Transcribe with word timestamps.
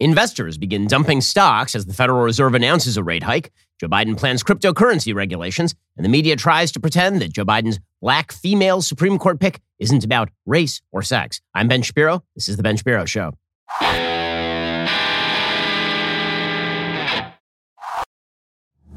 Investors 0.00 0.56
begin 0.58 0.86
dumping 0.86 1.20
stocks 1.20 1.74
as 1.74 1.86
the 1.86 1.92
Federal 1.92 2.22
Reserve 2.22 2.54
announces 2.54 2.96
a 2.96 3.02
rate 3.02 3.24
hike. 3.24 3.50
Joe 3.80 3.88
Biden 3.88 4.16
plans 4.16 4.44
cryptocurrency 4.44 5.12
regulations, 5.12 5.74
and 5.96 6.04
the 6.04 6.08
media 6.08 6.36
tries 6.36 6.70
to 6.72 6.80
pretend 6.80 7.20
that 7.20 7.32
Joe 7.32 7.44
Biden's 7.44 7.80
black 8.00 8.30
female 8.30 8.80
Supreme 8.80 9.18
Court 9.18 9.40
pick 9.40 9.60
isn't 9.80 10.04
about 10.04 10.30
race 10.46 10.80
or 10.92 11.02
sex. 11.02 11.40
I'm 11.52 11.66
Ben 11.66 11.82
Shapiro. 11.82 12.22
This 12.36 12.48
is 12.48 12.56
The 12.56 12.62
Ben 12.62 12.76
Shapiro 12.76 13.06
Show. 13.06 13.34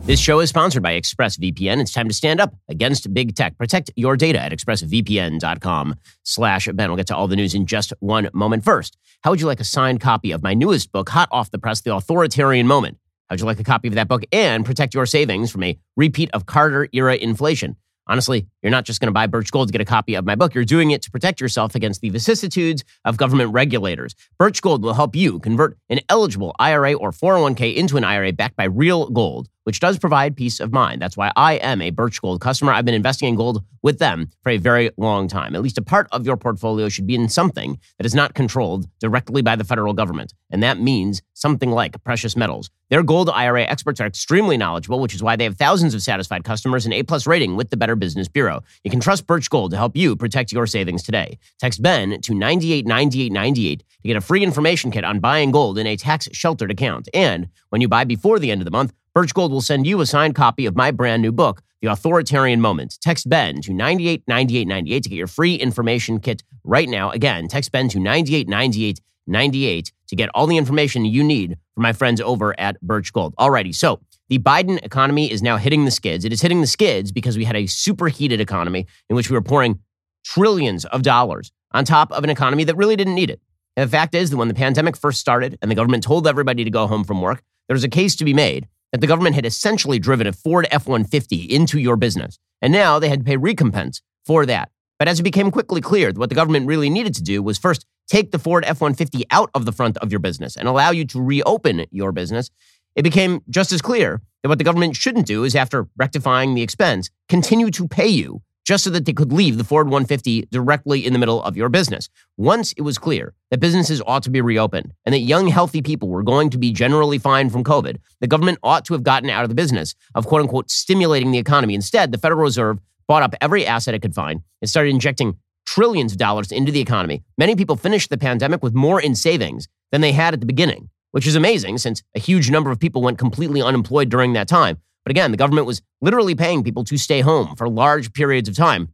This 0.03 0.19
show 0.19 0.39
is 0.39 0.49
sponsored 0.49 0.81
by 0.81 0.99
ExpressVPN. 0.99 1.79
It's 1.79 1.93
time 1.93 2.07
to 2.07 2.13
stand 2.13 2.41
up 2.41 2.55
against 2.67 3.13
big 3.13 3.35
tech. 3.35 3.55
Protect 3.59 3.91
your 3.95 4.17
data 4.17 4.39
at 4.39 4.51
expressvpn.com 4.51 5.95
slash 6.23 6.67
Ben. 6.73 6.89
We'll 6.89 6.97
get 6.97 7.05
to 7.07 7.15
all 7.15 7.27
the 7.27 7.35
news 7.35 7.53
in 7.53 7.67
just 7.67 7.93
one 7.99 8.27
moment. 8.33 8.63
First, 8.63 8.97
how 9.23 9.29
would 9.29 9.39
you 9.39 9.45
like 9.45 9.59
a 9.59 9.63
signed 9.63 10.01
copy 10.01 10.31
of 10.31 10.41
my 10.41 10.55
newest 10.55 10.91
book, 10.91 11.07
hot 11.07 11.29
off 11.31 11.51
the 11.51 11.59
press, 11.59 11.81
The 11.81 11.95
Authoritarian 11.95 12.65
Moment? 12.65 12.97
How'd 13.29 13.41
you 13.41 13.45
like 13.45 13.59
a 13.59 13.63
copy 13.63 13.89
of 13.89 13.93
that 13.93 14.07
book 14.07 14.23
and 14.31 14.65
protect 14.65 14.95
your 14.95 15.05
savings 15.05 15.51
from 15.51 15.63
a 15.63 15.77
repeat 15.95 16.31
of 16.33 16.47
Carter 16.47 16.89
era 16.91 17.15
inflation? 17.15 17.75
Honestly, 18.07 18.47
you're 18.61 18.71
not 18.71 18.83
just 18.83 18.99
going 18.99 19.07
to 19.07 19.13
buy 19.13 19.27
Birch 19.27 19.51
Gold 19.51 19.69
to 19.69 19.71
get 19.71 19.79
a 19.79 19.85
copy 19.85 20.15
of 20.15 20.25
my 20.25 20.35
book. 20.35 20.53
You're 20.55 20.65
doing 20.65 20.91
it 20.91 21.03
to 21.03 21.11
protect 21.11 21.39
yourself 21.39 21.75
against 21.75 22.01
the 22.01 22.09
vicissitudes 22.09 22.83
of 23.05 23.15
government 23.15 23.53
regulators. 23.53 24.15
Birch 24.37 24.61
Gold 24.61 24.83
will 24.83 24.95
help 24.95 25.15
you 25.15 25.39
convert 25.39 25.77
an 25.89 25.99
eligible 26.09 26.53
IRA 26.59 26.93
or 26.93 27.11
401k 27.11 27.75
into 27.75 27.97
an 27.97 28.03
IRA 28.03 28.33
backed 28.33 28.57
by 28.57 28.65
real 28.65 29.07
gold 29.09 29.47
which 29.63 29.79
does 29.79 29.99
provide 29.99 30.35
peace 30.35 30.59
of 30.59 30.71
mind. 30.71 31.01
That's 31.01 31.17
why 31.17 31.31
I 31.35 31.53
am 31.55 31.81
a 31.81 31.89
Birch 31.91 32.21
Gold 32.21 32.41
customer. 32.41 32.73
I've 32.73 32.85
been 32.85 32.93
investing 32.93 33.29
in 33.29 33.35
gold 33.35 33.63
with 33.81 33.99
them 33.99 34.29
for 34.41 34.49
a 34.49 34.57
very 34.57 34.91
long 34.97 35.27
time. 35.27 35.55
At 35.55 35.61
least 35.61 35.77
a 35.77 35.81
part 35.81 36.07
of 36.11 36.25
your 36.25 36.37
portfolio 36.37 36.89
should 36.89 37.07
be 37.07 37.15
in 37.15 37.29
something 37.29 37.79
that 37.97 38.05
is 38.05 38.15
not 38.15 38.33
controlled 38.33 38.87
directly 38.99 39.41
by 39.41 39.55
the 39.55 39.63
federal 39.63 39.93
government. 39.93 40.33
And 40.51 40.61
that 40.61 40.79
means 40.79 41.21
something 41.33 41.71
like 41.71 42.03
precious 42.03 42.35
metals. 42.35 42.69
Their 42.89 43.03
gold 43.03 43.29
IRA 43.29 43.63
experts 43.63 44.01
are 44.01 44.05
extremely 44.05 44.57
knowledgeable, 44.57 44.99
which 44.99 45.15
is 45.15 45.23
why 45.23 45.35
they 45.35 45.45
have 45.45 45.55
thousands 45.57 45.93
of 45.93 46.01
satisfied 46.01 46.43
customers 46.43 46.85
and 46.85 46.93
A-plus 46.93 47.25
rating 47.25 47.55
with 47.55 47.69
the 47.69 47.77
Better 47.77 47.95
Business 47.95 48.27
Bureau. 48.27 48.61
You 48.83 48.91
can 48.91 48.99
trust 48.99 49.25
Birch 49.25 49.49
Gold 49.49 49.71
to 49.71 49.77
help 49.77 49.95
you 49.95 50.15
protect 50.15 50.51
your 50.51 50.67
savings 50.67 51.01
today. 51.01 51.39
Text 51.59 51.81
Ben 51.81 52.19
to 52.21 52.33
989898 52.33 53.79
to 53.79 53.85
get 54.03 54.17
a 54.17 54.21
free 54.21 54.43
information 54.43 54.91
kit 54.91 55.05
on 55.05 55.19
buying 55.19 55.51
gold 55.51 55.77
in 55.77 55.87
a 55.87 55.95
tax-sheltered 55.95 56.69
account. 56.69 57.07
And 57.13 57.47
when 57.69 57.81
you 57.81 57.87
buy 57.87 58.03
before 58.03 58.39
the 58.39 58.51
end 58.51 58.61
of 58.61 58.65
the 58.65 58.71
month, 58.71 58.93
Birch 59.13 59.33
Gold 59.33 59.51
will 59.51 59.59
send 59.59 59.85
you 59.85 59.99
a 59.99 60.05
signed 60.05 60.35
copy 60.35 60.65
of 60.65 60.77
my 60.77 60.89
brand 60.89 61.21
new 61.21 61.33
book, 61.33 61.61
The 61.81 61.91
Authoritarian 61.91 62.61
Moment. 62.61 62.97
Text 63.01 63.27
Ben 63.27 63.59
to 63.63 63.73
989898 63.73 65.03
to 65.03 65.09
get 65.09 65.15
your 65.17 65.27
free 65.27 65.55
information 65.55 66.21
kit 66.21 66.43
right 66.63 66.87
now. 66.87 67.11
Again, 67.11 67.49
text 67.49 67.73
Ben 67.73 67.89
to 67.89 67.99
989898 67.99 69.91
to 70.07 70.15
get 70.15 70.29
all 70.33 70.47
the 70.47 70.55
information 70.55 71.03
you 71.03 71.25
need 71.25 71.57
from 71.73 71.83
my 71.83 71.91
friends 71.91 72.21
over 72.21 72.57
at 72.57 72.79
Birch 72.79 73.11
Gold. 73.11 73.35
Alrighty, 73.35 73.75
so 73.75 73.99
the 74.29 74.39
Biden 74.39 74.81
economy 74.81 75.29
is 75.29 75.41
now 75.41 75.57
hitting 75.57 75.83
the 75.83 75.91
skids. 75.91 76.23
It 76.23 76.31
is 76.31 76.41
hitting 76.41 76.61
the 76.61 76.67
skids 76.67 77.11
because 77.11 77.37
we 77.37 77.43
had 77.43 77.57
a 77.57 77.67
superheated 77.67 78.39
economy 78.39 78.87
in 79.09 79.17
which 79.17 79.29
we 79.29 79.33
were 79.33 79.41
pouring 79.41 79.79
trillions 80.23 80.85
of 80.85 81.01
dollars 81.01 81.51
on 81.73 81.83
top 81.83 82.13
of 82.13 82.23
an 82.23 82.29
economy 82.29 82.63
that 82.63 82.77
really 82.77 82.95
didn't 82.95 83.15
need 83.15 83.29
it. 83.29 83.41
And 83.75 83.85
the 83.85 83.91
fact 83.91 84.15
is 84.15 84.29
that 84.29 84.37
when 84.37 84.47
the 84.47 84.53
pandemic 84.53 84.95
first 84.95 85.19
started 85.19 85.57
and 85.61 85.69
the 85.69 85.75
government 85.75 86.05
told 86.05 86.27
everybody 86.27 86.63
to 86.63 86.69
go 86.69 86.87
home 86.87 87.03
from 87.03 87.19
work, 87.19 87.43
there 87.67 87.75
was 87.75 87.83
a 87.83 87.89
case 87.89 88.15
to 88.15 88.23
be 88.23 88.33
made 88.33 88.69
that 88.91 89.01
the 89.01 89.07
government 89.07 89.35
had 89.35 89.45
essentially 89.45 89.99
driven 89.99 90.27
a 90.27 90.33
Ford 90.33 90.67
F 90.71 90.87
150 90.87 91.35
into 91.35 91.79
your 91.79 91.95
business. 91.95 92.37
And 92.61 92.73
now 92.73 92.99
they 92.99 93.09
had 93.09 93.19
to 93.19 93.25
pay 93.25 93.37
recompense 93.37 94.01
for 94.25 94.45
that. 94.45 94.69
But 94.99 95.07
as 95.07 95.19
it 95.19 95.23
became 95.23 95.49
quickly 95.49 95.81
clear 95.81 96.11
that 96.11 96.19
what 96.19 96.29
the 96.29 96.35
government 96.35 96.67
really 96.67 96.89
needed 96.89 97.15
to 97.15 97.23
do 97.23 97.41
was 97.41 97.57
first 97.57 97.85
take 98.07 98.31
the 98.31 98.39
Ford 98.39 98.63
F 98.67 98.81
150 98.81 99.25
out 99.31 99.49
of 99.55 99.65
the 99.65 99.71
front 99.71 99.97
of 99.97 100.11
your 100.11 100.19
business 100.19 100.55
and 100.55 100.67
allow 100.67 100.91
you 100.91 101.05
to 101.05 101.21
reopen 101.21 101.85
your 101.91 102.11
business, 102.11 102.51
it 102.95 103.03
became 103.03 103.41
just 103.49 103.71
as 103.71 103.81
clear 103.81 104.21
that 104.43 104.49
what 104.49 104.57
the 104.57 104.63
government 104.63 104.95
shouldn't 104.95 105.25
do 105.25 105.43
is, 105.43 105.55
after 105.55 105.87
rectifying 105.95 106.53
the 106.53 106.61
expense, 106.61 107.09
continue 107.29 107.71
to 107.71 107.87
pay 107.87 108.07
you 108.07 108.41
just 108.65 108.83
so 108.83 108.89
that 108.91 109.05
they 109.05 109.13
could 109.13 109.31
leave 109.31 109.57
the 109.57 109.63
Ford 109.63 109.87
150 109.87 110.47
directly 110.51 111.05
in 111.05 111.13
the 111.13 111.19
middle 111.19 111.41
of 111.43 111.57
your 111.57 111.69
business. 111.69 112.09
Once 112.37 112.73
it 112.73 112.81
was 112.81 112.97
clear 112.97 113.33
that 113.49 113.59
businesses 113.59 114.01
ought 114.05 114.23
to 114.23 114.29
be 114.29 114.41
reopened 114.41 114.93
and 115.05 115.13
that 115.13 115.19
young, 115.19 115.47
healthy 115.47 115.81
people 115.81 116.09
were 116.09 116.23
going 116.23 116.49
to 116.49 116.57
be 116.57 116.71
generally 116.71 117.17
fine 117.17 117.49
from 117.49 117.63
COVID, 117.63 117.97
the 118.19 118.27
government 118.27 118.59
ought 118.63 118.85
to 118.85 118.93
have 118.93 119.03
gotten 119.03 119.29
out 119.29 119.43
of 119.43 119.49
the 119.49 119.55
business 119.55 119.95
of 120.15 120.27
quote 120.27 120.41
unquote 120.41 120.69
stimulating 120.69 121.31
the 121.31 121.39
economy. 121.39 121.75
Instead, 121.75 122.11
the 122.11 122.17
Federal 122.17 122.41
Reserve 122.41 122.79
bought 123.07 123.23
up 123.23 123.35
every 123.41 123.65
asset 123.65 123.93
it 123.93 124.01
could 124.01 124.15
find 124.15 124.41
and 124.61 124.69
started 124.69 124.91
injecting 124.91 125.37
trillions 125.65 126.13
of 126.13 126.17
dollars 126.17 126.51
into 126.51 126.71
the 126.71 126.79
economy. 126.79 127.23
Many 127.37 127.55
people 127.55 127.75
finished 127.75 128.09
the 128.09 128.17
pandemic 128.17 128.63
with 128.63 128.73
more 128.73 129.01
in 129.01 129.15
savings 129.15 129.67
than 129.91 130.01
they 130.01 130.11
had 130.11 130.33
at 130.33 130.39
the 130.39 130.45
beginning, 130.45 130.89
which 131.11 131.27
is 131.27 131.35
amazing 131.35 131.77
since 131.77 132.01
a 132.15 132.19
huge 132.19 132.49
number 132.49 132.71
of 132.71 132.79
people 132.79 133.01
went 133.01 133.17
completely 133.17 133.61
unemployed 133.61 134.09
during 134.09 134.33
that 134.33 134.47
time. 134.47 134.77
But 135.05 135.11
again, 135.11 135.31
the 135.31 135.37
government 135.37 135.67
was 135.67 135.81
literally 136.01 136.35
paying 136.35 136.63
people 136.63 136.83
to 136.85 136.97
stay 136.97 137.21
home 137.21 137.55
for 137.55 137.67
large 137.67 138.13
periods 138.13 138.47
of 138.47 138.55
time. 138.55 138.89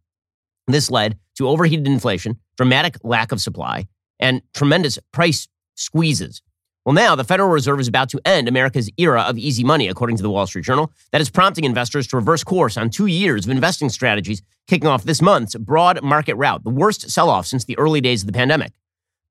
This 0.68 0.92
led 0.92 1.18
to 1.38 1.48
overheated 1.48 1.88
inflation, 1.88 2.40
dramatic 2.58 2.98
lack 3.04 3.32
of 3.32 3.42
supply, 3.42 3.88
and 4.20 4.42
tremendous 4.54 5.00
price 5.12 5.48
squeezes. 5.76 6.42
Well, 6.86 6.94
now 6.94 7.16
the 7.16 7.26
Federal 7.26 7.50
Reserve 7.50 7.82
is 7.82 7.90
about 7.90 8.10
to 8.10 8.22
end 8.26 8.48
America's 8.48 8.90
era 8.98 9.22
of 9.24 9.38
easy 9.38 9.64
money, 9.64 9.90
according 9.90 10.16
to 10.18 10.24
the 10.24 10.30
Wall 10.30 10.48
Street 10.48 10.64
Journal. 10.64 10.92
That 11.12 11.20
is 11.20 11.30
prompting 11.30 11.66
investors 11.66 12.08
to 12.08 12.16
reverse 12.16 12.46
course 12.46 12.78
on 12.78 12.90
two 12.90 13.08
years 13.08 13.46
of 13.46 13.52
investing 13.52 13.90
strategies, 13.90 14.42
kicking 14.68 14.88
off 14.88 15.04
this 15.04 15.22
month's 15.22 15.56
broad 15.56 16.02
market 16.02 16.36
rout, 16.36 16.64
the 16.64 16.70
worst 16.70 17.10
sell 17.10 17.30
off 17.30 17.46
since 17.46 17.66
the 17.66 17.78
early 17.78 18.00
days 18.00 18.22
of 18.24 18.28
the 18.28 18.34
pandemic. 18.34 18.72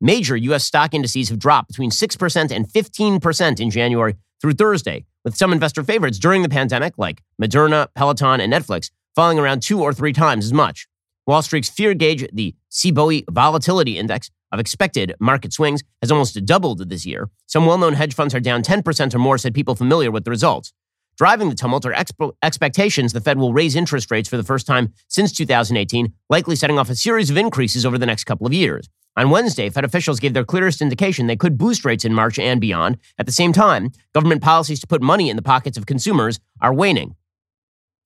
Major 0.03 0.37
U.S. 0.37 0.65
stock 0.65 0.93
indices 0.93 1.31
have 1.31 1.39
dropped 1.39 1.69
between 1.69 1.91
6% 1.91 2.51
and 2.51 2.69
15% 2.69 3.61
in 3.61 3.71
January 3.71 4.17
through 4.41 4.55
Thursday, 4.55 5.05
with 5.25 5.37
some 5.37 5.53
investor 5.53 5.83
favorites 5.83 6.19
during 6.19 6.43
the 6.43 6.49
pandemic, 6.49 6.95
like 6.99 7.23
Moderna, 7.41 7.89
Peloton, 7.95 8.41
and 8.41 8.53
Netflix, 8.53 8.91
falling 9.15 9.39
around 9.39 9.63
two 9.63 9.83
or 9.83 9.93
three 9.93 10.13
times 10.13 10.45
as 10.45 10.53
much. 10.53 10.87
Wall 11.27 11.43
Street's 11.43 11.69
fear 11.69 11.95
gauge, 11.95 12.27
the 12.33 12.55
CBOE 12.71 13.25
Volatility 13.31 13.99
Index 13.99 14.31
of 14.53 14.61
expected 14.61 15.15
market 15.19 15.53
swings, 15.53 15.83
has 16.01 16.13
almost 16.13 16.45
doubled 16.45 16.89
this 16.89 17.05
year. 17.05 17.29
Some 17.47 17.67
well 17.67 17.79
known 17.79 17.95
hedge 17.95 18.15
funds 18.15 18.35
are 18.35 18.41
down 18.41 18.63
10% 18.63 19.15
or 19.15 19.19
more, 19.19 19.39
said 19.39 19.55
people 19.55 19.75
familiar 19.75 20.11
with 20.11 20.25
the 20.25 20.31
results. 20.31 20.73
Driving 21.17 21.49
the 21.49 21.55
tumult 21.55 21.87
are 21.87 21.95
exp- 21.95 22.33
expectations 22.43 23.13
the 23.13 23.21
Fed 23.21 23.39
will 23.39 23.55
raise 23.55 23.75
interest 23.75 24.11
rates 24.11 24.29
for 24.29 24.37
the 24.37 24.45
first 24.45 24.67
time 24.67 24.93
since 25.09 25.33
2018, 25.33 26.13
likely 26.29 26.55
setting 26.55 26.79
off 26.79 26.91
a 26.91 26.95
series 26.95 27.31
of 27.31 27.39
increases 27.39 27.87
over 27.87 27.97
the 27.97 28.07
next 28.07 28.25
couple 28.25 28.47
of 28.47 28.53
years. 28.53 28.89
On 29.19 29.31
Wednesday, 29.31 29.71
Fed 29.71 29.85
officials 29.85 30.21
gave 30.21 30.35
their 30.35 30.45
clearest 30.45 30.83
indication 30.83 31.27
they 31.27 31.37
could 31.37 31.57
boost 31.57 31.87
rates 31.87 32.05
in 32.05 32.13
March 32.13 32.39
and 32.39 32.61
beyond. 32.61 32.99
At 33.19 33.25
the 33.25 33.33
same 33.33 33.55
time, 33.55 33.91
government 34.13 34.43
policies 34.43 34.79
to 34.81 34.87
put 34.87 35.01
money 35.01 35.31
in 35.31 35.37
the 35.37 35.43
pockets 35.43 35.79
of 35.79 35.87
consumers 35.87 36.39
are 36.61 36.75
waning. 36.75 37.17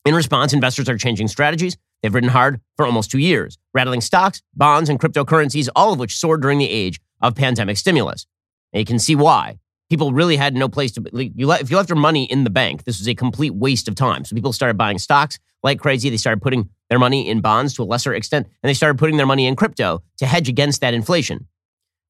In 0.04 0.14
response, 0.14 0.52
investors 0.52 0.88
are 0.88 0.96
changing 0.96 1.26
strategies. 1.26 1.76
They've 2.00 2.14
ridden 2.14 2.30
hard 2.30 2.60
for 2.76 2.86
almost 2.86 3.10
two 3.10 3.18
years, 3.18 3.58
rattling 3.74 4.00
stocks, 4.00 4.40
bonds, 4.54 4.88
and 4.88 5.00
cryptocurrencies, 5.00 5.68
all 5.74 5.92
of 5.92 5.98
which 5.98 6.16
soared 6.16 6.42
during 6.42 6.58
the 6.58 6.70
age 6.70 7.00
of 7.20 7.34
pandemic 7.34 7.76
stimulus. 7.76 8.24
And 8.72 8.78
you 8.78 8.86
can 8.86 9.00
see 9.00 9.16
why. 9.16 9.58
People 9.90 10.12
really 10.12 10.36
had 10.36 10.54
no 10.54 10.68
place 10.68 10.92
to. 10.92 11.02
You 11.12 11.48
let, 11.48 11.60
if 11.60 11.70
you 11.72 11.76
left 11.76 11.88
your 11.88 11.98
money 11.98 12.24
in 12.24 12.44
the 12.44 12.50
bank, 12.50 12.84
this 12.84 13.00
was 13.00 13.08
a 13.08 13.14
complete 13.16 13.54
waste 13.54 13.88
of 13.88 13.96
time. 13.96 14.24
So 14.24 14.36
people 14.36 14.52
started 14.52 14.78
buying 14.78 14.98
stocks 14.98 15.40
like 15.64 15.80
crazy. 15.80 16.08
They 16.08 16.16
started 16.16 16.40
putting 16.40 16.70
their 16.90 16.98
money 16.98 17.28
in 17.28 17.40
bonds 17.40 17.72
to 17.74 17.82
a 17.82 17.84
lesser 17.84 18.12
extent, 18.12 18.46
and 18.62 18.68
they 18.68 18.74
started 18.74 18.98
putting 18.98 19.16
their 19.16 19.26
money 19.26 19.46
in 19.46 19.56
crypto 19.56 20.02
to 20.18 20.26
hedge 20.26 20.48
against 20.48 20.82
that 20.82 20.92
inflation. 20.92 21.46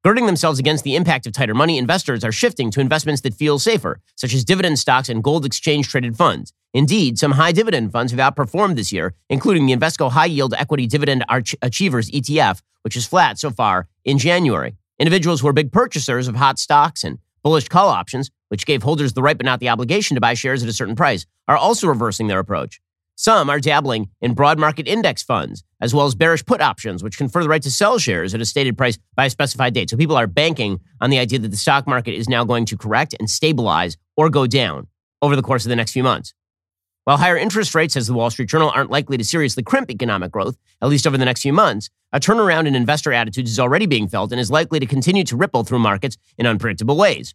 Girding 0.02 0.24
themselves 0.24 0.58
against 0.58 0.82
the 0.82 0.96
impact 0.96 1.26
of 1.26 1.34
tighter 1.34 1.54
money, 1.54 1.76
investors 1.76 2.24
are 2.24 2.32
shifting 2.32 2.70
to 2.70 2.80
investments 2.80 3.20
that 3.20 3.34
feel 3.34 3.58
safer, 3.58 4.00
such 4.16 4.32
as 4.32 4.44
dividend 4.46 4.78
stocks 4.78 5.10
and 5.10 5.22
gold 5.22 5.44
exchange 5.44 5.88
traded 5.88 6.16
funds. 6.16 6.54
Indeed, 6.72 7.18
some 7.18 7.32
high 7.32 7.52
dividend 7.52 7.92
funds 7.92 8.10
have 8.12 8.34
outperformed 8.34 8.76
this 8.76 8.92
year, 8.92 9.14
including 9.28 9.66
the 9.66 9.76
Invesco 9.76 10.10
High 10.10 10.26
Yield 10.26 10.54
Equity 10.54 10.86
Dividend 10.86 11.24
Achievers 11.60 12.10
ETF, 12.10 12.62
which 12.80 12.96
is 12.96 13.06
flat 13.06 13.38
so 13.38 13.50
far 13.50 13.88
in 14.04 14.16
January. 14.16 14.76
Individuals 14.98 15.42
who 15.42 15.48
are 15.48 15.52
big 15.52 15.70
purchasers 15.70 16.28
of 16.28 16.36
hot 16.36 16.58
stocks 16.58 17.04
and 17.04 17.18
bullish 17.42 17.68
call 17.68 17.88
options, 17.88 18.30
which 18.48 18.64
gave 18.64 18.82
holders 18.82 19.12
the 19.12 19.22
right 19.22 19.36
but 19.36 19.44
not 19.44 19.60
the 19.60 19.68
obligation 19.68 20.14
to 20.14 20.20
buy 20.20 20.32
shares 20.32 20.62
at 20.62 20.68
a 20.68 20.72
certain 20.72 20.96
price, 20.96 21.26
are 21.46 21.56
also 21.56 21.86
reversing 21.86 22.28
their 22.28 22.38
approach. 22.38 22.80
Some 23.22 23.50
are 23.50 23.60
dabbling 23.60 24.08
in 24.22 24.32
broad 24.32 24.58
market 24.58 24.88
index 24.88 25.22
funds, 25.22 25.62
as 25.78 25.94
well 25.94 26.06
as 26.06 26.14
bearish 26.14 26.42
put 26.46 26.62
options, 26.62 27.02
which 27.02 27.18
confer 27.18 27.42
the 27.42 27.50
right 27.50 27.60
to 27.60 27.70
sell 27.70 27.98
shares 27.98 28.32
at 28.32 28.40
a 28.40 28.46
stated 28.46 28.78
price 28.78 28.98
by 29.14 29.26
a 29.26 29.30
specified 29.30 29.74
date. 29.74 29.90
So 29.90 29.98
people 29.98 30.16
are 30.16 30.26
banking 30.26 30.80
on 31.02 31.10
the 31.10 31.18
idea 31.18 31.38
that 31.40 31.50
the 31.50 31.56
stock 31.58 31.86
market 31.86 32.14
is 32.14 32.30
now 32.30 32.44
going 32.44 32.64
to 32.64 32.78
correct 32.78 33.14
and 33.20 33.28
stabilize 33.28 33.98
or 34.16 34.30
go 34.30 34.46
down 34.46 34.86
over 35.20 35.36
the 35.36 35.42
course 35.42 35.66
of 35.66 35.68
the 35.68 35.76
next 35.76 35.92
few 35.92 36.02
months. 36.02 36.32
While 37.04 37.18
higher 37.18 37.36
interest 37.36 37.74
rates, 37.74 37.94
as 37.94 38.06
the 38.06 38.14
Wall 38.14 38.30
Street 38.30 38.48
Journal, 38.48 38.72
aren't 38.74 38.90
likely 38.90 39.18
to 39.18 39.24
seriously 39.24 39.62
crimp 39.62 39.90
economic 39.90 40.32
growth, 40.32 40.56
at 40.80 40.88
least 40.88 41.06
over 41.06 41.18
the 41.18 41.26
next 41.26 41.42
few 41.42 41.52
months, 41.52 41.90
a 42.14 42.20
turnaround 42.20 42.66
in 42.66 42.74
investor 42.74 43.12
attitudes 43.12 43.50
is 43.50 43.60
already 43.60 43.84
being 43.84 44.08
felt 44.08 44.32
and 44.32 44.40
is 44.40 44.50
likely 44.50 44.80
to 44.80 44.86
continue 44.86 45.24
to 45.24 45.36
ripple 45.36 45.62
through 45.62 45.80
markets 45.80 46.16
in 46.38 46.46
unpredictable 46.46 46.96
ways. 46.96 47.34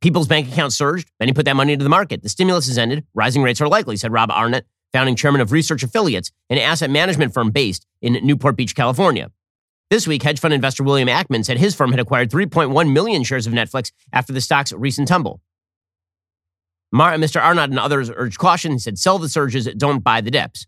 People's 0.00 0.28
bank 0.28 0.48
accounts 0.48 0.76
surged. 0.76 1.10
Many 1.18 1.32
put 1.32 1.44
that 1.46 1.56
money 1.56 1.72
into 1.72 1.82
the 1.82 1.88
market. 1.88 2.22
The 2.22 2.28
stimulus 2.28 2.68
has 2.68 2.78
ended. 2.78 3.04
Rising 3.14 3.42
rates 3.42 3.60
are 3.60 3.68
likely, 3.68 3.96
said 3.96 4.12
Rob 4.12 4.30
Arnott, 4.30 4.66
founding 4.92 5.16
chairman 5.16 5.40
of 5.40 5.52
Research 5.52 5.82
Affiliates, 5.82 6.30
an 6.50 6.58
asset 6.58 6.90
management 6.90 7.34
firm 7.34 7.50
based 7.50 7.86
in 8.00 8.14
Newport 8.24 8.56
Beach, 8.56 8.74
California. 8.74 9.30
This 9.90 10.06
week, 10.06 10.22
hedge 10.22 10.38
fund 10.38 10.54
investor 10.54 10.84
William 10.84 11.08
Ackman 11.08 11.44
said 11.44 11.58
his 11.58 11.74
firm 11.74 11.90
had 11.90 12.00
acquired 12.00 12.30
3.1 12.30 12.92
million 12.92 13.24
shares 13.24 13.46
of 13.46 13.52
Netflix 13.52 13.90
after 14.12 14.32
the 14.32 14.40
stock's 14.40 14.72
recent 14.72 15.08
tumble. 15.08 15.40
Mar- 16.92 17.14
Mr. 17.14 17.42
Arnott 17.42 17.70
and 17.70 17.78
others 17.78 18.10
urged 18.14 18.38
caution. 18.38 18.72
He 18.72 18.78
said, 18.78 18.98
sell 18.98 19.18
the 19.18 19.28
surges, 19.28 19.66
don't 19.76 20.04
buy 20.04 20.20
the 20.20 20.30
dips. 20.30 20.66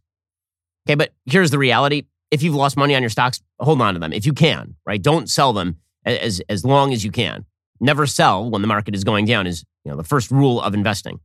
Okay, 0.87 0.94
but 0.94 1.12
here's 1.27 1.50
the 1.50 1.59
reality. 1.59 2.05
If 2.31 2.43
you've 2.43 2.55
lost 2.55 2.77
money 2.77 2.94
on 2.94 3.03
your 3.03 3.11
stocks, 3.11 3.41
hold 3.59 3.81
on 3.82 3.94
to 3.94 4.00
them 4.00 4.12
if 4.12 4.25
you 4.25 4.32
can, 4.32 4.77
right? 4.87 5.00
Don't 5.00 5.29
sell 5.29 5.53
them 5.53 5.77
as, 6.05 6.41
as 6.49 6.65
long 6.65 6.93
as 6.93 7.05
you 7.05 7.11
can. 7.11 7.44
Never 7.81 8.06
sell 8.06 8.49
when 8.49 8.62
the 8.62 8.69
market 8.69 8.94
is 8.94 9.05
going 9.05 9.25
down 9.25 9.47
is 9.47 9.65
you 9.85 9.91
know, 9.91 9.97
the 9.97 10.05
first 10.05 10.31
rule 10.31 10.61
of 10.61 10.75
investing. 10.75 11.21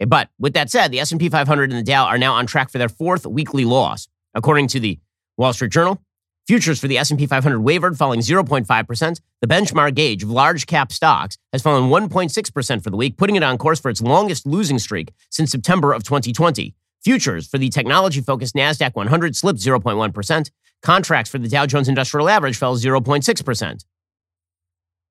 Eh, 0.00 0.04
but 0.04 0.28
with 0.38 0.54
that 0.54 0.70
said, 0.70 0.90
the 0.90 1.00
S&P 1.00 1.28
500 1.28 1.70
and 1.70 1.78
the 1.78 1.84
Dow 1.84 2.06
are 2.06 2.18
now 2.18 2.34
on 2.34 2.46
track 2.46 2.70
for 2.70 2.78
their 2.78 2.88
fourth 2.88 3.26
weekly 3.26 3.64
loss. 3.64 4.08
According 4.34 4.68
to 4.68 4.80
the 4.80 4.98
Wall 5.36 5.52
Street 5.52 5.72
Journal, 5.72 6.00
futures 6.46 6.80
for 6.80 6.88
the 6.88 6.98
S&P 6.98 7.26
500 7.26 7.60
wavered, 7.60 7.96
falling 7.96 8.20
0.5%. 8.20 9.20
The 9.40 9.46
benchmark 9.46 9.94
gauge 9.94 10.22
of 10.22 10.30
large 10.30 10.66
cap 10.66 10.92
stocks 10.92 11.38
has 11.52 11.62
fallen 11.62 11.90
1.6% 11.90 12.82
for 12.82 12.90
the 12.90 12.96
week, 12.96 13.16
putting 13.16 13.36
it 13.36 13.42
on 13.42 13.56
course 13.56 13.80
for 13.80 13.90
its 13.90 14.02
longest 14.02 14.46
losing 14.46 14.78
streak 14.78 15.12
since 15.30 15.50
September 15.50 15.92
of 15.92 16.02
2020. 16.02 16.74
Futures 17.04 17.46
for 17.46 17.58
the 17.58 17.68
technology 17.68 18.20
focused 18.20 18.54
NASDAQ 18.54 18.94
100 18.94 19.36
slipped 19.36 19.60
0.1%. 19.60 20.50
Contracts 20.82 21.30
for 21.30 21.38
the 21.38 21.48
Dow 21.48 21.66
Jones 21.66 21.88
Industrial 21.88 22.28
Average 22.28 22.56
fell 22.56 22.76
0.6%. 22.76 23.84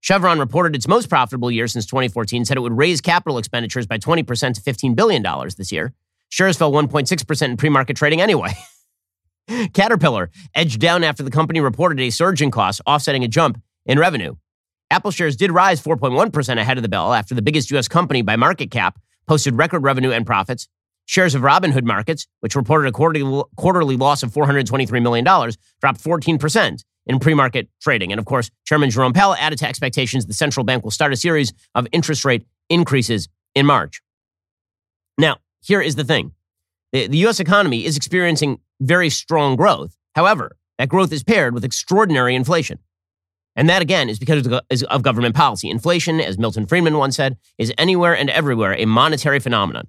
Chevron 0.08 0.40
reported 0.40 0.74
its 0.74 0.88
most 0.88 1.10
profitable 1.10 1.52
year 1.52 1.68
since 1.68 1.86
2014, 1.86 2.46
said 2.46 2.56
it 2.56 2.62
would 2.62 2.78
raise 2.78 3.02
capital 3.02 3.38
expenditures 3.38 3.86
by 3.86 3.98
20% 3.98 4.54
to 4.54 4.62
$15 4.62 4.96
billion 4.96 5.22
this 5.58 5.70
year. 5.70 5.94
Shares 6.30 6.56
fell 6.56 6.72
1.6% 6.72 7.42
in 7.42 7.58
pre 7.58 7.68
market 7.68 7.98
trading 7.98 8.22
anyway. 8.22 8.54
Caterpillar 9.74 10.32
edged 10.56 10.80
down 10.80 11.04
after 11.04 11.24
the 11.24 11.30
company 11.30 11.60
reported 11.60 12.00
a 12.00 12.10
surge 12.10 12.42
in 12.42 12.52
costs, 12.52 12.80
offsetting 12.88 13.26
a 13.26 13.28
jump 13.28 13.62
in 13.86 14.00
revenue. 14.00 14.36
Apple 14.90 15.12
shares 15.12 15.36
did 15.36 15.52
rise 15.52 15.84
4.1% 15.84 16.58
ahead 16.58 16.78
of 16.78 16.84
the 16.84 16.88
bell 16.88 17.14
after 17.14 17.36
the 17.36 17.42
biggest 17.42 17.70
U.S. 17.72 17.90
company 17.90 18.22
by 18.22 18.38
market 18.38 18.72
cap 18.72 18.98
posted 19.28 19.58
record 19.58 19.84
revenue 19.84 20.12
and 20.12 20.26
profits. 20.26 20.70
Shares 21.06 21.36
of 21.36 21.42
Robinhood 21.42 21.84
Markets, 21.84 22.28
which 22.40 22.56
reported 22.56 22.88
a 22.88 22.94
quarterly, 22.94 23.44
quarterly 23.58 23.98
loss 23.98 24.24
of 24.24 24.32
$423 24.32 25.02
million, 25.02 25.26
dropped 25.26 26.02
14% 26.02 26.82
in 27.08 27.20
pre 27.20 27.34
market 27.34 27.68
trading. 27.82 28.12
And 28.12 28.20
of 28.20 28.26
course, 28.26 28.52
Chairman 28.66 28.90
Jerome 28.90 29.14
Powell 29.14 29.36
added 29.36 29.60
to 29.60 29.68
expectations 29.68 30.26
the 30.26 30.34
central 30.34 30.64
bank 30.64 30.84
will 30.84 30.92
start 30.92 31.14
a 31.14 31.18
series 31.18 31.54
of 31.74 31.88
interest 31.92 32.24
rate 32.24 32.46
increases 32.70 33.28
in 33.56 33.66
March. 33.66 34.02
Now, 35.18 35.38
here 35.62 35.82
is 35.82 35.96
the 35.96 36.04
thing 36.04 36.34
the, 36.92 37.08
the 37.08 37.18
U.S. 37.20 37.40
economy 37.40 37.86
is 37.86 37.98
experiencing 37.98 38.60
very 38.80 39.10
strong 39.10 39.56
growth. 39.56 39.98
However, 40.16 40.56
that 40.78 40.90
growth 40.90 41.12
is 41.12 41.24
paired 41.24 41.54
with 41.54 41.64
extraordinary 41.66 42.36
inflation. 42.36 42.80
And 43.56 43.68
that, 43.70 43.82
again, 43.82 44.08
is 44.08 44.20
because 44.20 44.46
of 44.84 45.02
government 45.02 45.36
policy. 45.36 45.70
Inflation, 45.70 46.22
as 46.22 46.38
Milton 46.38 46.68
Friedman 46.68 46.98
once 46.98 47.16
said, 47.16 47.38
is 47.58 47.74
anywhere 47.80 48.16
and 48.16 48.30
everywhere 48.30 48.76
a 48.78 48.86
monetary 48.86 49.40
phenomenon. 49.40 49.88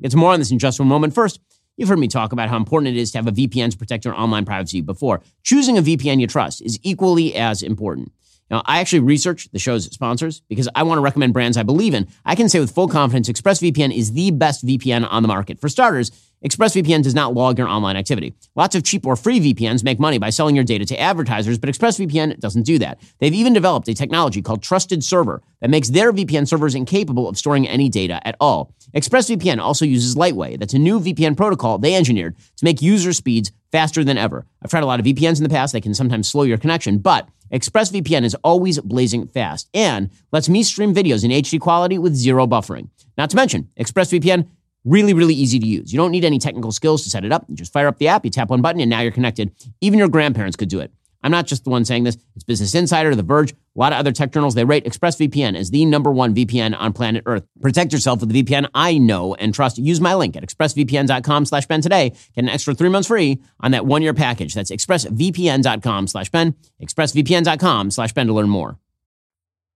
Get 0.00 0.14
more 0.14 0.32
on 0.32 0.38
this 0.38 0.50
in 0.50 0.58
just 0.58 0.80
one 0.80 0.88
moment. 0.88 1.14
First, 1.14 1.40
You've 1.76 1.88
heard 1.88 1.98
me 1.98 2.06
talk 2.06 2.32
about 2.32 2.48
how 2.48 2.56
important 2.56 2.96
it 2.96 3.00
is 3.00 3.10
to 3.12 3.18
have 3.18 3.26
a 3.26 3.32
VPN 3.32 3.70
to 3.70 3.76
protect 3.76 4.04
your 4.04 4.14
online 4.14 4.44
privacy 4.44 4.80
before. 4.80 5.22
Choosing 5.42 5.76
a 5.76 5.82
VPN 5.82 6.20
you 6.20 6.26
trust 6.28 6.62
is 6.62 6.78
equally 6.82 7.34
as 7.34 7.62
important. 7.62 8.12
Now, 8.50 8.62
I 8.66 8.78
actually 8.78 9.00
research 9.00 9.48
the 9.50 9.58
show's 9.58 9.86
sponsors 9.86 10.42
because 10.48 10.68
I 10.76 10.84
want 10.84 10.98
to 10.98 11.02
recommend 11.02 11.32
brands 11.32 11.56
I 11.56 11.64
believe 11.64 11.94
in. 11.94 12.06
I 12.24 12.36
can 12.36 12.48
say 12.48 12.60
with 12.60 12.70
full 12.70 12.88
confidence 12.88 13.28
ExpressVPN 13.28 13.96
is 13.96 14.12
the 14.12 14.30
best 14.30 14.64
VPN 14.64 15.08
on 15.10 15.22
the 15.22 15.28
market. 15.28 15.58
For 15.58 15.68
starters, 15.68 16.12
ExpressVPN 16.44 17.02
does 17.02 17.14
not 17.14 17.32
log 17.32 17.58
your 17.58 17.68
online 17.68 17.96
activity. 17.96 18.34
Lots 18.54 18.74
of 18.74 18.84
cheap 18.84 19.06
or 19.06 19.16
free 19.16 19.40
VPNs 19.40 19.82
make 19.82 19.98
money 19.98 20.18
by 20.18 20.30
selling 20.30 20.54
your 20.54 20.64
data 20.64 20.84
to 20.84 21.00
advertisers, 21.00 21.58
but 21.58 21.70
ExpressVPN 21.70 22.38
doesn't 22.38 22.64
do 22.64 22.78
that. 22.78 23.00
They've 23.18 23.34
even 23.34 23.54
developed 23.54 23.88
a 23.88 23.94
technology 23.94 24.42
called 24.42 24.62
Trusted 24.62 25.02
Server 25.02 25.42
that 25.60 25.70
makes 25.70 25.88
their 25.88 26.12
VPN 26.12 26.46
servers 26.46 26.74
incapable 26.74 27.28
of 27.28 27.38
storing 27.38 27.66
any 27.66 27.88
data 27.88 28.20
at 28.26 28.36
all. 28.40 28.74
ExpressVPN 28.94 29.58
also 29.58 29.84
uses 29.84 30.16
Lightway. 30.16 30.58
That's 30.58 30.74
a 30.74 30.78
new 30.78 31.00
VPN 31.00 31.36
protocol 31.36 31.78
they 31.78 31.94
engineered 31.94 32.36
to 32.56 32.64
make 32.64 32.82
user 32.82 33.12
speeds 33.12 33.50
faster 33.72 34.04
than 34.04 34.18
ever. 34.18 34.46
I've 34.62 34.70
tried 34.70 34.82
a 34.82 34.86
lot 34.86 35.00
of 35.00 35.06
VPNs 35.06 35.38
in 35.38 35.42
the 35.42 35.48
past. 35.48 35.72
They 35.72 35.80
can 35.80 35.94
sometimes 35.94 36.28
slow 36.28 36.42
your 36.42 36.58
connection, 36.58 36.98
but 36.98 37.28
ExpressVPN 37.52 38.24
is 38.24 38.36
always 38.44 38.78
blazing 38.80 39.26
fast 39.26 39.68
and 39.72 40.10
lets 40.32 40.48
me 40.48 40.62
stream 40.62 40.94
videos 40.94 41.24
in 41.24 41.30
HD 41.30 41.58
quality 41.60 41.98
with 41.98 42.14
zero 42.14 42.46
buffering. 42.46 42.88
Not 43.16 43.30
to 43.30 43.36
mention, 43.36 43.70
ExpressVPN 43.78 44.46
Really, 44.84 45.14
really 45.14 45.34
easy 45.34 45.58
to 45.58 45.66
use. 45.66 45.92
You 45.92 45.96
don't 45.96 46.10
need 46.10 46.24
any 46.24 46.38
technical 46.38 46.70
skills 46.70 47.02
to 47.04 47.10
set 47.10 47.24
it 47.24 47.32
up. 47.32 47.46
You 47.48 47.56
just 47.56 47.72
fire 47.72 47.88
up 47.88 47.98
the 47.98 48.08
app, 48.08 48.24
you 48.24 48.30
tap 48.30 48.50
one 48.50 48.60
button, 48.60 48.80
and 48.80 48.90
now 48.90 49.00
you're 49.00 49.12
connected. 49.12 49.50
Even 49.80 49.98
your 49.98 50.08
grandparents 50.08 50.56
could 50.56 50.68
do 50.68 50.80
it. 50.80 50.92
I'm 51.24 51.30
not 51.30 51.46
just 51.46 51.64
the 51.64 51.70
one 51.70 51.86
saying 51.86 52.04
this. 52.04 52.18
It's 52.36 52.44
Business 52.44 52.74
Insider, 52.74 53.14
The 53.14 53.22
Verge, 53.22 53.52
a 53.52 53.56
lot 53.76 53.94
of 53.94 53.98
other 53.98 54.12
tech 54.12 54.30
journals. 54.30 54.54
They 54.54 54.64
rate 54.64 54.84
ExpressVPN 54.84 55.56
as 55.56 55.70
the 55.70 55.86
number 55.86 56.12
one 56.12 56.34
VPN 56.34 56.78
on 56.78 56.92
planet 56.92 57.22
Earth. 57.24 57.46
Protect 57.62 57.94
yourself 57.94 58.20
with 58.20 58.28
the 58.28 58.42
VPN 58.42 58.68
I 58.74 58.98
know 58.98 59.34
and 59.34 59.54
trust. 59.54 59.78
Use 59.78 60.02
my 60.02 60.14
link 60.14 60.36
at 60.36 60.42
expressvpn.com 60.42 61.46
slash 61.46 61.64
Ben 61.64 61.80
today. 61.80 62.10
Get 62.10 62.44
an 62.44 62.50
extra 62.50 62.74
three 62.74 62.90
months 62.90 63.08
free 63.08 63.40
on 63.60 63.70
that 63.70 63.86
one-year 63.86 64.12
package. 64.12 64.52
That's 64.52 64.70
expressvpn.com 64.70 66.08
slash 66.08 66.28
Ben, 66.28 66.54
expressvpn.com 66.82 67.90
slash 67.90 68.12
Ben 68.12 68.26
to 68.26 68.34
learn 68.34 68.50
more. 68.50 68.78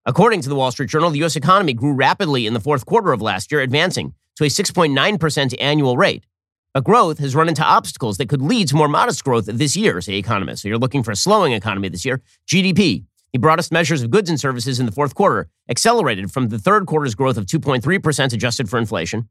According 0.04 0.42
to 0.42 0.50
the 0.50 0.54
Wall 0.54 0.70
Street 0.70 0.90
Journal, 0.90 1.10
the 1.10 1.18
U.S. 1.18 1.36
economy 1.36 1.72
grew 1.72 1.94
rapidly 1.94 2.46
in 2.46 2.52
the 2.52 2.60
fourth 2.60 2.84
quarter 2.84 3.12
of 3.12 3.22
last 3.22 3.50
year, 3.50 3.62
advancing 3.62 4.14
to 4.38 4.44
a 4.44 4.48
6.9% 4.48 5.54
annual 5.60 5.96
rate. 5.96 6.24
But 6.72 6.84
growth 6.84 7.18
has 7.18 7.34
run 7.34 7.48
into 7.48 7.64
obstacles 7.64 8.18
that 8.18 8.28
could 8.28 8.40
lead 8.40 8.68
to 8.68 8.76
more 8.76 8.88
modest 8.88 9.24
growth 9.24 9.46
this 9.46 9.76
year, 9.76 10.00
say 10.00 10.14
economists. 10.14 10.62
So 10.62 10.68
you're 10.68 10.78
looking 10.78 11.02
for 11.02 11.10
a 11.10 11.16
slowing 11.16 11.52
economy 11.52 11.88
this 11.88 12.04
year. 12.04 12.22
GDP, 12.46 13.04
the 13.32 13.38
broadest 13.40 13.72
measures 13.72 14.02
of 14.02 14.12
goods 14.12 14.30
and 14.30 14.38
services 14.38 14.78
in 14.78 14.86
the 14.86 14.92
fourth 14.92 15.16
quarter, 15.16 15.48
accelerated 15.68 16.30
from 16.30 16.48
the 16.48 16.58
third 16.58 16.86
quarter's 16.86 17.16
growth 17.16 17.36
of 17.36 17.46
2.3% 17.46 18.32
adjusted 18.32 18.70
for 18.70 18.78
inflation. 18.78 19.28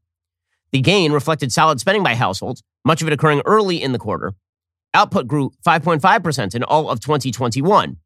The 0.72 0.82
gain 0.82 1.14
reflected 1.14 1.54
solid 1.54 1.80
spending 1.80 2.04
by 2.04 2.16
households, 2.16 2.62
much 2.84 3.02
of 3.02 3.08
it 3.08 3.14
occurring 3.14 3.42
early 3.46 3.82
in 3.82 3.94
the 3.94 4.00
quarter. 4.00 4.34
Output 4.94 5.28
grew 5.28 5.52
5.5% 5.66 6.54
in 6.54 6.64
all 6.64 6.90
of 6.90 7.00
2021 7.00 7.98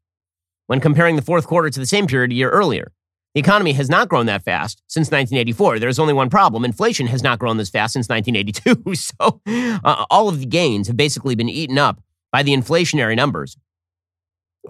when 0.68 0.80
comparing 0.80 1.16
the 1.16 1.22
fourth 1.22 1.48
quarter 1.48 1.68
to 1.68 1.80
the 1.80 1.86
same 1.86 2.06
period 2.06 2.30
a 2.30 2.34
year 2.34 2.50
earlier. 2.50 2.92
The 3.34 3.40
economy 3.40 3.72
has 3.72 3.88
not 3.88 4.08
grown 4.08 4.26
that 4.26 4.44
fast 4.44 4.82
since 4.88 5.06
1984. 5.06 5.78
There's 5.78 5.98
only 5.98 6.12
one 6.12 6.28
problem. 6.28 6.64
Inflation 6.64 7.06
has 7.06 7.22
not 7.22 7.38
grown 7.38 7.56
this 7.56 7.70
fast 7.70 7.94
since 7.94 8.08
1982. 8.08 8.94
So 8.94 9.40
uh, 9.84 10.04
all 10.10 10.28
of 10.28 10.38
the 10.38 10.46
gains 10.46 10.86
have 10.86 10.96
basically 10.96 11.34
been 11.34 11.48
eaten 11.48 11.78
up 11.78 12.00
by 12.30 12.42
the 12.42 12.52
inflationary 12.52 13.16
numbers. 13.16 13.56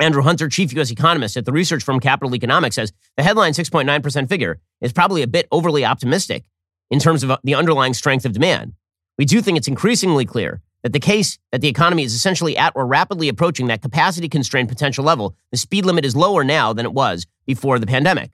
Andrew 0.00 0.22
Hunter, 0.22 0.48
chief 0.48 0.72
U.S. 0.74 0.90
economist 0.90 1.36
at 1.36 1.44
the 1.44 1.52
research 1.52 1.82
firm 1.82 2.00
Capital 2.00 2.34
Economics, 2.34 2.76
says 2.76 2.92
the 3.16 3.22
headline 3.22 3.52
6.9% 3.52 4.28
figure 4.28 4.60
is 4.80 4.92
probably 4.92 5.22
a 5.22 5.26
bit 5.26 5.46
overly 5.52 5.84
optimistic 5.84 6.44
in 6.90 6.98
terms 6.98 7.22
of 7.22 7.30
uh, 7.30 7.38
the 7.44 7.54
underlying 7.54 7.94
strength 7.94 8.24
of 8.24 8.32
demand. 8.32 8.72
We 9.18 9.24
do 9.24 9.42
think 9.42 9.58
it's 9.58 9.68
increasingly 9.68 10.24
clear 10.24 10.62
that 10.82 10.92
the 10.92 11.00
case 11.00 11.38
that 11.50 11.60
the 11.60 11.68
economy 11.68 12.04
is 12.04 12.14
essentially 12.14 12.56
at 12.56 12.72
or 12.74 12.86
rapidly 12.86 13.28
approaching 13.28 13.66
that 13.66 13.82
capacity 13.82 14.28
constrained 14.28 14.68
potential 14.68 15.04
level, 15.04 15.36
the 15.50 15.58
speed 15.58 15.84
limit 15.84 16.04
is 16.04 16.16
lower 16.16 16.42
now 16.42 16.72
than 16.72 16.86
it 16.86 16.92
was 16.92 17.26
before 17.46 17.78
the 17.78 17.86
pandemic. 17.86 18.30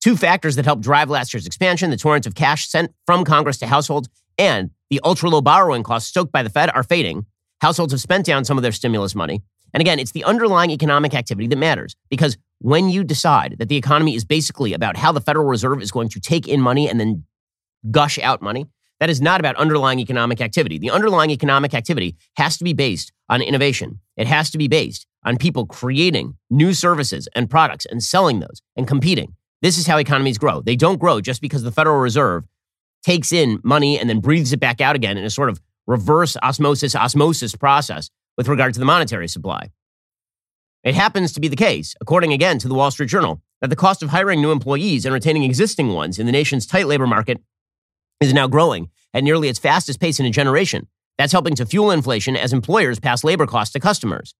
Two 0.00 0.16
factors 0.16 0.56
that 0.56 0.64
helped 0.64 0.82
drive 0.82 1.10
last 1.10 1.34
year's 1.34 1.46
expansion 1.46 1.90
the 1.90 1.96
torrents 1.96 2.26
of 2.26 2.34
cash 2.34 2.68
sent 2.68 2.92
from 3.06 3.24
Congress 3.24 3.58
to 3.58 3.66
households 3.66 4.08
and 4.38 4.70
the 4.88 5.00
ultra 5.04 5.28
low 5.28 5.42
borrowing 5.42 5.82
costs 5.82 6.08
stoked 6.08 6.32
by 6.32 6.42
the 6.42 6.48
Fed 6.48 6.70
are 6.70 6.82
fading. 6.82 7.26
Households 7.60 7.92
have 7.92 8.00
spent 8.00 8.24
down 8.24 8.44
some 8.44 8.56
of 8.56 8.62
their 8.62 8.72
stimulus 8.72 9.14
money. 9.14 9.42
And 9.74 9.80
again, 9.80 9.98
it's 9.98 10.12
the 10.12 10.24
underlying 10.24 10.70
economic 10.70 11.14
activity 11.14 11.46
that 11.48 11.56
matters 11.56 11.94
because 12.08 12.38
when 12.58 12.88
you 12.88 13.04
decide 13.04 13.56
that 13.58 13.68
the 13.68 13.76
economy 13.76 14.14
is 14.14 14.24
basically 14.24 14.72
about 14.72 14.96
how 14.96 15.12
the 15.12 15.20
Federal 15.20 15.46
Reserve 15.46 15.82
is 15.82 15.90
going 15.90 16.08
to 16.08 16.20
take 16.20 16.48
in 16.48 16.60
money 16.60 16.88
and 16.88 16.98
then 16.98 17.24
gush 17.90 18.18
out 18.18 18.42
money, 18.42 18.66
that 18.98 19.10
is 19.10 19.20
not 19.20 19.40
about 19.40 19.56
underlying 19.56 19.98
economic 19.98 20.40
activity. 20.40 20.78
The 20.78 20.90
underlying 20.90 21.30
economic 21.30 21.74
activity 21.74 22.16
has 22.36 22.58
to 22.58 22.64
be 22.64 22.72
based 22.72 23.12
on 23.28 23.40
innovation. 23.42 24.00
It 24.16 24.26
has 24.26 24.50
to 24.50 24.58
be 24.58 24.68
based 24.68 25.06
on 25.24 25.36
people 25.36 25.66
creating 25.66 26.36
new 26.50 26.74
services 26.74 27.28
and 27.34 27.48
products 27.48 27.86
and 27.86 28.02
selling 28.02 28.40
those 28.40 28.60
and 28.76 28.86
competing. 28.86 29.34
This 29.62 29.78
is 29.78 29.86
how 29.86 29.98
economies 29.98 30.38
grow. 30.38 30.60
They 30.60 30.76
don't 30.76 30.98
grow 30.98 31.20
just 31.20 31.40
because 31.40 31.62
the 31.62 31.72
Federal 31.72 31.98
Reserve 31.98 32.44
takes 33.02 33.32
in 33.32 33.60
money 33.62 33.98
and 33.98 34.08
then 34.08 34.20
breathes 34.20 34.52
it 34.52 34.60
back 34.60 34.80
out 34.80 34.96
again 34.96 35.18
in 35.18 35.24
a 35.24 35.30
sort 35.30 35.48
of 35.48 35.60
reverse 35.86 36.36
osmosis 36.42 36.94
osmosis 36.94 37.54
process 37.54 38.10
with 38.36 38.48
regard 38.48 38.72
to 38.74 38.80
the 38.80 38.86
monetary 38.86 39.28
supply. 39.28 39.70
It 40.82 40.94
happens 40.94 41.32
to 41.32 41.40
be 41.40 41.48
the 41.48 41.56
case, 41.56 41.94
according 42.00 42.32
again 42.32 42.58
to 42.58 42.68
the 42.68 42.74
Wall 42.74 42.90
Street 42.90 43.10
Journal, 43.10 43.42
that 43.60 43.68
the 43.68 43.76
cost 43.76 44.02
of 44.02 44.10
hiring 44.10 44.40
new 44.40 44.50
employees 44.50 45.04
and 45.04 45.12
retaining 45.12 45.44
existing 45.44 45.92
ones 45.92 46.18
in 46.18 46.24
the 46.24 46.32
nation's 46.32 46.66
tight 46.66 46.86
labor 46.86 47.06
market 47.06 47.38
is 48.20 48.32
now 48.32 48.46
growing 48.46 48.88
at 49.12 49.24
nearly 49.24 49.48
its 49.48 49.58
fastest 49.58 50.00
pace 50.00 50.18
in 50.20 50.26
a 50.26 50.30
generation. 50.30 50.86
That's 51.18 51.32
helping 51.32 51.54
to 51.56 51.66
fuel 51.66 51.90
inflation 51.90 52.34
as 52.34 52.54
employers 52.54 52.98
pass 52.98 53.24
labor 53.24 53.46
costs 53.46 53.74
to 53.74 53.80
customers. 53.80 54.34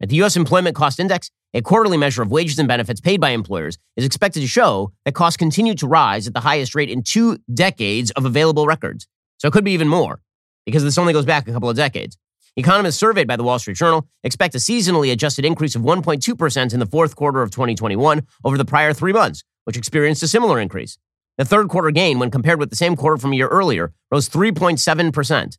At 0.00 0.10
the 0.10 0.16
U.S. 0.16 0.36
Employment 0.36 0.76
Cost 0.76 1.00
Index, 1.00 1.30
a 1.54 1.62
quarterly 1.62 1.96
measure 1.96 2.22
of 2.22 2.30
wages 2.30 2.58
and 2.58 2.68
benefits 2.68 3.00
paid 3.00 3.18
by 3.18 3.30
employers, 3.30 3.78
is 3.96 4.04
expected 4.04 4.40
to 4.40 4.46
show 4.46 4.92
that 5.04 5.14
costs 5.14 5.38
continue 5.38 5.74
to 5.74 5.86
rise 5.86 6.26
at 6.26 6.34
the 6.34 6.40
highest 6.40 6.74
rate 6.74 6.90
in 6.90 7.02
two 7.02 7.38
decades 7.52 8.10
of 8.10 8.26
available 8.26 8.66
records. 8.66 9.08
So 9.38 9.48
it 9.48 9.52
could 9.52 9.64
be 9.64 9.72
even 9.72 9.88
more, 9.88 10.20
because 10.66 10.82
this 10.82 10.98
only 10.98 11.14
goes 11.14 11.24
back 11.24 11.48
a 11.48 11.52
couple 11.52 11.70
of 11.70 11.76
decades. 11.76 12.18
Economists 12.56 12.98
surveyed 12.98 13.26
by 13.26 13.36
the 13.36 13.42
Wall 13.42 13.58
Street 13.58 13.76
Journal 13.76 14.06
expect 14.22 14.54
a 14.54 14.58
seasonally 14.58 15.12
adjusted 15.12 15.44
increase 15.44 15.74
of 15.74 15.82
1.2% 15.82 16.74
in 16.74 16.80
the 16.80 16.86
fourth 16.86 17.16
quarter 17.16 17.42
of 17.42 17.50
2021 17.50 18.26
over 18.44 18.58
the 18.58 18.64
prior 18.64 18.92
three 18.92 19.12
months, 19.12 19.44
which 19.64 19.76
experienced 19.76 20.22
a 20.22 20.28
similar 20.28 20.60
increase. 20.60 20.98
The 21.38 21.44
third 21.44 21.68
quarter 21.68 21.90
gain, 21.90 22.18
when 22.18 22.30
compared 22.30 22.58
with 22.58 22.70
the 22.70 22.76
same 22.76 22.96
quarter 22.96 23.18
from 23.18 23.32
a 23.32 23.36
year 23.36 23.48
earlier, 23.48 23.92
rose 24.10 24.28
3.7%. 24.28 25.56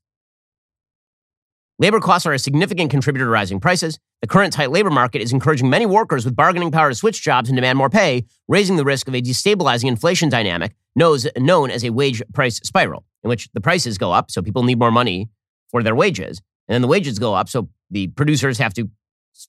Labor 1.79 1.99
costs 1.99 2.25
are 2.25 2.33
a 2.33 2.39
significant 2.39 2.89
contributor 2.89 3.25
to 3.25 3.31
rising 3.31 3.59
prices. 3.59 3.99
The 4.21 4.27
current 4.27 4.51
tight 4.51 4.71
labor 4.71 4.89
market 4.89 5.21
is 5.21 5.31
encouraging 5.31 5.69
many 5.69 5.85
workers 5.85 6.25
with 6.25 6.35
bargaining 6.35 6.71
power 6.71 6.89
to 6.89 6.95
switch 6.95 7.21
jobs 7.21 7.49
and 7.49 7.55
demand 7.55 7.77
more 7.77 7.89
pay, 7.89 8.25
raising 8.47 8.75
the 8.75 8.83
risk 8.83 9.07
of 9.07 9.13
a 9.13 9.21
destabilizing 9.21 9.85
inflation 9.85 10.27
dynamic 10.29 10.73
known 10.95 11.69
as 11.69 11.83
a 11.83 11.91
wage 11.91 12.23
price 12.33 12.57
spiral, 12.63 13.05
in 13.23 13.29
which 13.29 13.47
the 13.53 13.61
prices 13.61 13.99
go 13.99 14.11
up, 14.11 14.31
so 14.31 14.41
people 14.41 14.63
need 14.63 14.79
more 14.79 14.89
money 14.89 15.29
for 15.69 15.83
their 15.83 15.93
wages, 15.93 16.41
and 16.67 16.73
then 16.73 16.81
the 16.81 16.87
wages 16.87 17.19
go 17.19 17.35
up, 17.35 17.47
so 17.47 17.69
the 17.91 18.07
producers 18.07 18.57
have 18.57 18.73
to 18.73 18.89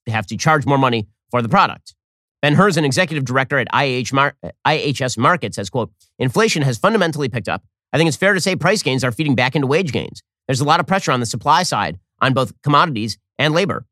have 0.07 0.27
to 0.27 0.37
charge 0.37 0.67
more 0.67 0.77
money 0.77 1.09
for 1.31 1.41
the 1.41 1.49
product. 1.49 1.95
Ben 2.43 2.55
Herzon, 2.55 2.85
executive 2.85 3.25
director 3.25 3.59
at 3.59 3.69
IHS 3.73 4.37
Markit, 5.17 5.55
says, 5.55 5.71
quote, 5.71 5.91
inflation 6.19 6.63
has 6.63 6.77
fundamentally 6.77 7.31
picked 7.31 7.49
up. 7.49 7.65
I 7.93 7.97
think 7.97 8.09
it's 8.09 8.17
fair 8.19 8.35
to 8.35 8.41
say 8.41 8.55
price 8.55 8.83
gains 8.83 9.03
are 9.03 9.11
feeding 9.11 9.35
back 9.35 9.57
into 9.57 9.67
wage 9.67 9.93
gains. 9.93 10.23
There's 10.47 10.61
a 10.61 10.65
lot 10.65 10.79
of 10.79 10.87
pressure 10.87 11.11
on 11.11 11.21
the 11.21 11.27
supply 11.27 11.63
side 11.63 11.99
on 12.21 12.35
both 12.35 12.53
commodities 12.63 13.17
and 13.39 13.55
labor. 13.55 13.87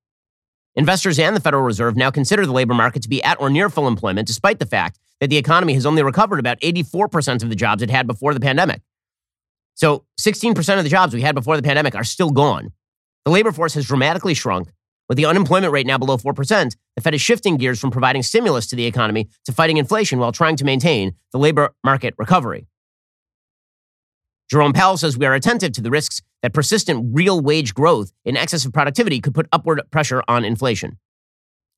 Investors 0.77 1.19
and 1.19 1.35
the 1.35 1.41
Federal 1.41 1.63
Reserve 1.63 1.97
now 1.97 2.11
consider 2.11 2.45
the 2.45 2.53
labor 2.53 2.75
market 2.75 3.03
to 3.03 3.09
be 3.09 3.23
at 3.23 3.41
or 3.41 3.49
near 3.49 3.71
full 3.71 3.89
employment, 3.89 4.29
despite 4.29 4.59
the 4.59 4.67
fact 4.67 4.99
that 5.21 5.31
the 5.31 5.39
economy 5.39 5.73
has 5.73 5.87
only 5.87 6.03
recovered 6.03 6.39
about 6.39 6.61
84% 6.61 7.43
of 7.43 7.49
the 7.49 7.57
jobs 7.57 7.83
it 7.83 7.89
had 7.89 8.07
before 8.07 8.35
the 8.35 8.41
pandemic. 8.41 8.83
So 9.75 10.05
16% 10.21 10.77
of 10.77 10.85
the 10.85 10.91
jobs 10.91 11.15
we 11.15 11.23
had 11.23 11.35
before 11.35 11.57
the 11.57 11.63
pandemic 11.63 11.95
are 11.95 12.05
still 12.05 12.31
gone. 12.31 12.73
The 13.25 13.31
labor 13.31 13.53
force 13.53 13.73
has 13.75 13.87
dramatically 13.87 14.35
shrunk. 14.35 14.69
With 15.09 15.17
the 15.17 15.27
unemployment 15.27 15.73
rate 15.73 15.87
now 15.87 15.99
below 15.99 16.17
4%, 16.19 16.77
the 16.97 17.03
Fed 17.03 17.15
is 17.15 17.21
shifting 17.21 17.57
gears 17.57 17.81
from 17.81 17.91
providing 17.91 18.23
stimulus 18.23 18.67
to 18.67 18.77
the 18.77 18.87
economy 18.87 19.29
to 19.45 19.53
fighting 19.53 19.77
inflation 19.79 20.19
while 20.19 20.33
trying 20.33 20.57
to 20.57 20.65
maintain 20.65 21.15
the 21.33 21.39
labor 21.39 21.75
market 21.85 22.13
recovery. 22.19 22.67
Jerome 24.51 24.73
Powell 24.73 24.97
says 24.97 25.17
we 25.17 25.27
are 25.27 25.35
attentive 25.35 25.73
to 25.73 25.81
the 25.81 25.91
risks 25.91 26.23
that 26.47 26.53
persistent 26.53 27.05
real 27.13 27.41
wage 27.41 27.75
growth 27.75 28.13
in 28.25 28.37
excess 28.37 28.65
of 28.65 28.73
productivity 28.73 29.21
could 29.21 29.35
put 29.35 29.49
upward 29.51 29.83
pressure 29.91 30.23
on 30.29 30.45
inflation. 30.45 30.97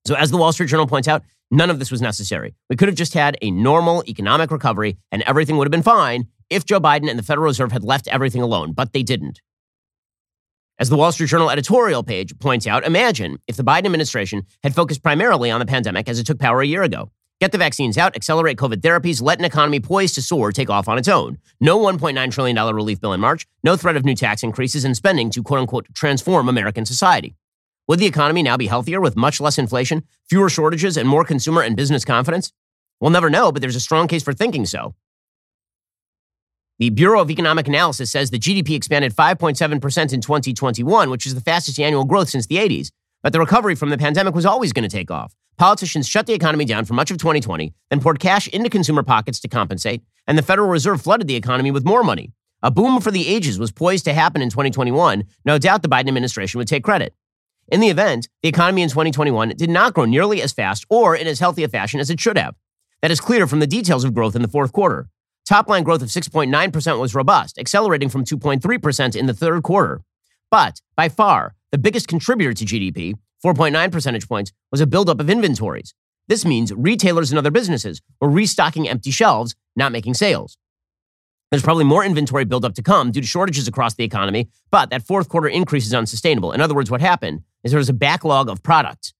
So, 0.06 0.14
as 0.14 0.30
the 0.30 0.37
Wall 0.37 0.52
Street 0.52 0.68
Journal 0.68 0.87
points 0.87 1.08
out, 1.08 1.22
none 1.50 1.70
of 1.70 1.78
this 1.78 1.90
was 1.90 2.02
necessary. 2.02 2.54
We 2.68 2.76
could 2.76 2.87
have 2.87 2.94
just 2.94 3.14
had 3.14 3.38
a 3.40 3.50
normal 3.50 4.04
economic 4.06 4.50
recovery 4.50 4.98
and 5.10 5.22
everything 5.22 5.56
would 5.56 5.64
have 5.64 5.70
been 5.72 5.82
fine 5.82 6.26
if 6.50 6.66
Joe 6.66 6.80
Biden 6.80 7.08
and 7.08 7.18
the 7.18 7.22
Federal 7.22 7.46
Reserve 7.46 7.72
had 7.72 7.82
left 7.82 8.08
everything 8.08 8.42
alone, 8.42 8.75
but 8.75 8.92
they 8.92 9.02
didn't. 9.02 9.40
As 10.78 10.90
the 10.90 10.96
Wall 10.96 11.12
Street 11.12 11.30
Journal 11.30 11.50
editorial 11.50 12.02
page 12.02 12.38
points 12.38 12.66
out, 12.66 12.84
imagine 12.84 13.38
if 13.46 13.56
the 13.56 13.64
Biden 13.64 13.87
administration 13.87 14.42
had 14.62 14.75
focused 14.75 15.02
primarily 15.02 15.50
on 15.50 15.60
the 15.60 15.66
pandemic 15.66 16.10
as 16.10 16.18
it 16.18 16.26
took 16.26 16.38
power 16.38 16.60
a 16.60 16.66
year 16.66 16.82
ago. 16.82 17.10
Get 17.40 17.52
the 17.52 17.59
vaccines 17.59 17.97
out, 17.97 18.16
accelerate 18.16 18.57
COVID 18.57 18.80
therapies, 18.80 19.23
let 19.23 19.38
an 19.38 19.45
economy 19.45 19.78
poised 19.78 20.16
to 20.16 20.23
soar 20.23 20.50
take 20.50 20.71
off 20.71 20.88
on 20.88 20.99
its 20.99 21.07
own. 21.07 21.38
No 21.61 21.78
$1.9 21.78 22.33
trillion 22.33 22.75
relief 22.75 23.00
bill 23.00 23.12
in 23.12 23.21
March, 23.21 23.47
no 23.62 23.76
threat 23.76 23.97
of 23.97 24.04
new 24.04 24.16
tax 24.16 24.42
increases 24.42 24.85
and 24.85 24.97
spending 24.97 25.30
to 25.30 25.42
quote 25.42 25.61
unquote 25.61 25.87
transform 25.95 26.49
American 26.49 26.85
society. 26.85 27.37
Would 27.87 28.00
the 28.00 28.07
economy 28.07 28.42
now 28.42 28.57
be 28.57 28.66
healthier 28.66 29.00
with 29.00 29.16
much 29.16 29.40
less 29.40 29.57
inflation, 29.57 30.02
fewer 30.28 30.50
shortages, 30.50 30.97
and 30.97 31.09
more 31.09 31.25
consumer 31.25 31.62
and 31.62 31.76
business 31.76 32.04
confidence? 32.04 32.52
We'll 33.00 33.12
never 33.12 33.30
know, 33.30 33.52
but 33.52 33.62
there's 33.62 33.76
a 33.76 33.80
strong 33.80 34.09
case 34.09 34.25
for 34.25 34.33
thinking 34.33 34.66
so. 34.66 34.95
The 36.80 36.90
Bureau 36.90 37.21
of 37.21 37.30
Economic 37.30 37.66
Analysis 37.66 38.11
says 38.11 38.30
the 38.30 38.38
GDP 38.38 38.76
expanded 38.76 39.14
5.7% 39.14 40.12
in 40.12 40.21
2021, 40.21 41.11
which 41.11 41.26
is 41.26 41.35
the 41.35 41.40
fastest 41.40 41.80
annual 41.80 42.04
growth 42.04 42.28
since 42.28 42.47
the 42.47 42.57
80s. 42.57 42.90
But 43.22 43.32
the 43.32 43.40
recovery 43.40 43.75
from 43.75 43.90
the 43.90 43.98
pandemic 43.98 44.34
was 44.34 44.46
always 44.46 44.72
going 44.72 44.88
to 44.88 44.96
take 44.96 45.10
off. 45.10 45.34
Politicians 45.56 46.06
shut 46.06 46.26
the 46.26 46.34
economy 46.34 46.64
down 46.64 46.84
for 46.84 46.94
much 46.94 47.10
of 47.10 47.18
2020, 47.18 47.75
then 47.90 48.00
poured 48.00 48.20
cash 48.20 48.46
into 48.48 48.70
consumer 48.70 49.02
pockets 49.02 49.40
to 49.40 49.48
compensate, 49.48 50.02
and 50.26 50.38
the 50.38 50.42
Federal 50.42 50.68
Reserve 50.68 51.02
flooded 51.02 51.26
the 51.26 51.34
economy 51.34 51.70
with 51.70 51.84
more 51.84 52.04
money. 52.04 52.32
A 52.62 52.70
boom 52.70 53.00
for 53.00 53.10
the 53.10 53.26
ages 53.26 53.58
was 53.58 53.72
poised 53.72 54.04
to 54.04 54.14
happen 54.14 54.42
in 54.42 54.50
2021. 54.50 55.25
No 55.44 55.58
doubt 55.58 55.82
the 55.82 55.88
Biden 55.88 56.08
administration 56.08 56.58
would 56.58 56.68
take 56.68 56.84
credit. 56.84 57.14
In 57.70 57.80
the 57.80 57.88
event, 57.88 58.28
the 58.42 58.48
economy 58.48 58.82
in 58.82 58.88
2021 58.88 59.50
did 59.56 59.68
not 59.68 59.94
grow 59.94 60.04
nearly 60.04 60.40
as 60.40 60.52
fast 60.52 60.87
or 60.88 61.14
in 61.14 61.26
as 61.26 61.40
healthy 61.40 61.64
a 61.64 61.68
fashion 61.68 62.00
as 62.00 62.10
it 62.10 62.20
should 62.20 62.38
have. 62.38 62.54
That 63.02 63.10
is 63.10 63.20
clear 63.20 63.46
from 63.46 63.60
the 63.60 63.66
details 63.66 64.04
of 64.04 64.14
growth 64.14 64.34
in 64.34 64.42
the 64.42 64.48
fourth 64.48 64.72
quarter. 64.72 65.08
Top 65.46 65.68
line 65.68 65.82
growth 65.82 66.02
of 66.02 66.08
6.9% 66.08 67.00
was 67.00 67.14
robust, 67.14 67.58
accelerating 67.58 68.08
from 68.08 68.25
2.3% 68.25 69.16
in 69.16 69.26
the 69.26 69.34
third 69.34 69.62
quarter. 69.62 70.02
But 70.50 70.80
by 70.96 71.08
far, 71.08 71.54
the 71.72 71.78
biggest 71.78 72.08
contributor 72.08 72.52
to 72.52 72.64
GDP 72.64 73.14
4.9 73.44 73.92
percentage 73.92 74.28
points, 74.28 74.52
was 74.70 74.80
a 74.80 74.87
buildup 74.87 75.20
of 75.20 75.30
inventories. 75.30 75.94
This 76.26 76.44
means 76.44 76.72
retailers 76.75 77.30
and 77.30 77.38
other 77.38 77.50
businesses 77.50 78.02
were 78.20 78.28
restocking 78.28 78.88
empty 78.88 79.10
shelves, 79.10 79.54
not 79.76 79.92
making 79.92 80.14
sales. 80.14 80.58
There's 81.50 81.62
probably 81.62 81.84
more 81.84 82.04
inventory 82.04 82.44
buildup 82.44 82.75
to 82.75 82.82
come 82.82 83.10
due 83.10 83.22
to 83.22 83.26
shortages 83.26 83.66
across 83.66 83.94
the 83.94 84.04
economy, 84.04 84.48
but 84.70 84.90
that 84.90 85.06
fourth 85.06 85.30
quarter 85.30 85.48
increase 85.48 85.87
is 85.87 85.94
unsustainable. 85.94 86.52
In 86.52 86.60
other 86.60 86.75
words, 86.75 86.90
what 86.90 87.00
happened 87.00 87.42
is 87.64 87.72
there 87.72 87.78
was 87.78 87.88
a 87.88 87.94
backlog 87.94 88.50
of 88.50 88.62
products. 88.62 89.14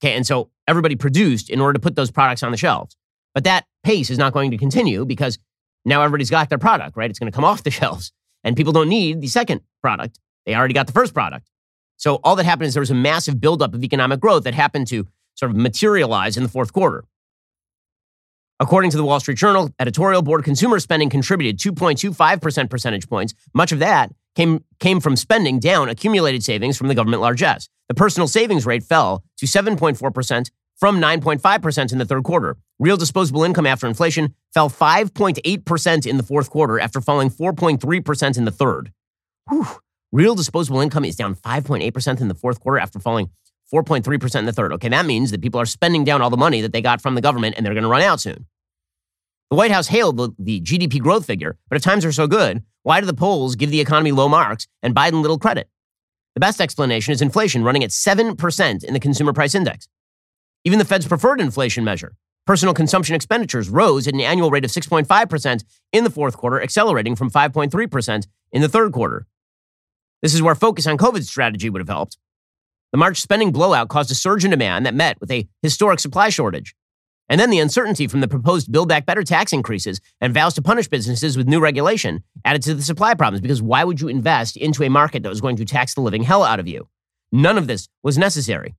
Okay, 0.00 0.14
and 0.14 0.26
so 0.26 0.50
everybody 0.68 0.94
produced 0.94 1.50
in 1.50 1.60
order 1.60 1.72
to 1.72 1.80
put 1.80 1.96
those 1.96 2.10
products 2.10 2.44
on 2.44 2.52
the 2.52 2.56
shelves. 2.56 2.96
But 3.34 3.44
that 3.44 3.66
pace 3.82 4.10
is 4.10 4.18
not 4.18 4.32
going 4.32 4.52
to 4.52 4.58
continue 4.58 5.04
because 5.04 5.38
now 5.84 6.02
everybody's 6.02 6.30
got 6.30 6.50
their 6.50 6.58
product, 6.58 6.96
right? 6.96 7.10
It's 7.10 7.18
going 7.18 7.32
to 7.32 7.34
come 7.34 7.44
off 7.44 7.64
the 7.64 7.70
shelves. 7.80 8.12
And 8.44 8.56
people 8.56 8.72
don't 8.72 8.88
need 8.88 9.20
the 9.20 9.28
second 9.28 9.62
product. 9.80 10.20
They 10.46 10.54
already 10.54 10.74
got 10.74 10.86
the 10.86 10.92
first 10.92 11.14
product. 11.14 11.48
So 12.02 12.16
all 12.24 12.34
that 12.34 12.44
happened 12.46 12.66
is 12.66 12.74
there 12.74 12.80
was 12.80 12.90
a 12.90 12.96
massive 12.96 13.40
buildup 13.40 13.74
of 13.74 13.84
economic 13.84 14.18
growth 14.18 14.42
that 14.42 14.54
happened 14.54 14.88
to 14.88 15.06
sort 15.36 15.52
of 15.52 15.56
materialize 15.56 16.36
in 16.36 16.42
the 16.42 16.48
fourth 16.48 16.72
quarter. 16.72 17.04
According 18.58 18.90
to 18.90 18.96
the 18.96 19.04
Wall 19.04 19.20
Street 19.20 19.38
Journal, 19.38 19.70
editorial 19.78 20.20
board 20.20 20.42
consumer 20.42 20.80
spending 20.80 21.08
contributed 21.10 21.60
2.25% 21.60 22.68
percentage 22.68 23.08
points. 23.08 23.34
Much 23.54 23.70
of 23.70 23.78
that 23.78 24.10
came, 24.34 24.64
came 24.80 24.98
from 24.98 25.14
spending 25.14 25.60
down 25.60 25.88
accumulated 25.88 26.42
savings 26.42 26.76
from 26.76 26.88
the 26.88 26.96
government 26.96 27.22
largesse. 27.22 27.68
The 27.86 27.94
personal 27.94 28.26
savings 28.26 28.66
rate 28.66 28.82
fell 28.82 29.22
to 29.36 29.46
7.4% 29.46 30.50
from 30.74 31.00
9.5% 31.00 31.92
in 31.92 31.98
the 31.98 32.04
third 32.04 32.24
quarter. 32.24 32.56
Real 32.80 32.96
disposable 32.96 33.44
income 33.44 33.66
after 33.66 33.86
inflation 33.86 34.34
fell 34.52 34.68
5.8% 34.68 36.04
in 36.04 36.16
the 36.16 36.24
fourth 36.24 36.50
quarter 36.50 36.80
after 36.80 37.00
falling 37.00 37.30
4.3% 37.30 38.36
in 38.36 38.44
the 38.44 38.50
third. 38.50 38.90
Whew. 39.48 39.68
Real 40.12 40.34
disposable 40.34 40.80
income 40.80 41.06
is 41.06 41.16
down 41.16 41.34
5.8% 41.34 42.20
in 42.20 42.28
the 42.28 42.34
fourth 42.34 42.60
quarter 42.60 42.78
after 42.78 42.98
falling 42.98 43.30
4.3% 43.72 44.38
in 44.38 44.44
the 44.44 44.52
third. 44.52 44.72
Okay, 44.74 44.90
that 44.90 45.06
means 45.06 45.30
that 45.30 45.40
people 45.40 45.58
are 45.58 45.66
spending 45.66 46.04
down 46.04 46.20
all 46.20 46.28
the 46.28 46.36
money 46.36 46.60
that 46.60 46.72
they 46.72 46.82
got 46.82 47.00
from 47.00 47.14
the 47.14 47.22
government 47.22 47.54
and 47.56 47.64
they're 47.64 47.72
going 47.72 47.82
to 47.84 47.88
run 47.88 48.02
out 48.02 48.20
soon. 48.20 48.44
The 49.50 49.56
White 49.56 49.70
House 49.70 49.88
hailed 49.88 50.18
the, 50.18 50.30
the, 50.38 50.60
GDP 50.60 51.00
growth 51.00 51.26
figure, 51.26 51.56
but 51.68 51.76
if 51.76 51.82
times 51.82 52.04
are 52.04 52.12
so 52.12 52.26
good, 52.26 52.62
why 52.82 53.00
do 53.00 53.06
the 53.06 53.14
polls 53.14 53.56
give 53.56 53.70
the 53.70 53.80
economy 53.80 54.12
low 54.12 54.28
marks 54.28 54.66
and 54.82 54.94
Biden 54.94 55.22
little 55.22 55.38
credit? 55.38 55.68
The 56.34 56.40
best 56.40 56.60
explanation 56.60 57.12
is 57.12 57.22
inflation 57.22 57.64
running 57.64 57.84
at 57.84 57.90
7% 57.90 58.84
in 58.84 58.94
the 58.94 59.00
consumer 59.00 59.32
price 59.32 59.54
index. 59.54 59.88
Even 60.64 60.78
the 60.78 60.84
Fed's 60.84 61.08
preferred 61.08 61.40
inflation 61.40 61.84
measure, 61.84 62.16
personal 62.46 62.74
consumption 62.74 63.14
expenditures, 63.14 63.68
rose 63.68 64.06
at 64.06 64.14
an 64.14 64.20
annual 64.20 64.50
rate 64.50 64.64
of 64.64 64.70
6.5% 64.70 65.64
in 65.92 66.04
the 66.04 66.10
fourth 66.10 66.36
quarter, 66.36 66.62
accelerating 66.62 67.16
from 67.16 67.30
5.3% 67.30 68.26
in 68.52 68.62
the 68.62 68.68
third 68.68 68.92
quarter. 68.92 69.26
This 70.22 70.34
is 70.34 70.42
where 70.42 70.54
focus 70.54 70.86
on 70.86 70.96
COVID 70.96 71.24
strategy 71.24 71.68
would 71.68 71.80
have 71.80 71.88
helped. 71.88 72.16
The 72.92 72.98
March 72.98 73.20
spending 73.20 73.52
blowout 73.52 73.88
caused 73.88 74.10
a 74.10 74.14
surge 74.14 74.44
in 74.44 74.50
demand 74.50 74.86
that 74.86 74.94
met 74.94 75.20
with 75.20 75.30
a 75.30 75.48
historic 75.62 75.98
supply 75.98 76.28
shortage. 76.28 76.74
And 77.28 77.40
then 77.40 77.50
the 77.50 77.58
uncertainty 77.60 78.06
from 78.06 78.20
the 78.20 78.28
proposed 78.28 78.70
Build 78.70 78.88
Back 78.88 79.06
Better 79.06 79.22
tax 79.22 79.52
increases 79.52 80.00
and 80.20 80.34
vows 80.34 80.54
to 80.54 80.62
punish 80.62 80.88
businesses 80.88 81.36
with 81.36 81.48
new 81.48 81.60
regulation 81.60 82.22
added 82.44 82.62
to 82.62 82.74
the 82.74 82.82
supply 82.82 83.14
problems 83.14 83.40
because 83.40 83.62
why 83.62 83.84
would 83.84 84.00
you 84.00 84.08
invest 84.08 84.56
into 84.56 84.84
a 84.84 84.90
market 84.90 85.22
that 85.22 85.30
was 85.30 85.40
going 85.40 85.56
to 85.56 85.64
tax 85.64 85.94
the 85.94 86.02
living 86.02 86.22
hell 86.22 86.44
out 86.44 86.60
of 86.60 86.68
you? 86.68 86.88
None 87.32 87.56
of 87.56 87.66
this 87.66 87.88
was 88.02 88.18
necessary. 88.18 88.74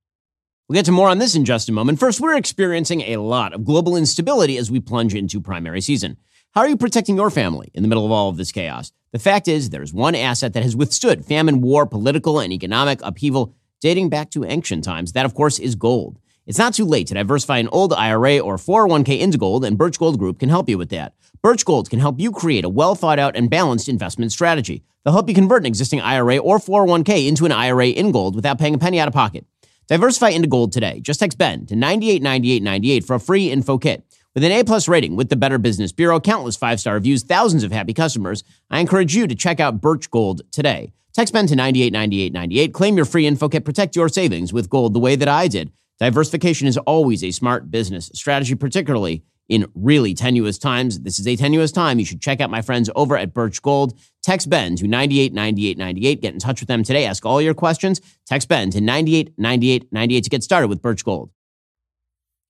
We'll 0.70 0.76
get 0.76 0.86
to 0.86 0.92
more 0.92 1.10
on 1.10 1.18
this 1.18 1.36
in 1.36 1.44
just 1.44 1.68
a 1.68 1.74
moment. 1.74 2.00
First, 2.00 2.22
we're 2.22 2.36
experiencing 2.36 3.02
a 3.02 3.18
lot 3.18 3.54
of 3.54 3.66
global 3.66 3.98
instability 3.98 4.58
as 4.58 4.70
we 4.70 4.80
plunge 4.80 5.16
into 5.16 5.42
primary 5.42 5.82
season. 5.82 6.18
How 6.54 6.62
are 6.62 6.70
you 6.70 6.78
protecting 6.78 7.16
your 7.16 7.32
family 7.32 7.72
in 7.74 7.82
the 7.82 7.90
middle 7.90 8.06
of 8.06 8.12
all 8.12 8.30
of 8.30 8.38
this 8.38 8.52
chaos? 8.52 8.92
The 9.12 9.18
fact 9.18 9.48
is, 9.48 9.72
there's 9.72 9.92
one 9.92 10.14
asset 10.14 10.54
that 10.54 10.62
has 10.62 10.76
withstood 10.76 11.26
famine, 11.26 11.62
war, 11.62 11.88
political, 11.88 12.40
and 12.40 12.54
economic 12.54 13.00
upheaval 13.02 13.56
dating 13.82 14.10
back 14.10 14.30
to 14.30 14.46
ancient 14.46 14.84
times. 14.84 15.14
That, 15.14 15.26
of 15.26 15.34
course, 15.34 15.58
is 15.58 15.74
gold. 15.74 16.20
It's 16.46 16.60
not 16.60 16.76
too 16.76 16.86
late 16.86 17.08
to 17.08 17.16
diversify 17.16 17.58
an 17.58 17.70
old 17.70 17.92
IRA 17.92 18.38
or 18.38 18.58
401k 18.58 19.20
into 19.20 19.40
gold, 19.40 19.66
and 19.66 19.80
Birch 19.80 19.98
Gold 19.98 20.20
Group 20.20 20.38
can 20.38 20.50
help 20.50 20.70
you 20.70 20.78
with 20.78 20.90
that. 20.90 21.16
Birch 21.42 21.66
Gold 21.66 21.90
can 21.90 21.98
help 21.98 22.20
you 22.20 22.32
create 22.32 22.66
a 22.66 22.70
well 22.70 22.94
thought 22.94 23.18
out 23.18 23.36
and 23.36 23.50
balanced 23.50 23.90
investment 23.90 24.32
strategy. 24.32 24.84
They'll 25.04 25.14
help 25.16 25.30
you 25.30 25.34
convert 25.34 25.64
an 25.64 25.66
existing 25.66 26.02
IRA 26.02 26.38
or 26.38 26.60
401k 26.60 27.28
into 27.28 27.46
an 27.46 27.52
IRA 27.52 27.88
in 27.88 28.12
gold 28.12 28.36
without 28.36 28.60
paying 28.60 28.76
a 28.76 28.78
penny 28.78 29.00
out 29.00 29.08
of 29.08 29.14
pocket. 29.16 29.48
Diversify 29.88 30.30
into 30.30 30.48
gold 30.48 30.72
today. 30.72 31.00
Just 31.00 31.20
text 31.20 31.40
Ben 31.40 31.66
to 31.66 31.76
989898 31.76 33.04
for 33.06 33.16
a 33.16 33.20
free 33.20 33.50
info 33.50 33.80
kit. 33.80 34.06
With 34.36 34.44
an 34.44 34.52
A 34.52 34.64
plus 34.64 34.88
rating 34.88 35.16
with 35.16 35.30
the 35.30 35.36
Better 35.36 35.60
Business 35.60 35.92
Bureau, 35.92 36.20
countless 36.20 36.56
five 36.56 36.80
star 36.80 36.96
reviews, 36.96 37.22
thousands 37.22 37.64
of 37.64 37.72
happy 37.72 37.94
customers, 37.94 38.44
I 38.72 38.80
encourage 38.80 39.16
you 39.16 39.28
to 39.28 39.36
check 39.36 39.60
out 39.60 39.80
Birch 39.80 40.10
Gold 40.10 40.42
today. 40.52 40.92
Text 41.14 41.34
Ben 41.34 41.46
to 41.46 41.56
989898. 41.56 42.74
Claim 42.74 42.96
your 42.96 43.06
free 43.06 43.28
info 43.28 43.48
kit. 43.48 43.64
Protect 43.64 43.96
your 43.96 44.10
savings 44.10 44.52
with 44.52 44.72
gold 44.72 44.96
the 44.96 45.00
way 45.00 45.16
that 45.16 45.28
I 45.28 45.48
did. 45.48 45.72
Diversification 46.00 46.68
is 46.68 46.80
always 46.80 47.24
a 47.24 47.30
smart 47.30 47.70
business 47.70 48.10
strategy, 48.16 48.56
particularly 48.56 49.24
in 49.50 49.68
really 49.76 50.16
tenuous 50.16 50.58
times. 50.58 51.02
This 51.02 51.20
is 51.20 51.28
a 51.28 51.36
tenuous 51.36 51.72
time. 51.72 52.00
You 52.00 52.06
should 52.06 52.20
check 52.20 52.42
out 52.42 52.50
my 52.50 52.64
friends 52.64 52.90
over 52.96 53.16
at 53.16 53.36
Birch 53.36 53.62
Gold. 53.62 53.94
Text 54.24 54.50
Ben 54.50 54.76
to 54.78 54.88
989898. 54.88 56.22
Get 56.22 56.34
in 56.34 56.40
touch 56.40 56.60
with 56.60 56.70
them 56.70 56.82
today. 56.82 57.06
Ask 57.06 57.24
all 57.24 57.40
your 57.40 57.54
questions. 57.54 58.02
Text 58.26 58.50
Ben 58.50 58.72
to 58.72 58.82
989898 58.82 60.24
to 60.24 60.30
get 60.32 60.42
started 60.42 60.70
with 60.70 60.82
Birch 60.82 61.06
Gold. 61.06 61.30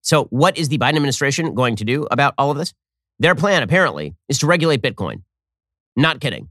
So, 0.04 0.26
what 0.26 0.58
is 0.58 0.70
the 0.70 0.78
Biden 0.78 0.98
administration 0.98 1.56
going 1.56 1.78
to 1.78 1.86
do 1.86 2.08
about 2.12 2.36
all 2.38 2.52
of 2.52 2.58
this? 2.58 2.74
Their 3.20 3.36
plan, 3.36 3.64
apparently, 3.64 4.16
is 4.28 4.38
to 4.40 4.48
regulate 4.48 4.82
Bitcoin. 4.82 5.24
Not 5.96 6.20
kidding. 6.20 6.50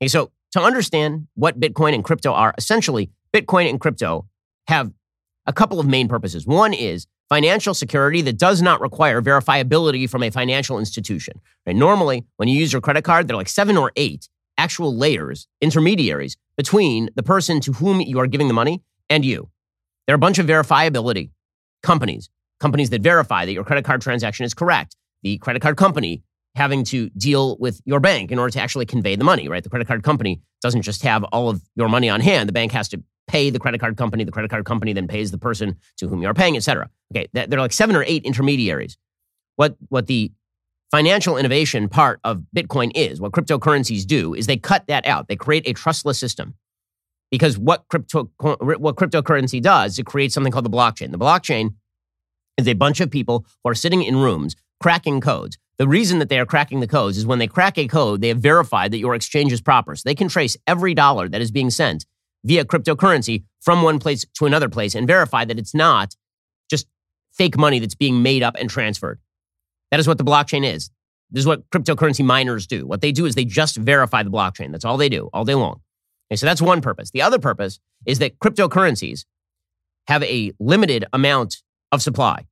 Okay, 0.00 0.08
so, 0.08 0.30
to 0.52 0.60
understand 0.60 1.26
what 1.34 1.58
Bitcoin 1.58 1.94
and 1.94 2.04
crypto 2.04 2.32
are, 2.32 2.54
essentially, 2.56 3.10
Bitcoin 3.34 3.68
and 3.68 3.80
crypto 3.80 4.26
have 4.68 4.92
a 5.46 5.52
couple 5.52 5.80
of 5.80 5.86
main 5.86 6.08
purposes. 6.08 6.46
One 6.46 6.72
is 6.72 7.06
financial 7.28 7.74
security 7.74 8.22
that 8.22 8.38
does 8.38 8.62
not 8.62 8.80
require 8.80 9.20
verifiability 9.20 10.08
from 10.08 10.22
a 10.22 10.30
financial 10.30 10.78
institution. 10.78 11.40
Right? 11.66 11.74
Normally, 11.74 12.24
when 12.36 12.48
you 12.48 12.58
use 12.58 12.72
your 12.72 12.80
credit 12.80 13.02
card, 13.02 13.26
there 13.26 13.34
are 13.34 13.38
like 13.38 13.48
seven 13.48 13.76
or 13.76 13.90
eight 13.96 14.28
actual 14.56 14.96
layers, 14.96 15.48
intermediaries 15.60 16.36
between 16.56 17.10
the 17.16 17.24
person 17.24 17.60
to 17.60 17.72
whom 17.72 18.00
you 18.00 18.20
are 18.20 18.28
giving 18.28 18.46
the 18.46 18.54
money 18.54 18.82
and 19.10 19.24
you. 19.24 19.50
There 20.06 20.14
are 20.14 20.16
a 20.16 20.18
bunch 20.18 20.38
of 20.38 20.46
verifiability 20.46 21.30
companies, 21.82 22.30
companies 22.64 22.88
that 22.90 23.02
verify 23.02 23.44
that 23.44 23.52
your 23.52 23.66
credit 23.68 23.84
card 23.84 24.00
transaction 24.00 24.44
is 24.48 24.54
correct. 24.54 24.96
The 25.22 25.36
credit 25.44 25.60
card 25.60 25.76
company 25.76 26.22
having 26.54 26.82
to 26.84 27.10
deal 27.10 27.58
with 27.58 27.76
your 27.84 28.00
bank 28.00 28.30
in 28.32 28.38
order 28.38 28.52
to 28.56 28.60
actually 28.64 28.86
convey 28.86 29.16
the 29.16 29.24
money, 29.24 29.48
right? 29.48 29.62
The 29.62 29.68
credit 29.68 29.86
card 29.86 30.02
company 30.02 30.40
doesn't 30.62 30.80
just 30.82 31.02
have 31.02 31.24
all 31.24 31.50
of 31.50 31.60
your 31.76 31.90
money 31.90 32.08
on 32.08 32.20
hand. 32.20 32.48
The 32.48 32.52
bank 32.60 32.72
has 32.72 32.88
to 32.88 33.02
pay 33.26 33.50
the 33.50 33.58
credit 33.58 33.80
card 33.82 33.96
company. 33.98 34.24
The 34.24 34.32
credit 34.32 34.50
card 34.50 34.64
company 34.64 34.94
then 34.94 35.08
pays 35.08 35.30
the 35.30 35.42
person 35.48 35.76
to 35.98 36.08
whom 36.08 36.22
you 36.22 36.28
are 36.28 36.34
paying, 36.42 36.56
et 36.56 36.62
cetera. 36.62 36.88
Okay, 37.12 37.28
there 37.34 37.58
are 37.58 37.66
like 37.66 37.72
seven 37.72 37.96
or 37.96 38.04
eight 38.06 38.24
intermediaries. 38.24 38.96
What, 39.56 39.76
what 39.88 40.06
the 40.06 40.32
financial 40.90 41.36
innovation 41.36 41.88
part 41.88 42.18
of 42.24 42.44
Bitcoin 42.56 42.92
is, 42.94 43.20
what 43.20 43.32
cryptocurrencies 43.32 44.06
do, 44.06 44.32
is 44.32 44.46
they 44.46 44.56
cut 44.56 44.86
that 44.86 45.04
out. 45.06 45.28
They 45.28 45.36
create 45.36 45.68
a 45.68 45.74
trustless 45.74 46.18
system. 46.18 46.54
Because 47.30 47.58
what, 47.58 47.84
crypto, 47.88 48.30
what 48.38 48.96
cryptocurrency 48.96 49.60
does, 49.60 49.98
it 49.98 50.06
creates 50.06 50.32
something 50.34 50.52
called 50.52 50.64
the 50.64 50.76
blockchain. 50.78 51.10
The 51.10 51.18
blockchain 51.18 51.74
is 52.56 52.68
a 52.68 52.74
bunch 52.74 53.00
of 53.00 53.10
people 53.10 53.46
who 53.62 53.70
are 53.70 53.74
sitting 53.74 54.02
in 54.02 54.16
rooms 54.16 54.56
cracking 54.80 55.20
codes. 55.20 55.58
The 55.78 55.88
reason 55.88 56.18
that 56.20 56.28
they 56.28 56.38
are 56.38 56.46
cracking 56.46 56.80
the 56.80 56.86
codes 56.86 57.16
is 57.16 57.26
when 57.26 57.38
they 57.38 57.46
crack 57.46 57.78
a 57.78 57.88
code, 57.88 58.20
they 58.20 58.28
have 58.28 58.38
verified 58.38 58.92
that 58.92 58.98
your 58.98 59.14
exchange 59.14 59.52
is 59.52 59.60
proper. 59.60 59.96
So 59.96 60.02
they 60.04 60.14
can 60.14 60.28
trace 60.28 60.56
every 60.66 60.94
dollar 60.94 61.28
that 61.28 61.40
is 61.40 61.50
being 61.50 61.70
sent 61.70 62.06
via 62.44 62.64
cryptocurrency 62.64 63.44
from 63.60 63.82
one 63.82 63.98
place 63.98 64.24
to 64.34 64.46
another 64.46 64.68
place 64.68 64.94
and 64.94 65.06
verify 65.06 65.44
that 65.44 65.58
it's 65.58 65.74
not 65.74 66.14
just 66.70 66.86
fake 67.32 67.56
money 67.56 67.78
that's 67.78 67.94
being 67.94 68.22
made 68.22 68.42
up 68.42 68.54
and 68.58 68.70
transferred. 68.70 69.20
That 69.90 70.00
is 70.00 70.06
what 70.06 70.18
the 70.18 70.24
blockchain 70.24 70.64
is. 70.64 70.90
This 71.30 71.40
is 71.40 71.46
what 71.46 71.68
cryptocurrency 71.70 72.24
miners 72.24 72.66
do. 72.66 72.86
What 72.86 73.00
they 73.00 73.10
do 73.10 73.26
is 73.26 73.34
they 73.34 73.44
just 73.44 73.76
verify 73.76 74.22
the 74.22 74.30
blockchain. 74.30 74.70
That's 74.70 74.84
all 74.84 74.96
they 74.96 75.08
do 75.08 75.30
all 75.32 75.44
day 75.44 75.54
long. 75.54 75.80
Okay, 76.30 76.36
so 76.36 76.46
that's 76.46 76.62
one 76.62 76.80
purpose. 76.80 77.10
The 77.10 77.22
other 77.22 77.38
purpose 77.38 77.80
is 78.06 78.18
that 78.20 78.38
cryptocurrencies 78.38 79.24
have 80.06 80.22
a 80.22 80.52
limited 80.60 81.06
amount 81.12 81.62
of 81.94 82.02
supply, 82.02 82.46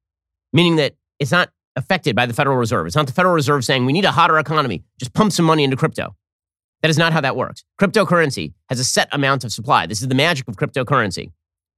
meaning 0.53 0.77
that 0.77 0.95
it's 1.19 1.31
not 1.31 1.51
affected 1.77 2.17
by 2.17 2.27
the 2.27 2.35
Federal 2.35 2.57
Reserve. 2.57 2.87
It's 2.87 2.97
not 2.97 3.07
the 3.07 3.13
Federal 3.13 3.35
Reserve 3.35 3.65
saying 3.65 3.85
we 3.85 3.93
need 3.93 4.05
a 4.05 4.13
hotter 4.13 4.39
economy, 4.39 4.85
just 4.99 5.13
pump 5.13 5.33
some 5.33 5.45
money 5.45 5.65
into 5.65 5.77
crypto. 5.77 6.15
That 6.83 6.91
is 6.91 6.99
not 6.99 7.13
how 7.13 7.21
that 7.21 7.37
works. 7.37 7.65
Cryptocurrency 7.81 8.53
has 8.69 8.81
a 8.81 8.85
set 8.85 9.09
amount 9.13 9.45
of 9.45 9.53
supply. 9.53 9.87
This 9.87 10.03
is 10.03 10.09
the 10.09 10.15
magic 10.15 10.49
of 10.49 10.57
cryptocurrency. 10.57 11.31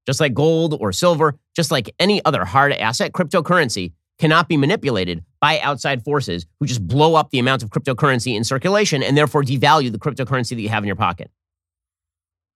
Just 0.06 0.20
like 0.20 0.34
gold 0.34 0.76
or 0.80 0.92
silver, 0.92 1.38
just 1.54 1.70
like 1.70 1.94
any 1.98 2.24
other 2.24 2.44
hard 2.44 2.72
asset, 2.72 3.12
cryptocurrency 3.12 3.92
cannot 4.18 4.48
be 4.48 4.56
manipulated 4.56 5.24
by 5.40 5.60
outside 5.60 6.02
forces 6.02 6.46
who 6.58 6.66
just 6.66 6.86
blow 6.86 7.14
up 7.16 7.30
the 7.30 7.38
amount 7.38 7.62
of 7.62 7.70
cryptocurrency 7.70 8.34
in 8.34 8.44
circulation 8.44 9.02
and 9.02 9.16
therefore 9.16 9.42
devalue 9.42 9.90
the 9.90 9.98
cryptocurrency 9.98 10.50
that 10.50 10.60
you 10.60 10.68
have 10.68 10.82
in 10.82 10.86
your 10.86 10.96
pocket. 10.96 11.30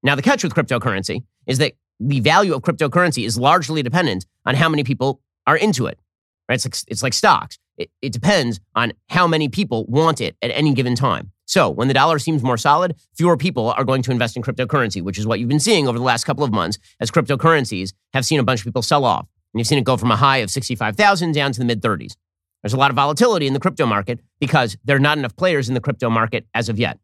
Now, 0.03 0.14
the 0.14 0.23
catch 0.23 0.44
with 0.44 0.55
cryptocurrency 0.55 1.25
is 1.47 1.59
that 1.59 1.73
the 2.00 2.20
value 2.20 2.54
of 2.54 2.62
cryptocurrency 2.62 3.24
is 3.24 3.38
largely 3.38 3.82
dependent 3.82 4.26
on 4.46 4.54
how 4.54 4.68
many 4.68 4.84
people 4.84 5.20
are 5.46 5.56
into 5.56 5.87
it. 5.87 5.98
Right? 6.48 6.54
It's 6.54 6.64
like, 6.64 6.76
it's 6.88 7.02
like 7.02 7.14
stocks. 7.14 7.58
It, 7.76 7.90
it 8.02 8.12
depends 8.12 8.61
on 8.74 8.92
how 9.08 9.26
many 9.26 9.48
people 9.48 9.84
want 9.87 10.20
it 10.20 10.37
at 10.42 10.50
any 10.50 10.74
given 10.74 10.94
time. 10.94 11.32
So 11.46 11.70
when 11.70 11.88
the 11.88 11.94
dollar 11.94 12.18
seems 12.18 12.42
more 12.42 12.58
solid, 12.58 12.96
fewer 13.16 13.37
people 13.37 13.70
are 13.70 13.84
going 13.84 14.02
to 14.02 14.11
invest 14.11 14.37
in 14.37 14.42
cryptocurrency, 14.42 15.00
which 15.00 15.18
is 15.18 15.26
what 15.26 15.40
you've 15.40 15.48
been 15.48 15.61
seeing 15.61 15.88
over 15.88 15.96
the 15.96 16.04
last 16.04 16.24
couple 16.24 16.44
of 16.44 16.52
months 16.52 16.78
as 17.00 17.11
cryptocurrencies 17.11 17.94
have 18.12 18.26
seen 18.26 18.38
a 18.38 18.42
bunch 18.42 18.61
of 18.61 18.64
people 18.64 18.82
sell 18.82 19.04
off. 19.04 19.26
And 19.52 19.61
you've 19.61 19.66
seen 19.66 19.78
it 19.78 19.84
go 19.84 19.96
from 19.96 20.11
a 20.11 20.16
high 20.16 20.38
of 20.38 20.50
65,000 20.50 21.32
down 21.32 21.52
to 21.52 21.58
the 21.58 21.64
mid 21.64 21.80
30s. 21.80 22.16
There's 22.62 22.74
a 22.74 22.76
lot 22.76 22.90
of 22.90 22.96
volatility 22.96 23.46
in 23.46 23.54
the 23.54 23.61
crypto 23.61 23.87
market 23.87 24.20
because 24.40 24.76
there 24.84 24.96
are 24.96 25.00
not 25.00 25.16
enough 25.16 25.37
players 25.37 25.68
in 25.68 25.74
the 25.74 25.80
crypto 25.80 26.11
market 26.11 26.46
as 26.54 26.68
of 26.68 26.78
yet. 26.78 26.98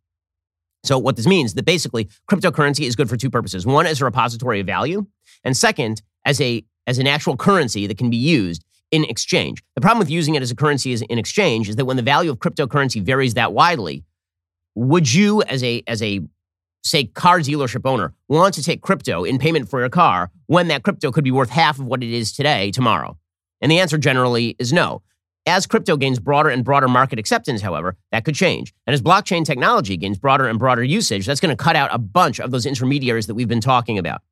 So 0.84 0.98
what 0.98 1.16
this 1.16 1.26
means 1.26 1.54
that 1.54 1.64
basically 1.64 2.08
cryptocurrency 2.30 2.86
is 2.86 2.94
good 2.94 3.08
for 3.08 3.16
two 3.16 3.30
purposes. 3.30 3.66
One, 3.66 3.86
as 3.86 4.00
a 4.00 4.04
repository 4.04 4.60
of 4.60 4.66
value, 4.66 5.06
and 5.42 5.56
second, 5.56 6.02
as 6.24 6.40
a 6.40 6.64
as 6.86 6.98
an 6.98 7.06
actual 7.06 7.36
currency 7.36 7.86
that 7.86 7.96
can 7.96 8.10
be 8.10 8.16
used 8.16 8.64
in 8.90 9.04
exchange. 9.04 9.62
The 9.74 9.80
problem 9.80 9.98
with 9.98 10.10
using 10.10 10.34
it 10.34 10.42
as 10.42 10.50
a 10.50 10.54
currency 10.54 10.92
is 10.92 11.00
in 11.02 11.18
exchange 11.18 11.68
is 11.68 11.76
that 11.76 11.86
when 11.86 11.96
the 11.96 12.02
value 12.02 12.30
of 12.30 12.38
cryptocurrency 12.38 13.02
varies 13.02 13.34
that 13.34 13.54
widely, 13.54 14.04
would 14.74 15.12
you, 15.12 15.42
as 15.42 15.64
a 15.64 15.82
as 15.86 16.02
a 16.02 16.20
say 16.82 17.04
car 17.04 17.40
dealership 17.40 17.86
owner, 17.86 18.12
want 18.28 18.54
to 18.54 18.62
take 18.62 18.82
crypto 18.82 19.24
in 19.24 19.38
payment 19.38 19.70
for 19.70 19.80
your 19.80 19.88
car 19.88 20.30
when 20.46 20.68
that 20.68 20.82
crypto 20.82 21.10
could 21.10 21.24
be 21.24 21.30
worth 21.30 21.48
half 21.48 21.78
of 21.78 21.86
what 21.86 22.02
it 22.02 22.10
is 22.10 22.32
today 22.32 22.70
tomorrow? 22.70 23.16
And 23.62 23.72
the 23.72 23.78
answer 23.78 23.96
generally 23.96 24.54
is 24.58 24.72
no. 24.72 25.02
As 25.46 25.66
crypto 25.66 25.98
gains 25.98 26.18
broader 26.18 26.48
and 26.48 26.64
broader 26.64 26.88
market 26.88 27.18
acceptance, 27.18 27.60
however, 27.60 27.96
that 28.12 28.24
could 28.24 28.34
change. 28.34 28.72
And 28.86 28.94
as 28.94 29.02
blockchain 29.02 29.44
technology 29.44 29.96
gains 29.98 30.18
broader 30.18 30.48
and 30.48 30.58
broader 30.58 30.82
usage, 30.82 31.26
that's 31.26 31.40
going 31.40 31.54
to 31.54 31.62
cut 31.62 31.76
out 31.76 31.90
a 31.92 31.98
bunch 31.98 32.40
of 32.40 32.50
those 32.50 32.64
intermediaries 32.64 33.26
that 33.26 33.34
we've 33.34 33.48
been 33.48 33.60
talking 33.60 33.98
about. 33.98 34.22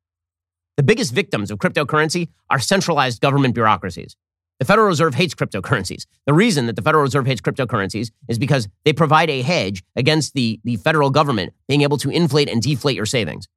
The 0.75 0.83
biggest 0.83 1.13
victims 1.13 1.51
of 1.51 1.59
cryptocurrency 1.59 2.29
are 2.49 2.57
centralized 2.57 3.21
government 3.21 3.53
bureaucracies. 3.53 4.15
The 4.59 4.65
Federal 4.65 4.87
Reserve 4.87 5.13
hates 5.13 5.35
cryptocurrencies. 5.35 6.05
The 6.25 6.33
reason 6.33 6.65
that 6.65 6.75
the 6.75 6.81
Federal 6.81 7.03
Reserve 7.03 7.27
hates 7.27 7.41
cryptocurrencies 7.41 8.11
is 8.27 8.39
because 8.39 8.67
they 8.83 8.93
provide 8.93 9.29
a 9.29 9.41
hedge 9.43 9.83
against 9.95 10.33
the, 10.33 10.59
the 10.63 10.77
federal 10.77 11.11
government 11.11 11.53
being 11.67 11.81
able 11.81 11.97
to 11.97 12.09
inflate 12.09 12.49
and 12.49 12.61
deflate 12.61 12.95
your 12.95 13.05
savings. 13.05 13.47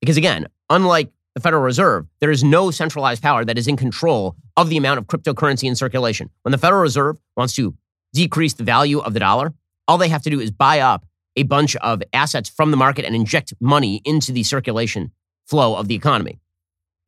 Because 0.00 0.16
again, 0.16 0.48
unlike 0.68 1.12
the 1.34 1.40
Federal 1.40 1.62
Reserve, 1.62 2.06
there 2.20 2.30
is 2.30 2.44
no 2.44 2.70
centralized 2.70 3.22
power 3.22 3.44
that 3.44 3.58
is 3.58 3.66
in 3.66 3.76
control 3.76 4.36
of 4.56 4.68
the 4.68 4.76
amount 4.76 4.98
of 4.98 5.06
cryptocurrency 5.06 5.64
in 5.64 5.74
circulation. 5.74 6.30
When 6.42 6.52
the 6.52 6.58
Federal 6.58 6.82
Reserve 6.82 7.16
wants 7.36 7.54
to 7.54 7.74
decrease 8.12 8.54
the 8.54 8.64
value 8.64 8.98
of 8.98 9.14
the 9.14 9.20
dollar, 9.20 9.54
all 9.88 9.98
they 9.98 10.08
have 10.08 10.22
to 10.22 10.30
do 10.30 10.40
is 10.40 10.50
buy 10.50 10.80
up 10.80 11.06
a 11.36 11.44
bunch 11.44 11.74
of 11.76 12.02
assets 12.12 12.48
from 12.48 12.70
the 12.70 12.76
market 12.76 13.04
and 13.04 13.16
inject 13.16 13.54
money 13.60 14.02
into 14.04 14.32
the 14.32 14.42
circulation 14.42 15.12
flow 15.46 15.74
of 15.76 15.88
the 15.88 15.94
economy. 15.94 16.38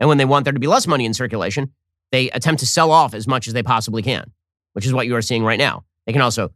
And 0.00 0.08
when 0.08 0.18
they 0.18 0.24
want 0.24 0.44
there 0.44 0.52
to 0.52 0.60
be 0.60 0.66
less 0.66 0.87
money 0.87 1.04
in 1.04 1.14
circulation, 1.14 1.72
they 2.10 2.30
attempt 2.30 2.60
to 2.60 2.66
sell 2.66 2.90
off 2.90 3.14
as 3.14 3.26
much 3.26 3.46
as 3.46 3.52
they 3.52 3.62
possibly 3.62 4.02
can, 4.02 4.32
which 4.72 4.87
is 4.87 4.92
what 4.92 5.06
you 5.06 5.14
are 5.16 5.22
seeing 5.22 5.44
right 5.44 5.58
now. 5.58 5.84
They 6.06 6.12
can 6.12 6.22
also 6.22 6.52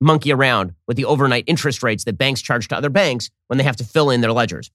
monkey 0.00 0.32
around 0.32 0.74
with 0.88 0.96
the 0.96 1.04
overnight 1.04 1.44
interest 1.46 1.82
rates 1.82 2.04
that 2.04 2.18
banks 2.18 2.40
charge 2.40 2.68
to 2.68 2.76
other 2.76 2.90
banks 2.90 3.30
when 3.46 3.58
they 3.58 3.64
have 3.64 3.76
to 3.76 3.84
fill 3.84 4.10
in 4.10 4.20
their 4.20 4.32
ledgers. 4.32 4.70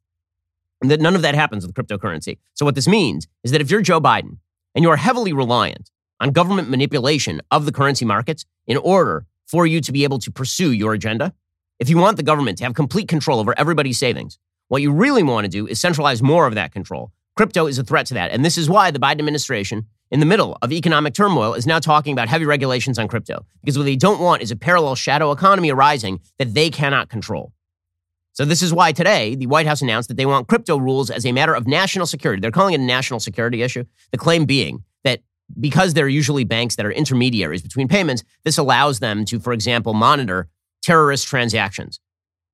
And 0.82 0.92
that 0.92 1.02
none 1.02 1.16
of 1.16 1.22
that 1.24 1.36
happens 1.36 1.66
with 1.66 1.76
cryptocurrency. 1.76 2.38
So 2.54 2.66
what 2.66 2.76
this 2.76 2.88
means 2.88 3.28
is 3.44 3.52
that 3.52 3.62
if 3.62 3.72
you're 3.72 3.82
Joe 3.82 4.00
Biden 4.00 4.38
and 4.76 4.84
you 4.84 4.90
are 4.90 4.98
heavily 4.98 5.34
reliant 5.34 5.90
on 6.20 6.32
government 6.32 6.70
manipulation 6.70 7.42
of 7.52 7.66
the 7.66 7.72
currency 7.72 8.06
markets 8.06 8.46
in 8.68 8.78
order 8.78 9.26
for 9.46 9.66
you 9.66 9.82
to 9.82 9.92
be 9.92 10.04
able 10.04 10.20
to 10.20 10.32
pursue 10.32 10.72
your 10.72 10.94
agenda, 10.94 11.34
if 11.80 11.90
you 11.90 11.98
want 11.98 12.18
the 12.18 12.24
government 12.24 12.58
to 12.60 12.64
have 12.64 12.74
complete 12.74 13.08
control 13.08 13.40
over 13.40 13.54
everybody's 13.58 13.98
savings, 13.98 14.38
what 14.68 14.82
you 14.82 14.92
really 14.92 15.24
want 15.24 15.46
to 15.46 15.50
do 15.50 15.68
is 15.68 15.80
centralize 15.80 16.22
more 16.22 16.46
of 16.48 16.56
that 16.56 16.72
control. 16.72 17.12
Crypto 17.36 17.68
is 17.68 17.78
a 17.78 17.84
threat 17.84 18.08
to 18.08 18.16
that. 18.16 18.32
And 18.32 18.44
this 18.44 18.58
is 18.58 18.70
why 18.70 18.92
the 18.92 19.00
Biden 19.00 19.20
administration 19.20 19.86
in 20.10 20.20
the 20.20 20.26
middle 20.26 20.58
of 20.62 20.72
economic 20.72 21.14
turmoil 21.14 21.54
is 21.54 21.68
now 21.68 21.80
talking 21.80 22.14
about 22.14 22.30
heavy 22.30 22.46
regulations 22.46 22.98
on 22.98 23.08
crypto 23.08 23.46
because 23.64 23.78
what 23.78 23.84
they 23.84 23.96
don't 23.96 24.20
want 24.20 24.42
is 24.42 24.52
a 24.52 24.56
parallel 24.56 24.96
shadow 24.96 25.32
economy 25.32 25.72
arising 25.72 26.20
that 26.40 26.54
they 26.54 26.70
cannot 26.70 27.10
control. 27.10 27.54
So, 28.38 28.46
this 28.46 28.62
is 28.62 28.72
why 28.72 28.92
today 28.92 29.34
the 29.34 29.48
White 29.48 29.66
House 29.66 29.82
announced 29.82 30.10
that 30.10 30.18
they 30.18 30.28
want 30.28 30.48
crypto 30.48 30.78
rules 30.78 31.10
as 31.10 31.26
a 31.26 31.32
matter 31.32 31.56
of 31.56 31.66
national 31.66 32.06
security. 32.06 32.40
They're 32.40 32.52
calling 32.52 32.76
it 32.76 32.80
a 32.80 32.84
national 32.84 33.20
security 33.20 33.64
issue. 33.64 33.84
The 34.12 34.20
claim 34.20 34.46
being 34.46 34.84
that 35.04 35.22
because 35.60 35.96
they're 35.96 36.08
usually 36.08 36.44
banks 36.44 36.76
that 36.76 36.86
are 36.86 36.92
intermediaries 36.92 37.64
between 37.64 37.88
payments, 37.88 38.24
this 38.44 38.60
allows 38.60 39.00
them 39.00 39.26
to, 39.26 39.40
for 39.40 39.54
example, 39.54 39.96
monitor 39.96 40.50
terrorist 40.84 41.26
transactions. 41.26 42.00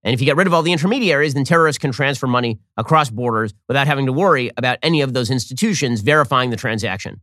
And 0.03 0.13
if 0.13 0.21
you 0.21 0.25
get 0.25 0.37
rid 0.37 0.47
of 0.47 0.53
all 0.53 0.61
the 0.61 0.71
intermediaries, 0.71 1.33
then 1.33 1.43
terrorists 1.43 1.79
can 1.79 1.91
transfer 1.91 2.27
money 2.27 2.61
across 2.77 3.09
borders 3.09 3.53
without 3.67 3.85
having 3.85 4.05
to 4.05 4.13
worry 4.13 4.51
about 4.55 4.79
any 4.83 5.01
of 5.01 5.11
those 5.11 5.29
institutions 5.29 5.99
verifying 5.99 6.49
the 6.49 6.55
transaction. 6.55 7.19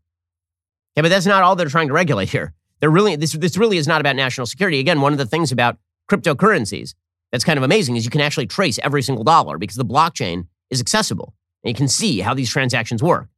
Yeah, 0.96 1.02
but 1.02 1.08
that's 1.08 1.24
not 1.24 1.42
all 1.42 1.56
they're 1.56 1.68
trying 1.68 1.88
to 1.88 1.94
regulate 1.94 2.28
here. 2.28 2.52
They're 2.80 2.90
really 2.90 3.16
this 3.16 3.32
this 3.32 3.56
really 3.56 3.78
is 3.78 3.88
not 3.88 4.02
about 4.02 4.16
national 4.16 4.46
security. 4.46 4.80
Again, 4.80 5.00
one 5.00 5.12
of 5.12 5.18
the 5.18 5.24
things 5.24 5.50
about 5.50 5.78
cryptocurrencies 6.10 6.94
that's 7.32 7.44
kind 7.44 7.56
of 7.56 7.62
amazing 7.62 7.96
is 7.96 8.04
you 8.04 8.10
can 8.10 8.20
actually 8.20 8.46
trace 8.46 8.78
every 8.82 9.02
single 9.02 9.24
dollar 9.24 9.58
because 9.58 9.76
the 9.76 9.84
blockchain 9.84 10.46
is 10.70 10.80
accessible 10.80 11.34
and 11.64 11.70
you 11.70 11.74
can 11.74 11.88
see 11.88 12.20
how 12.20 12.34
these 12.34 12.50
transactions 12.50 13.02
work. 13.02 13.28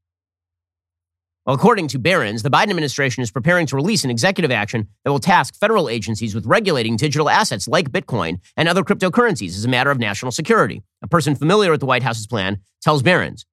Well, 1.44 1.56
according 1.56 1.88
to 1.88 1.98
Barron's, 1.98 2.44
the 2.44 2.50
Biden 2.50 2.70
administration 2.70 3.20
is 3.20 3.32
preparing 3.32 3.66
to 3.66 3.76
release 3.76 4.04
an 4.04 4.10
executive 4.10 4.52
action 4.52 4.86
that 5.04 5.10
will 5.10 5.18
task 5.18 5.56
federal 5.56 5.88
agencies 5.88 6.36
with 6.36 6.46
regulating 6.46 6.96
digital 6.96 7.28
assets 7.28 7.66
like 7.66 7.90
Bitcoin 7.90 8.38
and 8.56 8.68
other 8.68 8.84
cryptocurrencies 8.84 9.56
as 9.56 9.64
a 9.64 9.68
matter 9.68 9.90
of 9.90 9.98
national 9.98 10.30
security. 10.30 10.82
A 11.02 11.08
person 11.08 11.34
familiar 11.34 11.72
with 11.72 11.80
the 11.80 11.86
White 11.86 12.04
House's 12.04 12.28
plan 12.28 12.60
tells 12.80 13.02
Barron's. 13.02 13.44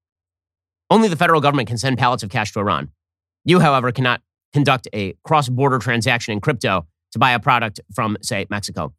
Only 0.92 1.08
the 1.08 1.16
federal 1.16 1.42
government 1.42 1.68
can 1.68 1.80
send 1.80 1.98
pallets 1.98 2.22
of 2.22 2.30
cash 2.30 2.52
to 2.54 2.60
Iran. 2.60 2.90
You, 3.44 3.60
however, 3.60 3.92
cannot 3.92 4.22
conduct 4.54 4.88
a 4.94 5.14
cross 5.24 5.50
border 5.50 5.80
transaction 5.80 6.32
in 6.32 6.42
crypto 6.42 6.86
to 7.14 7.20
buy 7.20 7.32
a 7.32 7.40
product 7.40 7.80
from, 7.96 8.18
say, 8.22 8.46
Mexico. 8.52 8.94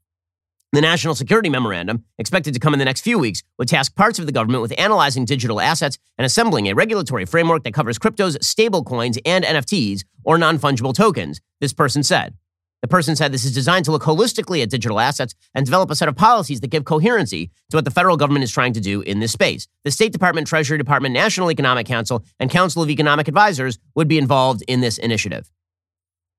The 0.72 0.80
National 0.80 1.16
Security 1.16 1.48
Memorandum, 1.48 2.04
expected 2.16 2.54
to 2.54 2.60
come 2.60 2.74
in 2.74 2.78
the 2.78 2.84
next 2.84 3.00
few 3.00 3.18
weeks, 3.18 3.42
would 3.58 3.66
task 3.66 3.96
parts 3.96 4.20
of 4.20 4.26
the 4.26 4.32
government 4.32 4.62
with 4.62 4.72
analyzing 4.78 5.24
digital 5.24 5.60
assets 5.60 5.98
and 6.16 6.24
assembling 6.24 6.68
a 6.68 6.74
regulatory 6.74 7.24
framework 7.24 7.64
that 7.64 7.74
covers 7.74 7.98
cryptos, 7.98 8.38
stablecoins, 8.38 9.18
and 9.26 9.44
NFTs, 9.44 10.04
or 10.22 10.38
non 10.38 10.60
fungible 10.60 10.94
tokens, 10.94 11.40
this 11.60 11.72
person 11.72 12.04
said. 12.04 12.34
The 12.82 12.88
person 12.88 13.16
said 13.16 13.32
this 13.32 13.44
is 13.44 13.52
designed 13.52 13.84
to 13.86 13.90
look 13.90 14.04
holistically 14.04 14.62
at 14.62 14.70
digital 14.70 15.00
assets 15.00 15.34
and 15.56 15.66
develop 15.66 15.90
a 15.90 15.96
set 15.96 16.08
of 16.08 16.14
policies 16.14 16.60
that 16.60 16.70
give 16.70 16.84
coherency 16.84 17.50
to 17.70 17.76
what 17.76 17.84
the 17.84 17.90
federal 17.90 18.16
government 18.16 18.44
is 18.44 18.52
trying 18.52 18.72
to 18.74 18.80
do 18.80 19.00
in 19.00 19.18
this 19.18 19.32
space. 19.32 19.66
The 19.82 19.90
State 19.90 20.12
Department, 20.12 20.46
Treasury 20.46 20.78
Department, 20.78 21.12
National 21.12 21.50
Economic 21.50 21.88
Council, 21.88 22.24
and 22.38 22.48
Council 22.48 22.80
of 22.80 22.90
Economic 22.90 23.26
Advisors 23.26 23.80
would 23.96 24.06
be 24.06 24.18
involved 24.18 24.62
in 24.68 24.82
this 24.82 24.98
initiative. 24.98 25.50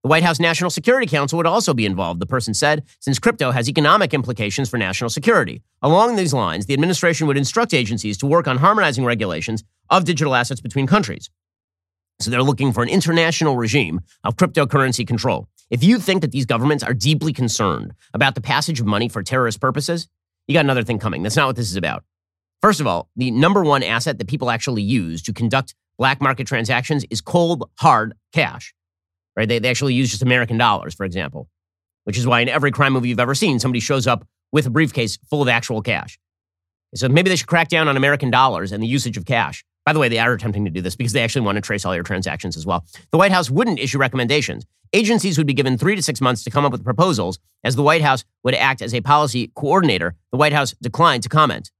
The 0.03 0.07
White 0.07 0.23
House 0.23 0.39
National 0.39 0.71
Security 0.71 1.05
Council 1.05 1.37
would 1.37 1.45
also 1.45 1.75
be 1.75 1.85
involved, 1.85 2.19
the 2.19 2.25
person 2.25 2.55
said, 2.55 2.83
since 2.99 3.19
crypto 3.19 3.51
has 3.51 3.69
economic 3.69 4.15
implications 4.15 4.67
for 4.67 4.77
national 4.77 5.11
security. 5.11 5.61
Along 5.83 6.15
these 6.15 6.33
lines, 6.33 6.65
the 6.65 6.73
administration 6.73 7.27
would 7.27 7.37
instruct 7.37 7.71
agencies 7.71 8.17
to 8.17 8.25
work 8.25 8.47
on 8.47 8.57
harmonizing 8.57 9.05
regulations 9.05 9.63
of 9.91 10.03
digital 10.03 10.33
assets 10.33 10.59
between 10.59 10.87
countries. 10.87 11.29
So 12.19 12.31
they're 12.31 12.41
looking 12.41 12.73
for 12.73 12.81
an 12.81 12.89
international 12.89 13.57
regime 13.57 13.99
of 14.23 14.37
cryptocurrency 14.37 15.05
control. 15.05 15.47
If 15.69 15.83
you 15.83 15.99
think 15.99 16.21
that 16.21 16.31
these 16.31 16.47
governments 16.47 16.83
are 16.83 16.95
deeply 16.95 17.31
concerned 17.31 17.93
about 18.11 18.33
the 18.33 18.41
passage 18.41 18.79
of 18.79 18.87
money 18.87 19.07
for 19.07 19.21
terrorist 19.21 19.61
purposes, 19.61 20.07
you 20.47 20.55
got 20.55 20.65
another 20.65 20.83
thing 20.83 20.97
coming. 20.97 21.21
That's 21.21 21.35
not 21.35 21.45
what 21.45 21.57
this 21.57 21.69
is 21.69 21.75
about. 21.75 22.03
First 22.59 22.79
of 22.79 22.87
all, 22.87 23.09
the 23.15 23.29
number 23.29 23.63
one 23.63 23.83
asset 23.83 24.17
that 24.17 24.27
people 24.27 24.49
actually 24.49 24.81
use 24.81 25.21
to 25.21 25.31
conduct 25.33 25.75
black 25.99 26.19
market 26.21 26.47
transactions 26.47 27.05
is 27.11 27.21
cold, 27.21 27.69
hard 27.77 28.15
cash 28.33 28.73
right? 29.35 29.47
They, 29.47 29.59
they 29.59 29.69
actually 29.69 29.93
use 29.93 30.09
just 30.09 30.21
American 30.21 30.57
dollars, 30.57 30.93
for 30.93 31.05
example, 31.05 31.49
which 32.03 32.17
is 32.17 32.27
why 32.27 32.41
in 32.41 32.49
every 32.49 32.71
crime 32.71 32.93
movie 32.93 33.09
you've 33.09 33.19
ever 33.19 33.35
seen, 33.35 33.59
somebody 33.59 33.79
shows 33.79 34.07
up 34.07 34.27
with 34.51 34.65
a 34.65 34.69
briefcase 34.69 35.17
full 35.29 35.41
of 35.41 35.47
actual 35.47 35.81
cash. 35.81 36.19
So 36.95 37.07
maybe 37.07 37.29
they 37.29 37.35
should 37.37 37.47
crack 37.47 37.69
down 37.69 37.87
on 37.87 37.95
American 37.95 38.29
dollars 38.29 38.71
and 38.71 38.83
the 38.83 38.87
usage 38.87 39.17
of 39.17 39.25
cash. 39.25 39.63
By 39.85 39.93
the 39.93 39.99
way, 39.99 40.09
they 40.09 40.19
are 40.19 40.33
attempting 40.33 40.65
to 40.65 40.71
do 40.71 40.81
this 40.81 40.95
because 40.95 41.13
they 41.13 41.23
actually 41.23 41.45
want 41.45 41.55
to 41.55 41.61
trace 41.61 41.85
all 41.85 41.95
your 41.95 42.03
transactions 42.03 42.57
as 42.57 42.65
well. 42.65 42.85
The 43.11 43.17
White 43.17 43.31
House 43.31 43.49
wouldn't 43.49 43.79
issue 43.79 43.97
recommendations. 43.97 44.65
Agencies 44.93 45.37
would 45.37 45.47
be 45.47 45.53
given 45.53 45.77
three 45.77 45.95
to 45.95 46.01
six 46.01 46.19
months 46.19 46.43
to 46.43 46.49
come 46.49 46.65
up 46.65 46.71
with 46.73 46.83
proposals, 46.83 47.39
as 47.63 47.77
the 47.77 47.81
White 47.81 48.01
House 48.01 48.25
would 48.43 48.53
act 48.53 48.81
as 48.81 48.93
a 48.93 49.01
policy 49.01 49.51
coordinator. 49.55 50.15
The 50.31 50.37
White 50.37 50.53
House 50.53 50.75
declined 50.81 51.23
to 51.23 51.29
comment. 51.29 51.71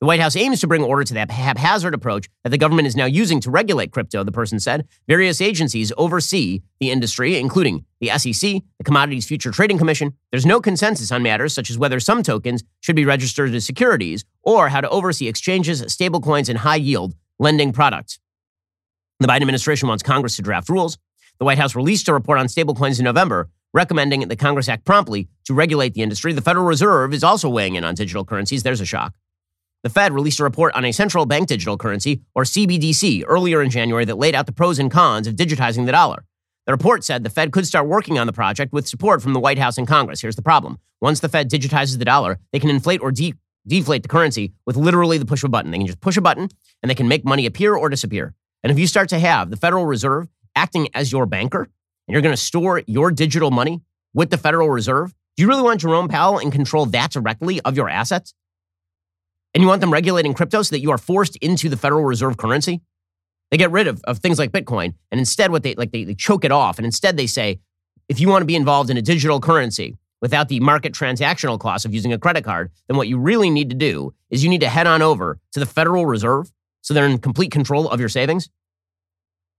The 0.00 0.06
White 0.06 0.20
House 0.20 0.36
aims 0.36 0.60
to 0.60 0.68
bring 0.68 0.84
order 0.84 1.02
to 1.02 1.14
that 1.14 1.28
haphazard 1.28 1.92
approach 1.92 2.28
that 2.44 2.50
the 2.50 2.58
government 2.58 2.86
is 2.86 2.94
now 2.94 3.06
using 3.06 3.40
to 3.40 3.50
regulate 3.50 3.90
crypto, 3.90 4.22
the 4.22 4.30
person 4.30 4.60
said. 4.60 4.86
Various 5.08 5.40
agencies 5.40 5.92
oversee 5.96 6.62
the 6.78 6.92
industry, 6.92 7.36
including 7.36 7.84
the 8.00 8.10
SEC, 8.16 8.62
the 8.78 8.84
Commodities 8.84 9.26
Future 9.26 9.50
Trading 9.50 9.76
Commission. 9.76 10.12
There's 10.30 10.46
no 10.46 10.60
consensus 10.60 11.10
on 11.10 11.24
matters 11.24 11.52
such 11.52 11.68
as 11.68 11.78
whether 11.78 11.98
some 11.98 12.22
tokens 12.22 12.62
should 12.80 12.94
be 12.94 13.04
registered 13.04 13.52
as 13.52 13.66
securities 13.66 14.24
or 14.44 14.68
how 14.68 14.80
to 14.80 14.88
oversee 14.88 15.26
exchanges, 15.26 15.82
stablecoins, 15.82 16.48
and 16.48 16.58
high 16.58 16.76
yield 16.76 17.16
lending 17.40 17.72
products. 17.72 18.20
The 19.18 19.26
Biden 19.26 19.40
administration 19.40 19.88
wants 19.88 20.04
Congress 20.04 20.36
to 20.36 20.42
draft 20.42 20.68
rules. 20.68 20.96
The 21.40 21.44
White 21.44 21.58
House 21.58 21.74
released 21.74 22.06
a 22.06 22.12
report 22.12 22.38
on 22.38 22.46
stablecoins 22.46 23.00
in 23.00 23.04
November, 23.04 23.50
recommending 23.74 24.28
that 24.28 24.38
Congress 24.38 24.68
act 24.68 24.84
promptly 24.84 25.26
to 25.46 25.54
regulate 25.54 25.94
the 25.94 26.02
industry. 26.02 26.32
The 26.32 26.40
Federal 26.40 26.66
Reserve 26.66 27.12
is 27.12 27.24
also 27.24 27.48
weighing 27.48 27.74
in 27.74 27.82
on 27.82 27.96
digital 27.96 28.24
currencies. 28.24 28.62
There's 28.62 28.80
a 28.80 28.86
shock. 28.86 29.12
The 29.84 29.90
Fed 29.90 30.12
released 30.12 30.40
a 30.40 30.44
report 30.44 30.74
on 30.74 30.84
a 30.84 30.92
central 30.92 31.24
bank 31.24 31.46
digital 31.46 31.78
currency, 31.78 32.22
or 32.34 32.42
CBDC, 32.42 33.22
earlier 33.26 33.62
in 33.62 33.70
January 33.70 34.04
that 34.06 34.18
laid 34.18 34.34
out 34.34 34.46
the 34.46 34.52
pros 34.52 34.80
and 34.80 34.90
cons 34.90 35.28
of 35.28 35.36
digitizing 35.36 35.86
the 35.86 35.92
dollar. 35.92 36.24
The 36.66 36.72
report 36.72 37.04
said 37.04 37.22
the 37.22 37.30
Fed 37.30 37.52
could 37.52 37.66
start 37.66 37.86
working 37.86 38.18
on 38.18 38.26
the 38.26 38.32
project 38.32 38.72
with 38.72 38.88
support 38.88 39.22
from 39.22 39.34
the 39.34 39.40
White 39.40 39.58
House 39.58 39.78
and 39.78 39.86
Congress. 39.86 40.20
Here's 40.20 40.36
the 40.36 40.42
problem 40.42 40.78
once 41.00 41.20
the 41.20 41.28
Fed 41.28 41.48
digitizes 41.48 41.98
the 41.98 42.04
dollar, 42.04 42.38
they 42.52 42.58
can 42.58 42.70
inflate 42.70 43.00
or 43.00 43.12
de- 43.12 43.34
deflate 43.66 44.02
the 44.02 44.08
currency 44.08 44.52
with 44.66 44.76
literally 44.76 45.16
the 45.16 45.24
push 45.24 45.44
of 45.44 45.48
a 45.48 45.50
button. 45.50 45.70
They 45.70 45.78
can 45.78 45.86
just 45.86 46.00
push 46.00 46.16
a 46.16 46.20
button 46.20 46.48
and 46.82 46.90
they 46.90 46.94
can 46.96 47.06
make 47.06 47.24
money 47.24 47.46
appear 47.46 47.76
or 47.76 47.88
disappear. 47.88 48.34
And 48.64 48.72
if 48.72 48.78
you 48.78 48.88
start 48.88 49.08
to 49.10 49.18
have 49.18 49.50
the 49.50 49.56
Federal 49.56 49.86
Reserve 49.86 50.28
acting 50.56 50.88
as 50.92 51.12
your 51.12 51.24
banker 51.24 51.62
and 51.62 52.12
you're 52.12 52.22
going 52.22 52.34
to 52.34 52.40
store 52.40 52.82
your 52.88 53.12
digital 53.12 53.52
money 53.52 53.80
with 54.12 54.30
the 54.30 54.38
Federal 54.38 54.70
Reserve, 54.70 55.14
do 55.36 55.42
you 55.44 55.48
really 55.48 55.62
want 55.62 55.80
Jerome 55.80 56.08
Powell 56.08 56.38
in 56.38 56.50
control 56.50 56.84
that 56.86 57.12
directly 57.12 57.60
of 57.60 57.76
your 57.76 57.88
assets? 57.88 58.34
And 59.54 59.62
you 59.62 59.68
want 59.68 59.80
them 59.80 59.92
regulating 59.92 60.34
crypto 60.34 60.62
so 60.62 60.74
that 60.74 60.80
you 60.80 60.90
are 60.90 60.98
forced 60.98 61.36
into 61.36 61.68
the 61.68 61.76
Federal 61.76 62.04
Reserve 62.04 62.36
currency? 62.36 62.80
They 63.50 63.56
get 63.56 63.70
rid 63.70 63.86
of, 63.86 64.00
of 64.04 64.18
things 64.18 64.38
like 64.38 64.52
Bitcoin, 64.52 64.94
and 65.10 65.18
instead, 65.18 65.50
what 65.50 65.62
they 65.62 65.74
like 65.74 65.90
they, 65.90 66.04
they 66.04 66.14
choke 66.14 66.44
it 66.44 66.52
off, 66.52 66.78
and 66.78 66.84
instead 66.84 67.16
they 67.16 67.26
say, 67.26 67.60
if 68.08 68.20
you 68.20 68.28
want 68.28 68.42
to 68.42 68.46
be 68.46 68.56
involved 68.56 68.90
in 68.90 68.96
a 68.96 69.02
digital 69.02 69.40
currency 69.40 69.96
without 70.20 70.48
the 70.48 70.60
market 70.60 70.92
transactional 70.92 71.58
cost 71.58 71.84
of 71.84 71.94
using 71.94 72.12
a 72.12 72.18
credit 72.18 72.44
card, 72.44 72.70
then 72.88 72.96
what 72.96 73.08
you 73.08 73.18
really 73.18 73.50
need 73.50 73.70
to 73.70 73.76
do 73.76 74.12
is 74.30 74.42
you 74.42 74.50
need 74.50 74.60
to 74.60 74.68
head 74.68 74.86
on 74.86 75.02
over 75.02 75.38
to 75.52 75.60
the 75.60 75.66
Federal 75.66 76.06
Reserve 76.06 76.50
so 76.80 76.94
they're 76.94 77.06
in 77.06 77.18
complete 77.18 77.50
control 77.50 77.88
of 77.88 78.00
your 78.00 78.08
savings. 78.08 78.48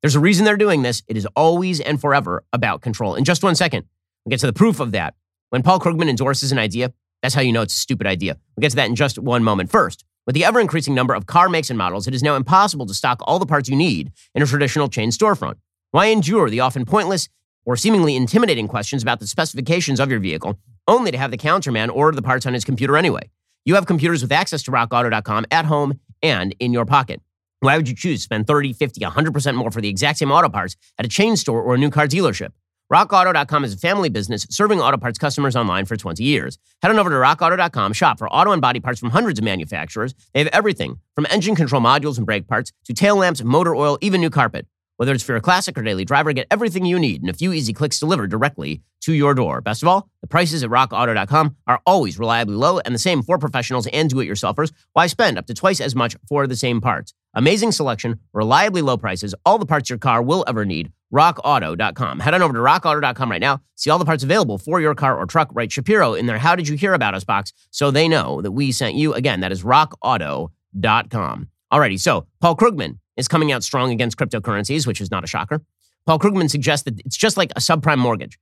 There's 0.01 0.15
a 0.15 0.19
reason 0.19 0.45
they're 0.45 0.57
doing 0.57 0.81
this. 0.81 1.03
It 1.07 1.17
is 1.17 1.27
always 1.35 1.79
and 1.79 1.99
forever 1.99 2.43
about 2.53 2.81
control. 2.81 3.15
In 3.15 3.23
just 3.23 3.43
one 3.43 3.55
second, 3.55 3.85
we'll 4.25 4.31
get 4.31 4.39
to 4.39 4.47
the 4.47 4.53
proof 4.53 4.79
of 4.79 4.93
that. 4.93 5.15
When 5.49 5.61
Paul 5.61 5.79
Krugman 5.79 6.09
endorses 6.09 6.51
an 6.51 6.59
idea, 6.59 6.93
that's 7.21 7.35
how 7.35 7.41
you 7.41 7.51
know 7.51 7.61
it's 7.61 7.75
a 7.75 7.79
stupid 7.79 8.07
idea. 8.07 8.37
We'll 8.55 8.61
get 8.61 8.71
to 8.71 8.75
that 8.77 8.89
in 8.89 8.95
just 8.95 9.19
one 9.19 9.43
moment. 9.43 9.69
First, 9.69 10.05
with 10.25 10.35
the 10.35 10.45
ever 10.45 10.59
increasing 10.59 10.93
number 10.93 11.13
of 11.13 11.25
car 11.25 11.49
makes 11.49 11.69
and 11.69 11.77
models, 11.77 12.07
it 12.07 12.13
is 12.13 12.23
now 12.23 12.35
impossible 12.35 12.85
to 12.85 12.93
stock 12.93 13.19
all 13.23 13.39
the 13.39 13.45
parts 13.45 13.69
you 13.69 13.75
need 13.75 14.11
in 14.35 14.41
a 14.41 14.45
traditional 14.45 14.87
chain 14.89 15.09
storefront. 15.09 15.55
Why 15.91 16.07
endure 16.07 16.49
the 16.49 16.59
often 16.59 16.85
pointless 16.85 17.29
or 17.65 17.75
seemingly 17.75 18.15
intimidating 18.15 18.67
questions 18.67 19.01
about 19.01 19.19
the 19.19 19.27
specifications 19.27 19.99
of 19.99 20.09
your 20.09 20.19
vehicle, 20.19 20.59
only 20.87 21.11
to 21.11 21.17
have 21.17 21.31
the 21.31 21.37
counterman 21.37 21.89
order 21.89 22.15
the 22.15 22.21
parts 22.21 22.45
on 22.45 22.53
his 22.53 22.63
computer 22.63 22.95
anyway? 22.95 23.29
You 23.65 23.75
have 23.75 23.85
computers 23.85 24.21
with 24.21 24.31
access 24.31 24.63
to 24.63 24.71
rockauto.com 24.71 25.45
at 25.51 25.65
home 25.65 25.99
and 26.21 26.55
in 26.59 26.73
your 26.73 26.85
pocket. 26.85 27.21
Why 27.61 27.75
would 27.75 27.89
you 27.89 27.95
choose 27.95 28.19
to 28.19 28.23
spend 28.23 28.47
30, 28.47 28.73
50, 28.73 29.01
100% 29.01 29.55
more 29.55 29.71
for 29.71 29.81
the 29.81 29.89
exact 29.89 30.19
same 30.19 30.31
auto 30.31 30.49
parts 30.49 30.77
at 30.97 31.05
a 31.05 31.09
chain 31.09 31.35
store 31.35 31.61
or 31.61 31.75
a 31.75 31.77
new 31.77 31.89
car 31.89 32.07
dealership? 32.07 32.51
RockAuto.com 32.91 33.63
is 33.63 33.73
a 33.75 33.77
family 33.77 34.09
business 34.09 34.47
serving 34.49 34.81
auto 34.81 34.97
parts 34.97 35.19
customers 35.19 35.55
online 35.55 35.85
for 35.85 35.95
20 35.95 36.23
years. 36.23 36.57
Head 36.81 36.89
on 36.89 36.97
over 36.97 37.11
to 37.11 37.15
RockAuto.com, 37.17 37.93
shop 37.93 38.17
for 38.17 38.27
auto 38.29 38.51
and 38.51 38.61
body 38.63 38.79
parts 38.79 38.99
from 38.99 39.11
hundreds 39.11 39.37
of 39.37 39.45
manufacturers. 39.45 40.15
They 40.33 40.39
have 40.39 40.47
everything 40.47 40.99
from 41.13 41.27
engine 41.29 41.53
control 41.53 41.83
modules 41.83 42.17
and 42.17 42.25
brake 42.25 42.47
parts 42.47 42.71
to 42.85 42.93
tail 42.95 43.15
lamps, 43.17 43.43
motor 43.43 43.75
oil, 43.75 43.99
even 44.01 44.21
new 44.21 44.31
carpet. 44.31 44.65
Whether 44.97 45.13
it's 45.13 45.23
for 45.23 45.35
a 45.35 45.41
classic 45.41 45.77
or 45.77 45.83
daily 45.83 46.03
driver, 46.03 46.33
get 46.33 46.47
everything 46.49 46.83
you 46.83 46.97
need 46.97 47.21
in 47.21 47.29
a 47.29 47.33
few 47.33 47.53
easy 47.53 47.73
clicks 47.73 47.99
delivered 47.99 48.31
directly 48.31 48.81
to 49.01 49.13
your 49.13 49.35
door. 49.35 49.61
Best 49.61 49.83
of 49.83 49.87
all, 49.87 50.09
the 50.21 50.27
prices 50.27 50.63
at 50.63 50.71
rockauto.com 50.71 51.57
are 51.67 51.79
always 51.85 52.17
reliably 52.17 52.55
low 52.55 52.79
and 52.79 52.95
the 52.95 52.99
same 52.99 53.21
for 53.21 53.37
professionals 53.37 53.85
and 53.93 54.09
do 54.09 54.19
it 54.19 54.27
yourselfers. 54.27 54.73
Why 54.93 55.05
spend 55.05 55.37
up 55.37 55.45
to 55.45 55.53
twice 55.53 55.79
as 55.79 55.95
much 55.95 56.17
for 56.27 56.47
the 56.47 56.55
same 56.55 56.81
parts? 56.81 57.13
Amazing 57.33 57.71
selection, 57.71 58.19
reliably 58.33 58.81
low 58.81 58.97
prices, 58.97 59.35
all 59.45 59.57
the 59.57 59.65
parts 59.65 59.89
your 59.89 59.99
car 59.99 60.21
will 60.21 60.43
ever 60.47 60.65
need 60.65 60.91
rockauto.com. 61.13 62.19
Head 62.19 62.33
on 62.33 62.41
over 62.41 62.53
to 62.53 62.59
rockauto.com 62.59 63.31
right 63.31 63.41
now. 63.41 63.61
See 63.75 63.89
all 63.89 63.99
the 63.99 64.05
parts 64.05 64.23
available 64.23 64.57
for 64.57 64.79
your 64.79 64.95
car 64.95 65.17
or 65.17 65.25
truck. 65.25 65.49
Write 65.53 65.71
Shapiro 65.71 66.13
in 66.13 66.25
their 66.25 66.37
How 66.37 66.55
Did 66.55 66.67
You 66.67 66.75
Hear 66.75 66.93
About 66.93 67.15
Us 67.15 67.23
box 67.23 67.53
so 67.71 67.91
they 67.91 68.07
know 68.07 68.41
that 68.41 68.51
we 68.51 68.71
sent 68.71 68.95
you. 68.95 69.13
Again, 69.13 69.39
that 69.41 69.51
is 69.51 69.63
rockauto.com. 69.63 71.49
Alrighty, 71.71 71.99
so 71.99 72.25
Paul 72.41 72.55
Krugman 72.55 72.97
is 73.17 73.27
coming 73.27 73.51
out 73.51 73.63
strong 73.63 73.91
against 73.91 74.17
cryptocurrencies, 74.17 74.87
which 74.87 75.01
is 75.01 75.11
not 75.11 75.23
a 75.23 75.27
shocker. 75.27 75.61
Paul 76.05 76.19
Krugman 76.19 76.49
suggests 76.49 76.85
that 76.85 76.99
it's 77.01 77.17
just 77.17 77.37
like 77.37 77.51
a 77.55 77.59
subprime 77.59 77.99
mortgage. 77.99 78.39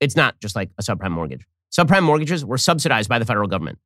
It's 0.00 0.16
not 0.16 0.38
just 0.40 0.54
like 0.54 0.70
a 0.78 0.82
subprime 0.82 1.12
mortgage. 1.12 1.46
Subprime 1.76 2.02
mortgages 2.02 2.44
were 2.44 2.58
subsidized 2.58 3.08
by 3.08 3.18
the 3.18 3.24
federal 3.24 3.48
government. 3.48 3.78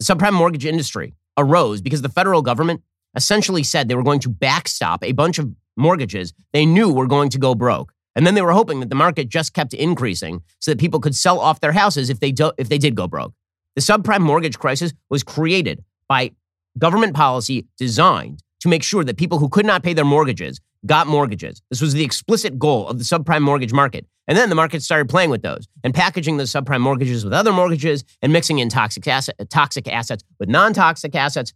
The 0.00 0.04
subprime 0.04 0.32
mortgage 0.32 0.66
industry 0.66 1.14
arose 1.36 1.80
because 1.80 2.02
the 2.02 2.08
federal 2.08 2.42
government 2.42 2.82
essentially 3.14 3.62
said 3.62 3.88
they 3.88 3.94
were 3.94 4.02
going 4.02 4.20
to 4.20 4.28
backstop 4.28 5.02
a 5.04 5.12
bunch 5.12 5.38
of 5.38 5.50
mortgages 5.76 6.32
they 6.52 6.66
knew 6.66 6.92
were 6.92 7.06
going 7.06 7.30
to 7.30 7.38
go 7.38 7.54
broke. 7.54 7.92
And 8.16 8.26
then 8.26 8.34
they 8.34 8.42
were 8.42 8.52
hoping 8.52 8.80
that 8.80 8.88
the 8.88 8.96
market 8.96 9.28
just 9.28 9.54
kept 9.54 9.72
increasing 9.72 10.42
so 10.58 10.70
that 10.70 10.80
people 10.80 11.00
could 11.00 11.14
sell 11.14 11.38
off 11.38 11.60
their 11.60 11.72
houses 11.72 12.10
if 12.10 12.20
they, 12.20 12.32
do, 12.32 12.52
if 12.58 12.68
they 12.68 12.78
did 12.78 12.94
go 12.94 13.06
broke. 13.06 13.32
The 13.76 13.80
subprime 13.80 14.20
mortgage 14.20 14.58
crisis 14.58 14.92
was 15.08 15.22
created 15.22 15.84
by 16.08 16.32
government 16.78 17.14
policy 17.14 17.66
designed 17.78 18.42
to 18.60 18.68
make 18.68 18.82
sure 18.82 19.04
that 19.04 19.16
people 19.16 19.38
who 19.38 19.48
could 19.48 19.64
not 19.64 19.82
pay 19.82 19.94
their 19.94 20.04
mortgages 20.04 20.60
got 20.86 21.06
mortgages. 21.06 21.62
This 21.70 21.80
was 21.80 21.94
the 21.94 22.04
explicit 22.04 22.58
goal 22.58 22.88
of 22.88 22.98
the 22.98 23.04
subprime 23.04 23.42
mortgage 23.42 23.72
market. 23.72 24.06
And 24.26 24.36
then 24.36 24.48
the 24.48 24.54
market 24.54 24.82
started 24.82 25.08
playing 25.08 25.30
with 25.30 25.42
those 25.42 25.66
and 25.82 25.92
packaging 25.92 26.36
those 26.36 26.52
subprime 26.52 26.80
mortgages 26.80 27.24
with 27.24 27.32
other 27.32 27.52
mortgages 27.52 28.04
and 28.22 28.32
mixing 28.32 28.58
in 28.58 28.68
toxic, 28.68 29.06
asset, 29.08 29.34
toxic 29.50 29.88
assets 29.88 30.22
with 30.38 30.48
non 30.48 30.72
toxic 30.72 31.14
assets 31.14 31.52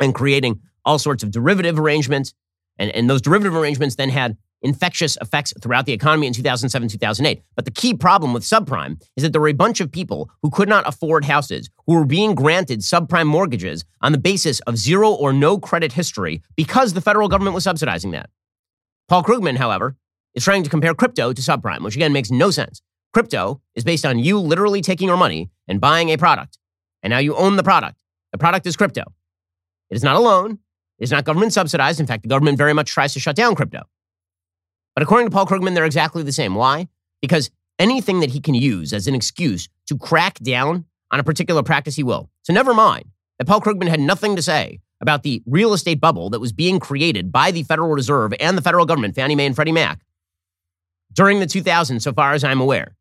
and 0.00 0.14
creating 0.14 0.60
all 0.84 0.98
sorts 0.98 1.22
of 1.22 1.30
derivative 1.30 1.78
arrangements. 1.78 2.34
And, 2.78 2.90
and 2.90 3.08
those 3.08 3.22
derivative 3.22 3.54
arrangements 3.54 3.96
then 3.96 4.10
had 4.10 4.36
infectious 4.64 5.16
effects 5.20 5.52
throughout 5.60 5.86
the 5.86 5.92
economy 5.92 6.26
in 6.26 6.32
2007, 6.32 6.88
2008. 6.88 7.42
But 7.54 7.66
the 7.66 7.70
key 7.70 7.94
problem 7.94 8.32
with 8.32 8.42
subprime 8.42 9.00
is 9.16 9.22
that 9.22 9.32
there 9.32 9.40
were 9.40 9.48
a 9.48 9.52
bunch 9.52 9.80
of 9.80 9.92
people 9.92 10.30
who 10.42 10.50
could 10.50 10.68
not 10.68 10.88
afford 10.88 11.26
houses 11.26 11.68
who 11.86 11.94
were 11.94 12.06
being 12.06 12.34
granted 12.34 12.80
subprime 12.80 13.26
mortgages 13.26 13.84
on 14.00 14.12
the 14.12 14.18
basis 14.18 14.60
of 14.60 14.78
zero 14.78 15.10
or 15.10 15.32
no 15.32 15.58
credit 15.58 15.92
history 15.92 16.42
because 16.56 16.94
the 16.94 17.02
federal 17.02 17.28
government 17.28 17.54
was 17.54 17.64
subsidizing 17.64 18.12
that. 18.12 18.30
Paul 19.06 19.22
Krugman, 19.22 19.58
however, 19.58 19.96
is 20.34 20.42
trying 20.42 20.62
to 20.62 20.70
compare 20.70 20.94
crypto 20.94 21.32
to 21.32 21.42
subprime, 21.42 21.82
which 21.82 21.94
again 21.94 22.12
makes 22.12 22.30
no 22.30 22.50
sense. 22.50 22.80
Crypto 23.12 23.60
is 23.74 23.84
based 23.84 24.06
on 24.06 24.18
you 24.18 24.38
literally 24.40 24.80
taking 24.80 25.08
your 25.08 25.16
money 25.16 25.50
and 25.68 25.80
buying 25.80 26.08
a 26.08 26.16
product. 26.16 26.58
And 27.02 27.10
now 27.10 27.18
you 27.18 27.36
own 27.36 27.56
the 27.56 27.62
product. 27.62 27.96
The 28.32 28.38
product 28.38 28.66
is 28.66 28.76
crypto. 28.76 29.04
It 29.94 29.98
is 29.98 30.02
not 30.02 30.16
a 30.16 30.20
loan. 30.20 30.58
It 30.98 31.04
is 31.04 31.12
not 31.12 31.22
government 31.22 31.52
subsidized. 31.52 32.00
In 32.00 32.06
fact, 32.06 32.24
the 32.24 32.28
government 32.28 32.58
very 32.58 32.72
much 32.72 32.90
tries 32.90 33.12
to 33.12 33.20
shut 33.20 33.36
down 33.36 33.54
crypto. 33.54 33.82
But 34.96 35.04
according 35.04 35.28
to 35.28 35.30
Paul 35.30 35.46
Krugman, 35.46 35.74
they're 35.74 35.84
exactly 35.84 36.24
the 36.24 36.32
same. 36.32 36.56
Why? 36.56 36.88
Because 37.22 37.48
anything 37.78 38.18
that 38.18 38.30
he 38.30 38.40
can 38.40 38.54
use 38.54 38.92
as 38.92 39.06
an 39.06 39.14
excuse 39.14 39.68
to 39.86 39.96
crack 39.96 40.40
down 40.40 40.86
on 41.12 41.20
a 41.20 41.22
particular 41.22 41.62
practice, 41.62 41.94
he 41.94 42.02
will. 42.02 42.28
So 42.42 42.52
never 42.52 42.74
mind 42.74 43.04
that 43.38 43.46
Paul 43.46 43.60
Krugman 43.60 43.86
had 43.86 44.00
nothing 44.00 44.34
to 44.34 44.42
say 44.42 44.80
about 45.00 45.22
the 45.22 45.44
real 45.46 45.72
estate 45.74 46.00
bubble 46.00 46.28
that 46.30 46.40
was 46.40 46.52
being 46.52 46.80
created 46.80 47.30
by 47.30 47.52
the 47.52 47.62
Federal 47.62 47.90
Reserve 47.90 48.34
and 48.40 48.58
the 48.58 48.62
federal 48.62 48.86
government, 48.86 49.14
Fannie 49.14 49.36
Mae 49.36 49.46
and 49.46 49.54
Freddie 49.54 49.70
Mac, 49.70 50.00
during 51.12 51.38
the 51.38 51.46
2000s, 51.46 52.02
so 52.02 52.12
far 52.12 52.32
as 52.32 52.42
I'm 52.42 52.60
aware. 52.60 52.96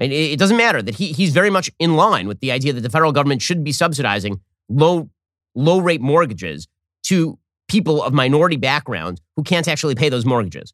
And 0.00 0.12
it 0.12 0.38
doesn't 0.40 0.56
matter 0.56 0.82
that 0.82 0.96
he, 0.96 1.12
he's 1.12 1.32
very 1.32 1.50
much 1.50 1.70
in 1.78 1.94
line 1.94 2.26
with 2.26 2.40
the 2.40 2.50
idea 2.50 2.72
that 2.72 2.80
the 2.80 2.90
federal 2.90 3.12
government 3.12 3.40
should 3.40 3.62
be 3.62 3.70
subsidizing 3.70 4.40
low, 4.68 5.10
low 5.54 5.78
rate 5.78 6.00
mortgages 6.00 6.68
to 7.04 7.38
people 7.68 8.02
of 8.02 8.12
minority 8.12 8.56
backgrounds 8.56 9.20
who 9.36 9.42
can't 9.42 9.68
actually 9.68 9.94
pay 9.94 10.08
those 10.08 10.26
mortgages. 10.26 10.72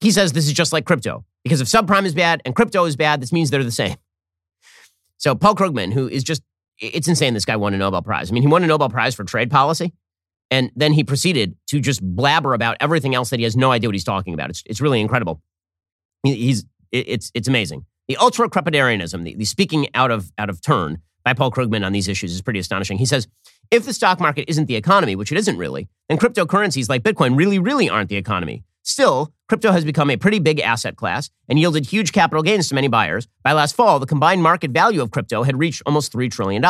He 0.00 0.10
says 0.10 0.32
this 0.32 0.46
is 0.46 0.52
just 0.52 0.72
like 0.72 0.84
crypto 0.84 1.24
because 1.44 1.60
if 1.60 1.68
subprime 1.68 2.04
is 2.04 2.14
bad 2.14 2.42
and 2.44 2.54
crypto 2.54 2.84
is 2.84 2.96
bad, 2.96 3.20
this 3.20 3.32
means 3.32 3.50
they're 3.50 3.64
the 3.64 3.70
same. 3.70 3.96
So 5.18 5.34
Paul 5.34 5.54
Krugman, 5.54 5.92
who 5.92 6.08
is 6.08 6.24
just, 6.24 6.42
it's 6.78 7.06
insane 7.06 7.34
this 7.34 7.44
guy 7.44 7.56
won 7.56 7.74
a 7.74 7.78
Nobel 7.78 8.02
Prize. 8.02 8.30
I 8.30 8.34
mean, 8.34 8.42
he 8.42 8.48
won 8.48 8.64
a 8.64 8.66
Nobel 8.66 8.88
Prize 8.88 9.14
for 9.14 9.24
trade 9.24 9.50
policy. 9.50 9.92
And 10.50 10.70
then 10.76 10.92
he 10.92 11.02
proceeded 11.02 11.56
to 11.68 11.80
just 11.80 12.02
blabber 12.02 12.54
about 12.54 12.76
everything 12.80 13.14
else 13.14 13.30
that 13.30 13.38
he 13.38 13.44
has 13.44 13.56
no 13.56 13.72
idea 13.72 13.88
what 13.88 13.94
he's 13.94 14.04
talking 14.04 14.34
about. 14.34 14.50
It's, 14.50 14.62
it's 14.66 14.80
really 14.80 15.00
incredible. 15.00 15.40
He's, 16.24 16.64
it's, 16.90 17.30
it's 17.34 17.48
amazing. 17.48 17.86
The 18.08 18.16
ultra 18.16 18.50
crepidarianism, 18.50 19.24
the, 19.24 19.34
the 19.34 19.44
speaking 19.44 19.86
out 19.94 20.10
of, 20.10 20.30
out 20.36 20.50
of 20.50 20.60
turn 20.60 20.98
by 21.24 21.32
Paul 21.34 21.50
Krugman 21.50 21.86
on 21.86 21.92
these 21.92 22.08
issues 22.08 22.32
is 22.32 22.42
pretty 22.42 22.58
astonishing. 22.58 22.98
He 22.98 23.06
says, 23.06 23.28
if 23.72 23.86
the 23.86 23.94
stock 23.94 24.20
market 24.20 24.44
isn't 24.48 24.66
the 24.66 24.76
economy, 24.76 25.16
which 25.16 25.32
it 25.32 25.38
isn't 25.38 25.56
really, 25.56 25.88
then 26.10 26.18
cryptocurrencies 26.18 26.90
like 26.90 27.02
Bitcoin 27.02 27.38
really, 27.38 27.58
really 27.58 27.88
aren't 27.88 28.10
the 28.10 28.16
economy. 28.16 28.62
Still, 28.82 29.32
crypto 29.48 29.72
has 29.72 29.82
become 29.82 30.10
a 30.10 30.18
pretty 30.18 30.38
big 30.38 30.60
asset 30.60 30.94
class 30.94 31.30
and 31.48 31.58
yielded 31.58 31.86
huge 31.86 32.12
capital 32.12 32.42
gains 32.42 32.68
to 32.68 32.74
many 32.74 32.88
buyers. 32.88 33.28
By 33.42 33.52
last 33.52 33.74
fall, 33.74 33.98
the 33.98 34.04
combined 34.04 34.42
market 34.42 34.72
value 34.72 35.00
of 35.00 35.10
crypto 35.10 35.44
had 35.44 35.58
reached 35.58 35.80
almost 35.86 36.12
$3 36.12 36.30
trillion. 36.30 36.62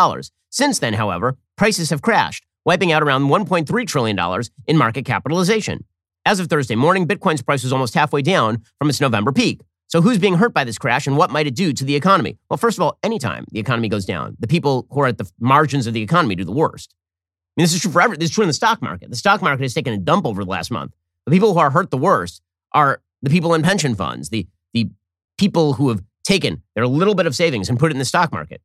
Since 0.51 0.79
then, 0.79 0.95
however, 0.95 1.37
prices 1.57 1.91
have 1.91 2.03
crashed, 2.03 2.47
wiping 2.65 2.93
out 2.93 3.03
around 3.03 3.25
$1.3 3.25 3.87
trillion 3.89 4.43
in 4.69 4.77
market 4.77 5.05
capitalization. 5.05 5.85
As 6.25 6.39
of 6.39 6.47
Thursday 6.47 6.77
morning, 6.77 7.09
Bitcoin's 7.09 7.43
price 7.43 7.65
was 7.65 7.73
almost 7.73 7.95
halfway 7.95 8.23
down 8.23 8.63
from 8.79 8.89
its 8.89 9.01
November 9.01 9.33
peak. 9.33 9.61
So, 9.93 10.01
who's 10.01 10.17
being 10.17 10.37
hurt 10.37 10.55
by 10.55 10.65
this 10.65 10.79
crash 10.79 11.07
and 11.07 11.19
what 11.19 11.31
might 11.31 11.47
it 11.47 11.55
do 11.55 11.75
to 11.75 11.85
the 11.85 11.95
economy? 11.95 12.39
Well, 12.49 12.57
first 12.57 12.79
of 12.79 12.83
all, 12.83 12.97
anytime 13.03 13.45
the 13.53 13.61
economy 13.61 13.91
goes 13.91 14.07
down, 14.07 14.39
the 14.39 14.47
people 14.47 14.87
who 14.91 15.03
are 15.03 15.09
at 15.09 15.19
the 15.19 15.31
margins 15.39 15.87
of 15.87 15.93
the 15.93 16.01
economy 16.01 16.35
do 16.35 16.45
the 16.45 16.51
worst. 16.51 16.95
I 16.95 17.61
mean, 17.61 17.65
this 17.65 17.75
is 17.75 17.83
true 17.83 17.91
for 17.91 18.01
every, 18.01 18.17
this 18.17 18.31
is 18.31 18.35
true 18.35 18.43
in 18.43 18.49
the 18.49 18.55
stock 18.55 18.81
market. 18.81 19.11
The 19.11 19.17
stock 19.17 19.43
market 19.43 19.65
has 19.65 19.75
taken 19.75 19.93
a 19.93 19.99
dump 19.99 20.25
over 20.25 20.45
the 20.45 20.51
last 20.51 20.71
month. 20.71 20.95
The 21.27 21.31
people 21.31 21.53
who 21.53 21.59
are 21.59 21.69
hurt 21.69 21.91
the 21.91 21.99
worst 21.99 22.41
are 22.73 23.03
the 23.21 23.29
people 23.29 23.53
in 23.53 23.63
pension 23.63 23.95
funds, 23.95 24.31
the, 24.31 24.47
the 24.73 24.89
people 25.37 25.75
who 25.75 25.91
have 25.91 26.03
taken 26.25 26.63
their 26.75 26.87
little 26.87 27.15
bit 27.15 27.27
of 27.27 27.37
savings 27.37 27.69
and 27.69 27.79
put 27.79 27.91
it 27.91 27.95
in 27.95 27.99
the 27.99 28.07
stock 28.07 28.33
market. 28.33 28.63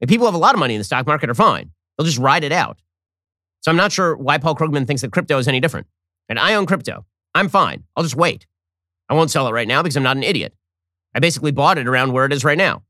If 0.00 0.08
people 0.08 0.26
have 0.26 0.34
a 0.36 0.38
lot 0.38 0.54
of 0.54 0.60
money 0.60 0.76
in 0.76 0.78
the 0.80 0.84
stock 0.84 1.08
market 1.08 1.28
are 1.28 1.34
fine. 1.34 1.72
They'll 1.98 2.06
just 2.06 2.18
ride 2.18 2.44
it 2.44 2.52
out. 2.52 2.78
So 3.62 3.72
I'm 3.72 3.76
not 3.76 3.90
sure 3.90 4.16
why 4.16 4.38
Paul 4.38 4.54
Krugman 4.54 4.86
thinks 4.86 5.02
that 5.02 5.10
crypto 5.10 5.38
is 5.38 5.48
any 5.48 5.58
different. 5.58 5.88
And 6.28 6.38
I 6.38 6.54
own 6.54 6.66
crypto. 6.66 7.04
I'm 7.34 7.48
fine. 7.48 7.82
I'll 7.96 8.04
just 8.04 8.14
wait. 8.14 8.46
I 9.08 9.14
won't 9.14 9.30
sell 9.30 9.46
it 9.48 9.52
right 9.52 9.68
now 9.68 9.82
because 9.82 9.96
I'm 9.96 10.02
not 10.02 10.16
an 10.16 10.22
idiot. 10.22 10.54
I 11.14 11.20
basically 11.20 11.52
bought 11.52 11.78
it 11.78 11.86
around 11.86 12.12
where 12.12 12.26
it 12.26 12.32
is 12.32 12.44
right 12.44 12.58
now. 12.58 12.82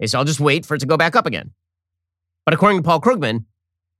Okay, 0.00 0.06
so 0.06 0.18
I'll 0.18 0.24
just 0.24 0.40
wait 0.40 0.66
for 0.66 0.74
it 0.74 0.80
to 0.80 0.86
go 0.86 0.96
back 0.96 1.16
up 1.16 1.26
again. 1.26 1.52
But 2.44 2.54
according 2.54 2.78
to 2.78 2.82
Paul 2.82 3.00
Krugman, 3.00 3.44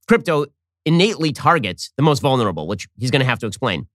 crypto 0.07 0.45
innately 0.85 1.31
targets 1.31 1.91
the 1.97 2.03
most 2.03 2.19
vulnerable, 2.21 2.67
which 2.67 2.87
he's 2.97 3.11
going 3.11 3.19
to 3.19 3.25
have 3.25 3.39
to 3.39 3.47
explain. 3.47 3.87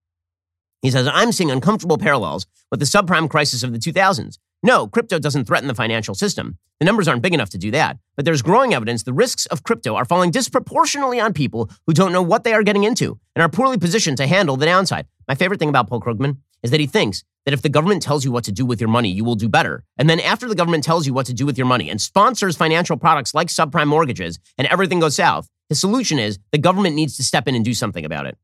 He 0.83 0.91
says, 0.91 1.09
I'm 1.11 1.33
seeing 1.33 1.51
uncomfortable 1.51 1.97
parallels 1.97 2.47
with 2.71 2.81
the 2.81 2.87
subprime 2.87 3.31
crisis 3.31 3.63
of 3.63 3.73
the 3.73 3.79
2000s. 3.79 4.39
No, 4.65 4.87
crypto 4.87 5.19
doesn't 5.19 5.47
threaten 5.47 5.69
the 5.69 5.75
financial 5.75 6.15
system. 6.15 6.59
The 6.79 6.87
numbers 6.87 7.09
aren't 7.09 7.23
big 7.23 7.35
enough 7.35 7.51
to 7.51 7.59
do 7.59 7.71
that. 7.71 7.99
But 8.17 8.25
there's 8.25 8.43
growing 8.43 8.75
evidence 8.75 9.03
the 9.05 9.13
risks 9.13 9.47
of 9.47 9.63
crypto 9.63 9.95
are 9.95 10.05
falling 10.05 10.31
disproportionately 10.31 11.21
on 11.21 11.33
people 11.33 11.71
who 11.87 11.95
don't 11.95 12.13
know 12.13 12.23
what 12.23 12.45
they 12.45 12.53
are 12.53 12.63
getting 12.63 12.85
into 12.85 13.19
and 13.35 13.43
are 13.43 13.49
poorly 13.49 13.79
positioned 13.79 14.17
to 14.19 14.27
handle 14.27 14.57
the 14.57 14.67
downside. 14.67 15.07
My 15.29 15.35
favorite 15.35 15.61
thing 15.61 15.69
about 15.69 15.89
Paul 15.89 16.01
Krugman 16.01 16.39
is 16.63 16.71
that 16.71 16.81
he 16.81 16.87
thinks 16.87 17.25
that 17.45 17.55
if 17.55 17.63
the 17.63 17.69
government 17.69 18.03
tells 18.03 18.25
you 18.25 18.33
what 18.33 18.45
to 18.45 18.53
do 18.53 18.65
with 18.65 18.81
your 18.81 18.89
money, 18.89 19.11
you 19.11 19.25
will 19.25 19.35
do 19.35 19.49
better. 19.49 19.85
And 19.99 20.09
then 20.09 20.21
after 20.21 20.49
the 20.49 20.55
government 20.55 20.85
tells 20.85 21.07
you 21.07 21.15
what 21.15 21.27
to 21.27 21.35
do 21.35 21.47
with 21.47 21.59
your 21.59 21.67
money 21.67 21.91
and 21.91 22.01
sponsors 22.01 22.57
financial 22.57 22.97
products 22.97 23.35
like 23.35 23.49
subprime 23.49 23.89
mortgages 23.89 24.39
and 24.59 24.69
everything 24.69 25.01
goes 25.01 25.17
south, 25.17 25.49
the 25.69 25.75
solution 25.75 26.19
is 26.19 26.39
the 26.53 26.59
government 26.59 26.95
needs 26.95 27.17
to 27.17 27.25
step 27.25 27.49
in 27.49 27.55
and 27.55 27.65
do 27.65 27.75
something 27.75 28.05
about 28.05 28.27
it. 28.27 28.37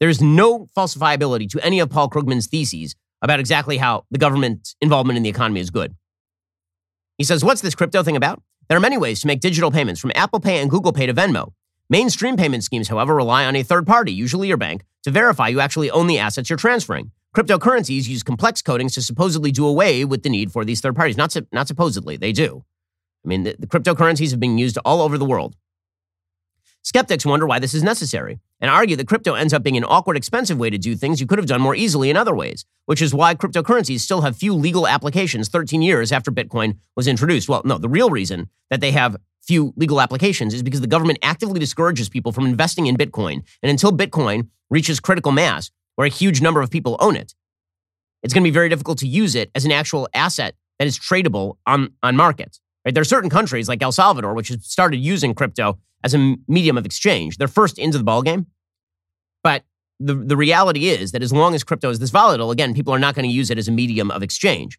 There's 0.00 0.20
no 0.20 0.66
falsifiability 0.76 1.48
to 1.50 1.64
any 1.64 1.80
of 1.80 1.90
Paul 1.90 2.10
Krugman's 2.10 2.46
theses 2.46 2.94
about 3.22 3.40
exactly 3.40 3.78
how 3.78 4.04
the 4.10 4.18
government's 4.18 4.76
involvement 4.80 5.16
in 5.16 5.22
the 5.22 5.30
economy 5.30 5.60
is 5.60 5.70
good. 5.70 5.94
He 7.16 7.24
says, 7.24 7.44
What's 7.44 7.60
this 7.60 7.74
crypto 7.74 8.02
thing 8.02 8.16
about? 8.16 8.42
There 8.68 8.76
are 8.76 8.80
many 8.80 8.98
ways 8.98 9.20
to 9.20 9.26
make 9.26 9.40
digital 9.40 9.70
payments 9.70 10.00
from 10.00 10.12
Apple 10.14 10.40
Pay 10.40 10.60
and 10.60 10.70
Google 10.70 10.92
Pay 10.92 11.06
to 11.06 11.14
Venmo. 11.14 11.52
Mainstream 11.90 12.36
payment 12.36 12.64
schemes, 12.64 12.88
however, 12.88 13.14
rely 13.14 13.44
on 13.44 13.56
a 13.56 13.62
third 13.62 13.86
party, 13.86 14.12
usually 14.12 14.48
your 14.48 14.56
bank, 14.56 14.84
to 15.04 15.10
verify 15.10 15.48
you 15.48 15.60
actually 15.60 15.90
own 15.90 16.06
the 16.06 16.18
assets 16.18 16.48
you're 16.48 16.56
transferring. 16.56 17.10
Cryptocurrencies 17.34 18.08
use 18.08 18.22
complex 18.22 18.62
codings 18.62 18.94
to 18.94 19.02
supposedly 19.02 19.50
do 19.50 19.66
away 19.66 20.04
with 20.04 20.22
the 20.22 20.28
need 20.28 20.52
for 20.52 20.64
these 20.64 20.80
third 20.80 20.94
parties. 20.94 21.16
Not, 21.16 21.32
su- 21.32 21.46
not 21.50 21.66
supposedly, 21.66 22.16
they 22.16 22.30
do. 22.30 22.64
I 23.24 23.28
mean, 23.28 23.42
the, 23.42 23.56
the 23.58 23.66
cryptocurrencies 23.66 24.30
have 24.30 24.38
been 24.38 24.56
used 24.56 24.78
all 24.84 25.02
over 25.02 25.18
the 25.18 25.24
world. 25.24 25.56
Skeptics 26.82 27.26
wonder 27.26 27.46
why 27.46 27.58
this 27.58 27.74
is 27.74 27.82
necessary 27.82 28.38
and 28.60 28.70
argue 28.70 28.94
that 28.94 29.08
crypto 29.08 29.34
ends 29.34 29.52
up 29.52 29.62
being 29.62 29.76
an 29.76 29.84
awkward, 29.84 30.16
expensive 30.16 30.58
way 30.58 30.70
to 30.70 30.78
do 30.78 30.94
things 30.94 31.20
you 31.20 31.26
could 31.26 31.38
have 31.38 31.46
done 31.46 31.60
more 31.60 31.74
easily 31.74 32.08
in 32.08 32.16
other 32.16 32.34
ways, 32.34 32.66
which 32.84 33.02
is 33.02 33.14
why 33.14 33.34
cryptocurrencies 33.34 34.00
still 34.00 34.20
have 34.20 34.36
few 34.36 34.54
legal 34.54 34.86
applications 34.86 35.48
13 35.48 35.82
years 35.82 36.12
after 36.12 36.30
Bitcoin 36.30 36.76
was 36.94 37.08
introduced. 37.08 37.48
Well, 37.48 37.62
no, 37.64 37.78
the 37.78 37.88
real 37.88 38.10
reason 38.10 38.48
that 38.70 38.80
they 38.80 38.92
have 38.92 39.16
few 39.42 39.72
legal 39.76 40.00
applications 40.00 40.54
is 40.54 40.62
because 40.62 40.82
the 40.82 40.86
government 40.86 41.18
actively 41.22 41.58
discourages 41.58 42.08
people 42.08 42.32
from 42.32 42.46
investing 42.46 42.86
in 42.86 42.96
Bitcoin. 42.96 43.42
And 43.62 43.70
until 43.70 43.90
Bitcoin 43.90 44.48
reaches 44.70 45.00
critical 45.00 45.32
mass, 45.32 45.70
where 45.96 46.06
a 46.06 46.10
huge 46.10 46.40
number 46.40 46.60
of 46.60 46.70
people 46.70 46.96
own 47.00 47.16
it, 47.16 47.34
it's 48.22 48.32
going 48.32 48.42
to 48.42 48.50
be 48.50 48.54
very 48.54 48.68
difficult 48.68 48.98
to 48.98 49.06
use 49.06 49.34
it 49.34 49.50
as 49.54 49.64
an 49.64 49.72
actual 49.72 50.08
asset 50.14 50.54
that 50.78 50.86
is 50.86 50.98
tradable 50.98 51.58
on, 51.66 51.92
on 52.02 52.16
markets. 52.16 52.60
Right? 52.84 52.94
There 52.94 53.02
are 53.02 53.04
certain 53.04 53.30
countries 53.30 53.68
like 53.68 53.82
El 53.82 53.92
Salvador, 53.92 54.34
which 54.34 54.48
has 54.48 54.64
started 54.66 54.96
using 54.96 55.34
crypto 55.34 55.78
as 56.02 56.14
a 56.14 56.36
medium 56.48 56.78
of 56.78 56.86
exchange. 56.86 57.36
They're 57.36 57.48
first 57.48 57.78
into 57.78 57.98
the 57.98 58.04
ballgame. 58.04 58.46
But 59.42 59.64
the, 60.00 60.14
the 60.14 60.36
reality 60.36 60.88
is 60.88 61.12
that 61.12 61.22
as 61.22 61.32
long 61.32 61.54
as 61.54 61.64
crypto 61.64 61.90
is 61.90 61.98
this 61.98 62.10
volatile, 62.10 62.50
again, 62.50 62.74
people 62.74 62.94
are 62.94 62.98
not 62.98 63.14
going 63.14 63.28
to 63.28 63.34
use 63.34 63.50
it 63.50 63.58
as 63.58 63.68
a 63.68 63.72
medium 63.72 64.10
of 64.10 64.22
exchange. 64.22 64.78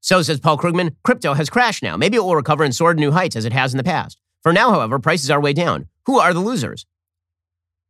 So, 0.00 0.22
says 0.22 0.38
Paul 0.38 0.56
Krugman, 0.56 0.94
crypto 1.02 1.34
has 1.34 1.50
crashed 1.50 1.82
now. 1.82 1.96
Maybe 1.96 2.16
it 2.16 2.20
will 2.20 2.36
recover 2.36 2.62
and 2.64 2.74
soar 2.74 2.94
to 2.94 3.00
new 3.00 3.10
heights 3.10 3.34
as 3.34 3.44
it 3.44 3.52
has 3.52 3.74
in 3.74 3.78
the 3.78 3.84
past. 3.84 4.18
For 4.42 4.52
now, 4.52 4.70
however, 4.70 4.98
prices 4.98 5.30
are 5.30 5.40
way 5.40 5.52
down. 5.52 5.88
Who 6.04 6.20
are 6.20 6.32
the 6.32 6.40
losers? 6.40 6.86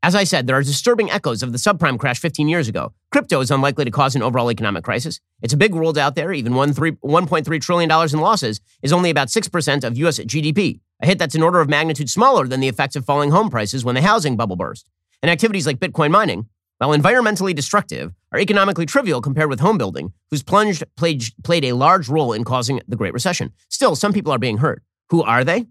As 0.06 0.14
I 0.14 0.22
said, 0.22 0.46
there 0.46 0.54
are 0.54 0.62
disturbing 0.62 1.10
echoes 1.10 1.42
of 1.42 1.50
the 1.50 1.58
subprime 1.58 1.98
crash 1.98 2.20
15 2.20 2.46
years 2.46 2.68
ago. 2.68 2.92
Crypto 3.10 3.40
is 3.40 3.50
unlikely 3.50 3.84
to 3.86 3.90
cause 3.90 4.14
an 4.14 4.22
overall 4.22 4.52
economic 4.52 4.84
crisis. 4.84 5.18
It's 5.42 5.52
a 5.52 5.56
big 5.56 5.74
world 5.74 5.98
out 5.98 6.14
there. 6.14 6.32
Even 6.32 6.52
$1.3 6.52 7.60
trillion 7.60 7.90
in 7.90 8.20
losses 8.20 8.60
is 8.84 8.92
only 8.92 9.10
about 9.10 9.26
6% 9.26 9.82
of 9.82 9.98
U.S. 9.98 10.20
GDP, 10.20 10.78
a 11.02 11.06
hit 11.06 11.18
that's 11.18 11.34
an 11.34 11.42
order 11.42 11.60
of 11.60 11.68
magnitude 11.68 12.08
smaller 12.08 12.46
than 12.46 12.60
the 12.60 12.68
effects 12.68 12.94
of 12.94 13.04
falling 13.04 13.32
home 13.32 13.50
prices 13.50 13.84
when 13.84 13.96
the 13.96 14.00
housing 14.00 14.36
bubble 14.36 14.54
burst. 14.54 14.88
And 15.22 15.28
activities 15.28 15.66
like 15.66 15.80
Bitcoin 15.80 16.12
mining, 16.12 16.46
while 16.78 16.96
environmentally 16.96 17.52
destructive, 17.52 18.14
are 18.30 18.38
economically 18.38 18.86
trivial 18.86 19.20
compared 19.20 19.50
with 19.50 19.58
home 19.58 19.76
building, 19.76 20.12
whose 20.30 20.44
plunge 20.44 20.84
played, 20.96 21.24
played 21.42 21.64
a 21.64 21.72
large 21.72 22.08
role 22.08 22.32
in 22.32 22.44
causing 22.44 22.80
the 22.86 22.94
Great 22.94 23.12
Recession. 23.12 23.52
Still, 23.70 23.96
some 23.96 24.12
people 24.12 24.30
are 24.30 24.38
being 24.38 24.58
hurt. 24.58 24.84
Who 25.10 25.24
are 25.24 25.42
they? 25.42 25.66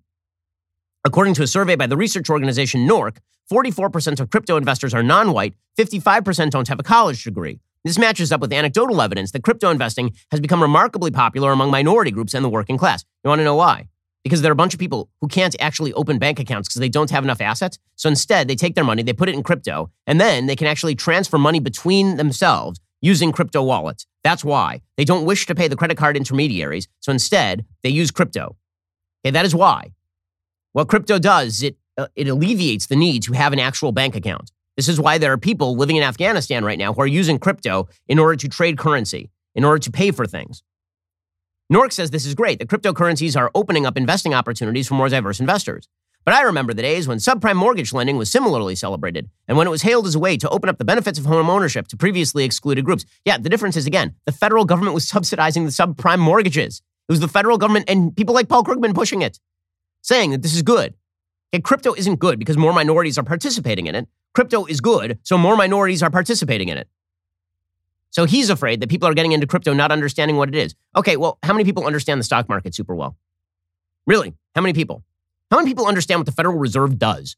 According 1.06 1.36
to 1.36 1.44
a 1.44 1.48
survey 1.48 1.76
by 1.76 1.86
the 1.86 1.96
research 1.96 2.32
organization 2.32 2.88
NORC, 2.88 3.18
44% 3.52 4.20
of 4.20 4.32
crypto 4.32 4.58
investors 4.58 4.92
are 4.92 5.04
non 5.04 5.34
white, 5.34 5.54
55% 5.78 6.50
don't 6.50 6.68
have 6.68 6.80
a 6.80 6.84
college 6.84 7.24
degree. 7.24 7.60
This 7.84 8.00
matches 8.00 8.32
up 8.32 8.42
with 8.42 8.52
anecdotal 8.52 9.00
evidence 9.00 9.32
that 9.32 9.44
crypto 9.44 9.70
investing 9.70 10.16
has 10.32 10.40
become 10.40 10.64
remarkably 10.64 11.12
popular 11.12 11.52
among 11.52 11.70
minority 11.70 12.10
groups 12.10 12.34
and 12.34 12.44
the 12.44 12.50
working 12.50 12.80
class. 12.80 13.06
You 13.24 13.30
want 13.30 13.38
to 13.38 13.44
know 13.44 13.56
why? 13.56 13.88
Because 14.24 14.42
there 14.42 14.50
are 14.50 14.54
a 14.54 14.56
bunch 14.56 14.74
of 14.74 14.80
people 14.80 15.08
who 15.22 15.28
can't 15.28 15.56
actually 15.60 15.94
open 15.94 16.18
bank 16.18 16.40
accounts 16.40 16.68
because 16.68 16.80
they 16.80 16.90
don't 16.90 17.12
have 17.12 17.24
enough 17.24 17.40
assets. 17.40 17.78
So 17.96 18.10
instead, 18.10 18.48
they 18.48 18.56
take 18.56 18.74
their 18.74 18.84
money, 18.84 19.04
they 19.04 19.14
put 19.14 19.30
it 19.30 19.36
in 19.36 19.44
crypto, 19.44 19.92
and 20.08 20.20
then 20.20 20.48
they 20.48 20.56
can 20.56 20.66
actually 20.66 20.96
transfer 20.96 21.38
money 21.38 21.60
between 21.60 22.18
themselves 22.18 22.80
using 23.00 23.32
crypto 23.32 23.62
wallets. 23.62 24.08
That's 24.24 24.44
why. 24.44 24.82
They 24.98 25.06
don't 25.06 25.26
wish 25.26 25.46
to 25.46 25.54
pay 25.54 25.68
the 25.68 25.76
credit 25.76 25.98
card 25.98 26.18
intermediaries. 26.18 26.88
So 27.02 27.12
instead, 27.12 27.64
they 27.84 27.90
use 27.90 28.10
crypto. 28.10 28.56
Okay, 29.24 29.30
that 29.30 29.46
is 29.46 29.54
why. 29.54 29.92
What 30.76 30.90
crypto 30.90 31.20
does, 31.20 31.64
it, 31.64 31.78
uh, 31.98 32.08
it 32.18 32.28
alleviates 32.28 32.88
the 32.88 32.98
need 32.98 33.24
to 33.24 33.32
have 33.32 33.54
an 33.54 33.60
actual 33.60 33.94
bank 33.94 34.14
account. 34.14 34.52
This 34.76 34.90
is 34.90 35.00
why 35.00 35.18
there 35.18 35.32
are 35.32 35.38
people 35.38 35.78
living 35.78 35.96
in 35.96 36.04
Afghanistan 36.04 36.66
right 36.66 36.78
now 36.78 36.94
who 36.94 37.02
are 37.02 37.08
using 37.08 37.40
crypto 37.40 37.88
in 38.10 38.20
order 38.20 38.36
to 38.36 38.50
trade 38.50 38.78
currency, 38.78 39.32
in 39.56 39.64
order 39.64 39.80
to 39.80 39.90
pay 39.90 40.12
for 40.12 40.26
things. 40.28 40.64
Nork 41.70 41.94
says 41.94 42.12
this 42.12 42.26
is 42.26 42.36
great, 42.36 42.60
that 42.60 42.68
cryptocurrencies 42.68 43.40
are 43.40 43.52
opening 43.56 43.86
up 43.86 43.96
investing 43.96 44.34
opportunities 44.34 44.86
for 44.86 44.96
more 44.96 45.08
diverse 45.08 45.40
investors. 45.40 45.88
But 46.26 46.34
I 46.34 46.42
remember 46.42 46.74
the 46.74 46.82
days 46.82 47.08
when 47.08 47.20
subprime 47.20 47.56
mortgage 47.56 47.94
lending 47.94 48.18
was 48.18 48.30
similarly 48.30 48.76
celebrated, 48.76 49.30
and 49.48 49.58
when 49.58 49.68
it 49.68 49.72
was 49.72 49.84
hailed 49.84 50.08
as 50.08 50.16
a 50.16 50.20
way 50.20 50.36
to 50.36 50.50
open 50.50 50.68
up 50.68 50.78
the 50.78 50.84
benefits 50.84 51.18
of 51.18 51.24
home 51.24 51.50
ownership 51.50 51.88
to 51.88 51.96
previously 51.96 52.44
excluded 52.44 52.84
groups. 52.84 53.06
Yeah, 53.24 53.38
the 53.38 53.48
difference 53.48 53.78
is 53.78 53.88
again, 53.88 54.16
the 54.26 54.34
federal 54.34 54.66
government 54.66 54.94
was 54.94 55.08
subsidizing 55.08 55.64
the 55.64 55.72
subprime 55.72 56.20
mortgages. 56.20 56.82
It 57.08 57.14
was 57.14 57.22
the 57.22 57.30
federal 57.30 57.58
government 57.58 57.90
and 57.90 58.14
people 58.14 58.36
like 58.36 58.50
Paul 58.50 58.66
Krugman 58.66 58.94
pushing 58.94 59.22
it, 59.22 59.40
saying 60.06 60.32
that 60.32 60.44
this 60.44 60.56
is 60.56 60.62
good. 60.62 60.94
Okay, 61.54 61.62
crypto 61.62 61.94
isn't 61.96 62.20
good 62.20 62.38
because 62.38 62.58
more 62.58 62.74
minorities 62.74 63.18
are 63.18 63.24
participating 63.24 63.88
in 63.88 63.96
it. 63.96 64.08
Crypto 64.34 64.66
is 64.66 64.80
good, 64.80 65.18
so 65.24 65.38
more 65.38 65.56
minorities 65.56 66.04
are 66.04 66.12
participating 66.12 66.70
in 66.70 66.78
it. 66.78 66.88
So 68.12 68.26
he's 68.26 68.50
afraid 68.50 68.82
that 68.82 68.90
people 68.90 69.08
are 69.08 69.16
getting 69.16 69.32
into 69.32 69.48
crypto 69.48 69.74
not 69.74 69.92
understanding 69.92 70.38
what 70.38 70.48
it 70.48 70.56
is. 70.56 70.76
Okay, 70.96 71.18
well, 71.18 71.40
how 71.42 71.54
many 71.54 71.66
people 71.66 71.86
understand 71.86 72.20
the 72.20 72.24
stock 72.24 72.48
market 72.48 72.76
super 72.76 72.94
well? 72.94 73.18
Really? 74.06 74.34
How 74.54 74.62
many 74.62 74.74
people? 74.74 75.04
How 75.50 75.58
many 75.58 75.70
people 75.70 75.88
understand 75.88 76.20
what 76.20 76.26
the 76.26 76.32
Federal 76.32 76.58
Reserve 76.58 77.00
does? 77.00 77.36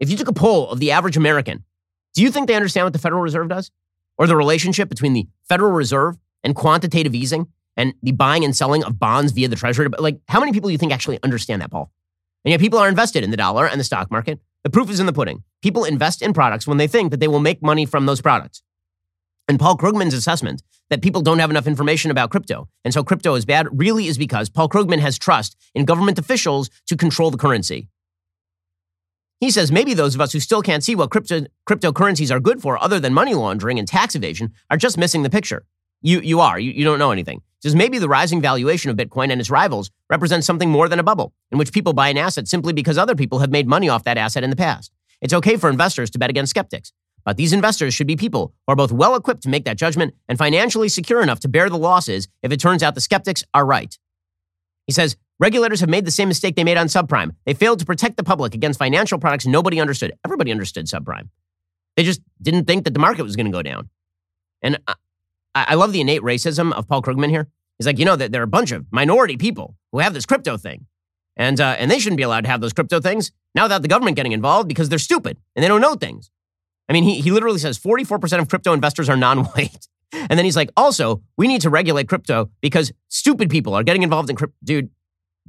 If 0.00 0.10
you 0.10 0.16
took 0.16 0.28
a 0.28 0.32
poll 0.32 0.68
of 0.68 0.80
the 0.80 0.90
average 0.90 1.16
American, 1.16 1.64
do 2.12 2.22
you 2.22 2.30
think 2.32 2.48
they 2.48 2.54
understand 2.56 2.86
what 2.86 2.92
the 2.92 2.98
Federal 2.98 3.22
Reserve 3.22 3.48
does? 3.48 3.70
Or 4.18 4.26
the 4.26 4.36
relationship 4.36 4.88
between 4.88 5.12
the 5.12 5.28
Federal 5.48 5.70
Reserve 5.70 6.18
and 6.42 6.56
quantitative 6.56 7.14
easing 7.14 7.46
and 7.76 7.94
the 8.02 8.12
buying 8.12 8.44
and 8.44 8.56
selling 8.56 8.84
of 8.84 8.98
bonds 8.98 9.32
via 9.32 9.48
the 9.48 9.56
Treasury? 9.56 9.88
Like, 9.98 10.20
how 10.28 10.40
many 10.40 10.52
people 10.52 10.68
do 10.68 10.72
you 10.72 10.78
think 10.78 10.92
actually 10.92 11.18
understand 11.22 11.62
that, 11.62 11.70
Paul? 11.70 11.90
And 12.44 12.50
yet 12.50 12.60
people 12.60 12.78
are 12.78 12.88
invested 12.88 13.22
in 13.22 13.30
the 13.30 13.36
dollar 13.36 13.66
and 13.66 13.78
the 13.78 13.84
stock 13.84 14.10
market. 14.10 14.40
The 14.64 14.70
proof 14.70 14.90
is 14.90 15.00
in 15.00 15.06
the 15.06 15.12
pudding. 15.12 15.42
People 15.62 15.84
invest 15.84 16.22
in 16.22 16.32
products 16.32 16.66
when 16.66 16.78
they 16.78 16.86
think 16.86 17.10
that 17.10 17.20
they 17.20 17.28
will 17.28 17.40
make 17.40 17.62
money 17.62 17.86
from 17.86 18.06
those 18.06 18.20
products. 18.20 18.62
And 19.48 19.58
Paul 19.58 19.76
Krugman's 19.76 20.14
assessment 20.14 20.62
that 20.90 21.02
people 21.02 21.22
don't 21.22 21.38
have 21.38 21.50
enough 21.50 21.66
information 21.66 22.10
about 22.10 22.30
crypto, 22.30 22.68
and 22.84 22.92
so 22.92 23.02
crypto 23.02 23.34
is 23.34 23.44
bad, 23.44 23.66
really 23.72 24.06
is 24.06 24.18
because 24.18 24.48
Paul 24.48 24.68
Krugman 24.68 24.98
has 24.98 25.18
trust 25.18 25.56
in 25.74 25.84
government 25.84 26.18
officials 26.18 26.70
to 26.86 26.96
control 26.96 27.30
the 27.30 27.38
currency. 27.38 27.88
He 29.40 29.50
says 29.50 29.72
maybe 29.72 29.94
those 29.94 30.14
of 30.14 30.20
us 30.20 30.32
who 30.32 30.38
still 30.38 30.62
can't 30.62 30.84
see 30.84 30.94
what 30.94 31.10
crypto, 31.10 31.46
cryptocurrencies 31.68 32.30
are 32.30 32.40
good 32.40 32.62
for, 32.62 32.82
other 32.82 33.00
than 33.00 33.12
money 33.12 33.34
laundering 33.34 33.78
and 33.78 33.88
tax 33.88 34.14
evasion, 34.14 34.52
are 34.70 34.76
just 34.76 34.96
missing 34.96 35.22
the 35.22 35.30
picture. 35.30 35.64
You, 36.00 36.20
you 36.20 36.40
are. 36.40 36.58
You, 36.58 36.70
you 36.70 36.84
don't 36.84 36.98
know 36.98 37.10
anything. 37.10 37.42
Says 37.62 37.76
maybe 37.76 37.98
the 37.98 38.08
rising 38.08 38.40
valuation 38.40 38.90
of 38.90 38.96
Bitcoin 38.96 39.30
and 39.30 39.40
its 39.40 39.50
rivals 39.50 39.90
represents 40.10 40.46
something 40.46 40.68
more 40.68 40.88
than 40.88 40.98
a 40.98 41.04
bubble 41.04 41.32
in 41.52 41.58
which 41.58 41.72
people 41.72 41.92
buy 41.92 42.08
an 42.08 42.18
asset 42.18 42.48
simply 42.48 42.72
because 42.72 42.98
other 42.98 43.14
people 43.14 43.38
have 43.38 43.50
made 43.50 43.68
money 43.68 43.88
off 43.88 44.02
that 44.04 44.18
asset 44.18 44.42
in 44.42 44.50
the 44.50 44.56
past. 44.56 44.90
It's 45.20 45.32
okay 45.32 45.56
for 45.56 45.70
investors 45.70 46.10
to 46.10 46.18
bet 46.18 46.30
against 46.30 46.50
skeptics, 46.50 46.92
but 47.24 47.36
these 47.36 47.52
investors 47.52 47.94
should 47.94 48.08
be 48.08 48.16
people 48.16 48.52
who 48.66 48.72
are 48.72 48.76
both 48.76 48.90
well 48.90 49.14
equipped 49.14 49.44
to 49.44 49.48
make 49.48 49.64
that 49.64 49.76
judgment 49.76 50.14
and 50.28 50.36
financially 50.36 50.88
secure 50.88 51.22
enough 51.22 51.38
to 51.40 51.48
bear 51.48 51.70
the 51.70 51.78
losses 51.78 52.26
if 52.42 52.50
it 52.50 52.58
turns 52.58 52.82
out 52.82 52.96
the 52.96 53.00
skeptics 53.00 53.44
are 53.54 53.64
right. 53.64 53.96
He 54.88 54.92
says 54.92 55.16
regulators 55.38 55.78
have 55.78 55.88
made 55.88 56.04
the 56.04 56.10
same 56.10 56.26
mistake 56.26 56.56
they 56.56 56.64
made 56.64 56.76
on 56.76 56.88
subprime. 56.88 57.36
They 57.46 57.54
failed 57.54 57.78
to 57.78 57.86
protect 57.86 58.16
the 58.16 58.24
public 58.24 58.54
against 58.54 58.80
financial 58.80 59.18
products 59.18 59.46
nobody 59.46 59.80
understood. 59.80 60.12
Everybody 60.24 60.50
understood 60.50 60.86
subprime. 60.86 61.28
They 61.96 62.02
just 62.02 62.20
didn't 62.40 62.64
think 62.64 62.84
that 62.84 62.94
the 62.94 63.00
market 63.00 63.22
was 63.22 63.36
going 63.36 63.46
to 63.46 63.52
go 63.52 63.62
down. 63.62 63.88
And 64.62 64.80
uh, 64.88 64.94
I, 65.54 65.74
love 65.74 65.92
the 65.92 66.00
innate 66.00 66.22
racism 66.22 66.72
of 66.72 66.88
Paul 66.88 67.02
Krugman 67.02 67.30
here. 67.30 67.48
He's 67.78 67.86
like, 67.86 67.98
you 67.98 68.04
know, 68.04 68.16
that 68.16 68.32
there 68.32 68.40
are 68.40 68.44
a 68.44 68.48
bunch 68.48 68.72
of 68.72 68.86
minority 68.90 69.36
people 69.36 69.76
who 69.92 69.98
have 69.98 70.14
this 70.14 70.26
crypto 70.26 70.56
thing, 70.56 70.86
and 71.36 71.60
uh, 71.60 71.76
and 71.78 71.90
they 71.90 71.98
shouldn't 71.98 72.16
be 72.16 72.22
allowed 72.22 72.44
to 72.44 72.50
have 72.50 72.60
those 72.60 72.72
crypto 72.72 73.00
things 73.00 73.32
now 73.54 73.64
without 73.64 73.82
the 73.82 73.88
government 73.88 74.16
getting 74.16 74.32
involved 74.32 74.68
because 74.68 74.88
they're 74.88 74.98
stupid 74.98 75.38
and 75.54 75.62
they 75.62 75.68
don't 75.68 75.80
know 75.80 75.94
things. 75.94 76.30
I 76.88 76.92
mean, 76.92 77.04
he 77.04 77.20
he 77.20 77.30
literally 77.30 77.58
says 77.58 77.78
44% 77.78 78.40
of 78.40 78.48
crypto 78.48 78.72
investors 78.72 79.08
are 79.08 79.16
non-white. 79.16 79.88
And 80.14 80.38
then 80.38 80.44
he's 80.44 80.56
like, 80.56 80.70
also, 80.76 81.22
we 81.38 81.48
need 81.48 81.62
to 81.62 81.70
regulate 81.70 82.06
crypto 82.06 82.50
because 82.60 82.92
stupid 83.08 83.48
people 83.48 83.72
are 83.72 83.82
getting 83.82 84.02
involved 84.02 84.28
in 84.28 84.36
crypto. 84.36 84.54
Dude, 84.62 84.90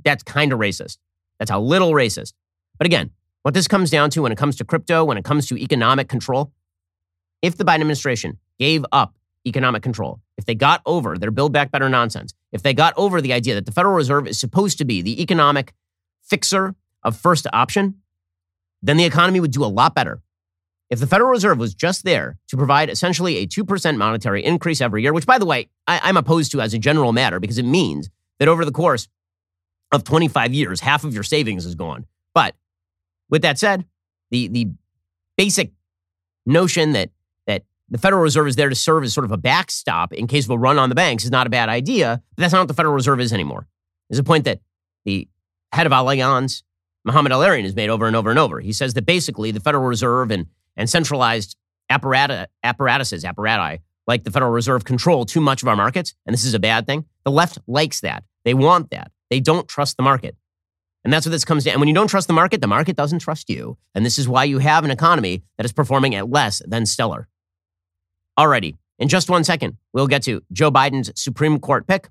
that's 0.05 0.23
kind 0.23 0.53
of 0.53 0.59
racist. 0.59 0.99
That's 1.37 1.51
a 1.51 1.57
little 1.57 1.91
racist. 1.91 2.31
But 2.77 2.85
again, 2.85 3.11
what 3.41 3.53
this 3.53 3.67
comes 3.67 3.89
down 3.89 4.09
to 4.11 4.21
when 4.21 4.31
it 4.31 4.37
comes 4.37 4.55
to 4.55 4.63
crypto, 4.63 5.03
when 5.03 5.17
it 5.17 5.25
comes 5.25 5.47
to 5.47 5.57
economic 5.57 6.07
control, 6.07 6.53
if 7.41 7.57
the 7.57 7.65
Biden 7.65 7.81
administration 7.81 8.39
gave 8.57 8.85
up 8.93 9.13
economic 9.45 9.83
control, 9.83 10.19
if 10.37 10.45
they 10.45 10.55
got 10.55 10.81
over 10.85 11.17
their 11.17 11.31
Build 11.31 11.53
Back 11.53 11.71
Better 11.71 11.89
nonsense, 11.89 12.33
if 12.51 12.63
they 12.63 12.73
got 12.73 12.93
over 12.97 13.21
the 13.21 13.33
idea 13.33 13.55
that 13.55 13.65
the 13.65 13.71
Federal 13.71 13.95
Reserve 13.95 14.27
is 14.27 14.39
supposed 14.39 14.77
to 14.77 14.85
be 14.85 15.01
the 15.01 15.21
economic 15.21 15.73
fixer 16.21 16.75
of 17.03 17.17
first 17.17 17.47
option, 17.53 17.95
then 18.81 18.97
the 18.97 19.05
economy 19.05 19.39
would 19.39 19.51
do 19.51 19.63
a 19.63 19.67
lot 19.67 19.95
better. 19.95 20.21
If 20.89 20.99
the 20.99 21.07
Federal 21.07 21.31
Reserve 21.31 21.57
was 21.57 21.73
just 21.73 22.03
there 22.03 22.37
to 22.49 22.57
provide 22.57 22.89
essentially 22.89 23.37
a 23.37 23.47
2% 23.47 23.97
monetary 23.97 24.43
increase 24.43 24.81
every 24.81 25.01
year, 25.01 25.13
which, 25.13 25.25
by 25.25 25.39
the 25.39 25.45
way, 25.45 25.69
I, 25.87 26.09
am 26.09 26.17
opposed 26.17 26.51
to 26.51 26.61
as 26.61 26.73
a 26.73 26.77
general 26.77 27.13
matter 27.13 27.39
because 27.39 27.57
it 27.57 27.65
means 27.65 28.09
that 28.39 28.47
over 28.47 28.63
the 28.63 28.71
course 28.71 29.07
of 29.91 30.03
25 30.03 30.53
years, 30.53 30.81
half 30.81 31.03
of 31.03 31.13
your 31.13 31.23
savings 31.23 31.65
is 31.65 31.75
gone. 31.75 32.05
But 32.33 32.55
with 33.29 33.41
that 33.41 33.57
said, 33.57 33.85
the, 34.29 34.47
the 34.49 34.69
basic 35.37 35.71
notion 36.45 36.91
that 36.91 37.09
the 37.89 37.97
Federal 37.97 38.21
Reserve 38.21 38.47
is 38.47 38.55
there 38.55 38.69
to 38.69 38.75
serve 38.75 39.03
as 39.03 39.13
sort 39.13 39.25
of 39.25 39.31
a 39.31 39.37
backstop 39.37 40.13
in 40.13 40.27
case 40.27 40.45
of 40.45 40.51
a 40.51 40.57
run 40.57 40.79
on 40.79 40.89
the 40.89 40.95
banks 40.95 41.23
is 41.23 41.31
not 41.31 41.47
a 41.47 41.49
bad 41.49 41.69
idea, 41.69 42.21
but 42.35 42.41
that's 42.41 42.53
not 42.53 42.59
what 42.59 42.67
the 42.67 42.73
Federal 42.73 42.93
Reserve 42.93 43.19
is 43.19 43.33
anymore. 43.33 43.67
There's 44.09 44.19
a 44.19 44.23
point 44.23 44.45
that 44.45 44.61
the 45.05 45.27
head 45.71 45.85
of 45.85 45.91
Allianz, 45.91 46.63
Mohamed 47.05 47.31
El-Erian, 47.31 47.63
has 47.63 47.75
made 47.75 47.89
over 47.89 48.07
and 48.07 48.15
over 48.15 48.29
and 48.29 48.39
over. 48.39 48.59
He 48.59 48.73
says 48.73 48.93
that 48.93 49.05
basically 49.05 49.51
the 49.51 49.59
Federal 49.59 49.83
Reserve 49.83 50.31
and, 50.31 50.47
and 50.77 50.89
centralized 50.89 51.55
apparatus, 51.89 52.47
apparatuses, 52.63 53.23
apparati, 53.23 53.79
like 54.07 54.23
the 54.23 54.31
Federal 54.31 54.51
Reserve 54.51 54.85
control 54.85 55.25
too 55.25 55.41
much 55.41 55.61
of 55.61 55.67
our 55.67 55.75
markets, 55.75 56.15
and 56.25 56.33
this 56.33 56.45
is 56.45 56.53
a 56.53 56.59
bad 56.59 56.85
thing. 56.85 57.05
The 57.25 57.31
left 57.31 57.59
likes 57.67 58.01
that. 58.01 58.23
They 58.45 58.53
want 58.53 58.89
that. 58.91 59.11
They 59.29 59.39
don't 59.39 59.67
trust 59.67 59.97
the 59.97 60.03
market. 60.03 60.35
And 61.03 61.11
that's 61.11 61.25
what 61.25 61.31
this 61.31 61.45
comes 61.45 61.65
down. 61.65 61.73
And 61.73 61.81
when 61.81 61.89
you 61.89 61.95
don't 61.95 62.07
trust 62.07 62.27
the 62.27 62.33
market, 62.33 62.61
the 62.61 62.67
market 62.67 62.95
doesn't 62.95 63.19
trust 63.19 63.49
you. 63.49 63.77
And 63.93 64.05
this 64.05 64.17
is 64.17 64.27
why 64.27 64.45
you 64.45 64.59
have 64.59 64.85
an 64.85 64.91
economy 64.91 65.43
that 65.57 65.65
is 65.65 65.73
performing 65.73 66.15
at 66.15 66.29
less 66.29 66.61
than 66.65 66.85
stellar. 66.85 67.27
Alrighty, 68.37 68.75
in 68.99 69.07
just 69.07 69.29
one 69.29 69.43
second, 69.43 69.77
we'll 69.93 70.07
get 70.07 70.23
to 70.23 70.41
Joe 70.51 70.71
Biden's 70.71 71.11
Supreme 71.19 71.59
Court 71.59 71.87
pick 71.87 72.09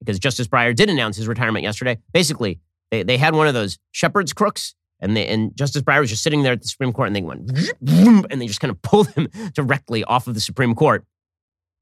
because 0.00 0.18
Justice 0.18 0.46
Breyer 0.46 0.74
did 0.74 0.90
announce 0.90 1.16
his 1.16 1.28
retirement 1.28 1.62
yesterday. 1.62 1.98
Basically, 2.12 2.60
they, 2.90 3.02
they 3.02 3.16
had 3.16 3.34
one 3.34 3.46
of 3.46 3.54
those 3.54 3.78
shepherd's 3.90 4.32
crooks, 4.32 4.74
and 5.00 5.16
they, 5.16 5.26
and 5.26 5.56
Justice 5.56 5.82
Breyer 5.82 6.00
was 6.00 6.10
just 6.10 6.22
sitting 6.22 6.42
there 6.42 6.52
at 6.52 6.62
the 6.62 6.68
Supreme 6.68 6.92
Court, 6.92 7.06
and 7.06 7.16
they 7.16 7.22
went 7.22 7.50
and 8.30 8.40
they 8.40 8.46
just 8.46 8.60
kind 8.60 8.70
of 8.70 8.80
pulled 8.82 9.08
him 9.12 9.28
directly 9.54 10.04
off 10.04 10.26
of 10.26 10.34
the 10.34 10.40
Supreme 10.40 10.74
Court. 10.74 11.04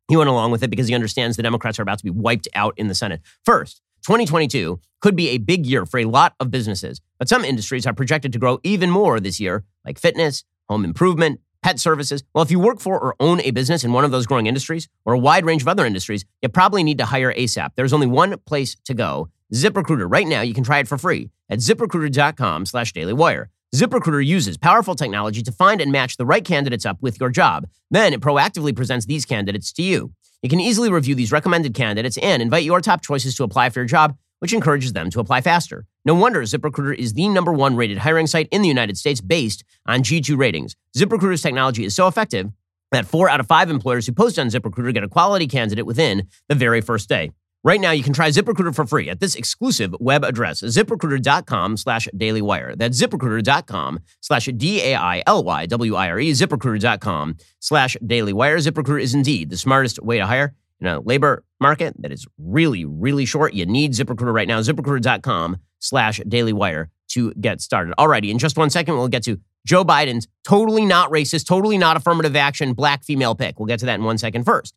He 0.09 0.17
went 0.17 0.31
along 0.31 0.51
with 0.51 0.63
it 0.63 0.71
because 0.71 0.89
he 0.89 0.95
understands 0.95 1.37
the 1.37 1.43
Democrats 1.43 1.79
are 1.79 1.83
about 1.83 1.99
to 1.99 2.05
be 2.05 2.11
wiped 2.11 2.49
out 2.55 2.75
in 2.77 2.89
the 2.89 2.95
Senate. 2.95 3.21
First, 3.45 3.81
2022 4.03 4.81
could 5.01 5.17
be 5.17 5.31
a 5.31 5.39
big 5.39 5.67
year 5.67 5.87
for 5.87 5.99
a 5.99 6.05
lot 6.05 6.35
of 6.41 6.51
businesses, 6.51 7.01
but 7.19 7.29
some 7.29 7.45
industries 7.45 7.87
are 7.87 7.95
projected 7.95 8.33
to 8.33 8.39
grow 8.39 8.59
even 8.63 8.91
more 8.91 9.21
this 9.21 9.41
year, 9.41 9.65
like 9.85 9.99
fitness, 9.99 10.45
home 10.69 10.85
improvement, 10.85 11.41
pet 11.63 11.79
services. 11.79 12.23
Well, 12.35 12.43
if 12.43 12.51
you 12.51 12.59
work 12.59 12.81
for 12.81 12.99
or 12.99 13.15
own 13.21 13.41
a 13.41 13.51
business 13.51 13.85
in 13.85 13.93
one 13.93 14.05
of 14.05 14.11
those 14.11 14.27
growing 14.27 14.47
industries 14.47 14.89
or 15.05 15.15
a 15.15 15.19
wide 15.19 15.45
range 15.45 15.63
of 15.63 15.69
other 15.69 15.87
industries, 15.87 16.25
you 16.43 16.49
probably 16.49 16.83
need 16.83 16.99
to 16.99 17.05
hire 17.07 17.33
ASAP. 17.33 17.71
There's 17.77 17.93
only 17.93 18.07
one 18.07 18.39
place 18.47 18.77
to 18.85 18.95
go. 18.95 19.29
ZipRecruiter. 19.53 20.11
Right 20.11 20.27
now, 20.27 20.43
you 20.43 20.55
can 20.55 20.65
try 20.65 20.79
it 20.79 20.89
for 20.89 20.97
free 20.97 21.31
at 21.49 21.59
ziprecruiter.com 21.59 22.67
slash 22.67 22.93
dailywire. 22.93 23.47
ZipRecruiter 23.75 24.25
uses 24.25 24.57
powerful 24.57 24.95
technology 24.95 25.43
to 25.43 25.53
find 25.53 25.81
and 25.81 25.93
match 25.93 26.17
the 26.17 26.27
right 26.27 26.45
candidates 26.45 26.87
up 26.87 26.99
with 27.01 27.21
your 27.21 27.31
job. 27.31 27.69
Then 27.91 28.13
it 28.13 28.21
proactively 28.21 28.75
presents 28.75 29.07
these 29.07 29.25
candidates 29.25 29.73
to 29.75 29.83
you. 29.83 30.13
You 30.43 30.49
can 30.49 30.61
easily 30.61 30.91
review 30.91 31.15
these 31.15 31.33
recommended 31.33 31.75
candidates 31.75 32.17
and 32.19 32.41
invite 32.41 32.65
your 32.65 32.81
top 32.81 33.03
choices 33.03 33.35
to 33.37 33.45
apply 33.45 33.71
for 33.71 33.81
your 33.81 33.87
job 33.87 34.17
which 34.41 34.53
encourages 34.53 34.93
them 34.93 35.09
to 35.11 35.21
apply 35.21 35.41
faster. 35.41 35.87
No 36.05 36.15
wonder 36.15 36.43
ZipRecruiter 36.43 36.95
is 36.95 37.15
the 37.15 37.29
number 37.29 37.53
one 37.53 37.77
rated 37.77 37.99
hiring 37.99 38.27
site 38.27 38.49
in 38.51 38.61
the 38.61 38.69
United 38.69 38.99
States 38.99 39.21
based 39.21 39.65
on 39.87 40.03
G2 40.03 40.37
ratings. 40.37 40.77
ZipRecruiter's 40.97 41.43
technology 41.43 41.85
is 41.85 41.95
so 41.95 42.09
effective 42.09 42.51
that 42.91 43.07
four 43.07 43.29
out 43.31 43.41
of 43.41 43.47
five 43.47 43.71
employers 43.71 44.07
who 44.07 44.13
post 44.13 44.39
on 44.39 44.49
ZipRecruiter 44.49 44.93
get 44.93 45.05
a 45.05 45.09
quality 45.09 45.47
candidate 45.47 45.87
within 45.87 46.27
the 46.49 46.55
very 46.55 46.81
first 46.81 47.09
day. 47.09 47.31
Right 47.63 47.81
now, 47.81 47.91
you 47.91 48.03
can 48.03 48.15
try 48.15 48.31
ZipRecruiter 48.31 48.75
for 48.75 48.87
free 48.87 49.11
at 49.11 49.21
this 49.21 49.35
exclusive 49.35 49.95
web 50.01 50.25
address, 50.25 50.63
ziprecruiter.com 50.63 51.77
slash 51.77 52.09
dailywire. 52.17 52.75
That's 52.77 53.01
ziprecruiter.com 53.01 54.01
slash 54.21 54.47
D-A-I-L-Y-W-I-R-E, 54.47 56.31
ziprecruiter.com 56.33 57.37
slash 57.59 57.97
dailywire. 58.03 58.67
ZipRecruiter 58.67 59.03
is 59.03 59.15
indeed 59.15 59.51
the 59.51 59.59
smartest 59.59 60.03
way 60.03 60.17
to 60.17 60.25
hire 60.25 60.55
in 60.81 60.87
a 60.87 61.01
labor 61.01 61.45
market 61.61 61.95
that 61.99 62.13
is 62.13 62.27
really, 62.39 62.85
really 62.85 63.25
short. 63.25 63.55
You 63.55 63.67
need 63.67 63.93
ZipRecruiter 63.93 64.33
right 64.33 64.49
now, 64.49 64.61
ziprecruiter.com 64.61 65.59
slash 65.79 66.21
dailywire 66.21 66.87
to 67.09 67.33
get 67.35 67.61
started. 67.61 67.95
Alrighty, 67.99 68.31
in 68.31 68.39
just 68.39 68.57
one 68.57 68.71
second, 68.71 68.95
we'll 68.95 69.09
get 69.09 69.25
to 69.25 69.39
Joe 69.67 69.85
Biden's 69.85 70.27
totally 70.47 70.85
not 70.85 71.11
racist, 71.11 71.47
totally 71.47 71.77
not 71.77 71.97
affirmative 71.97 72.35
action, 72.35 72.73
black 72.73 73.05
female 73.05 73.35
pick. 73.35 73.59
We'll 73.59 73.67
get 73.67 73.81
to 73.81 73.87
that 73.87 73.99
in 73.99 74.05
one 74.05 74.19
second 74.19 74.45
first. 74.45 74.75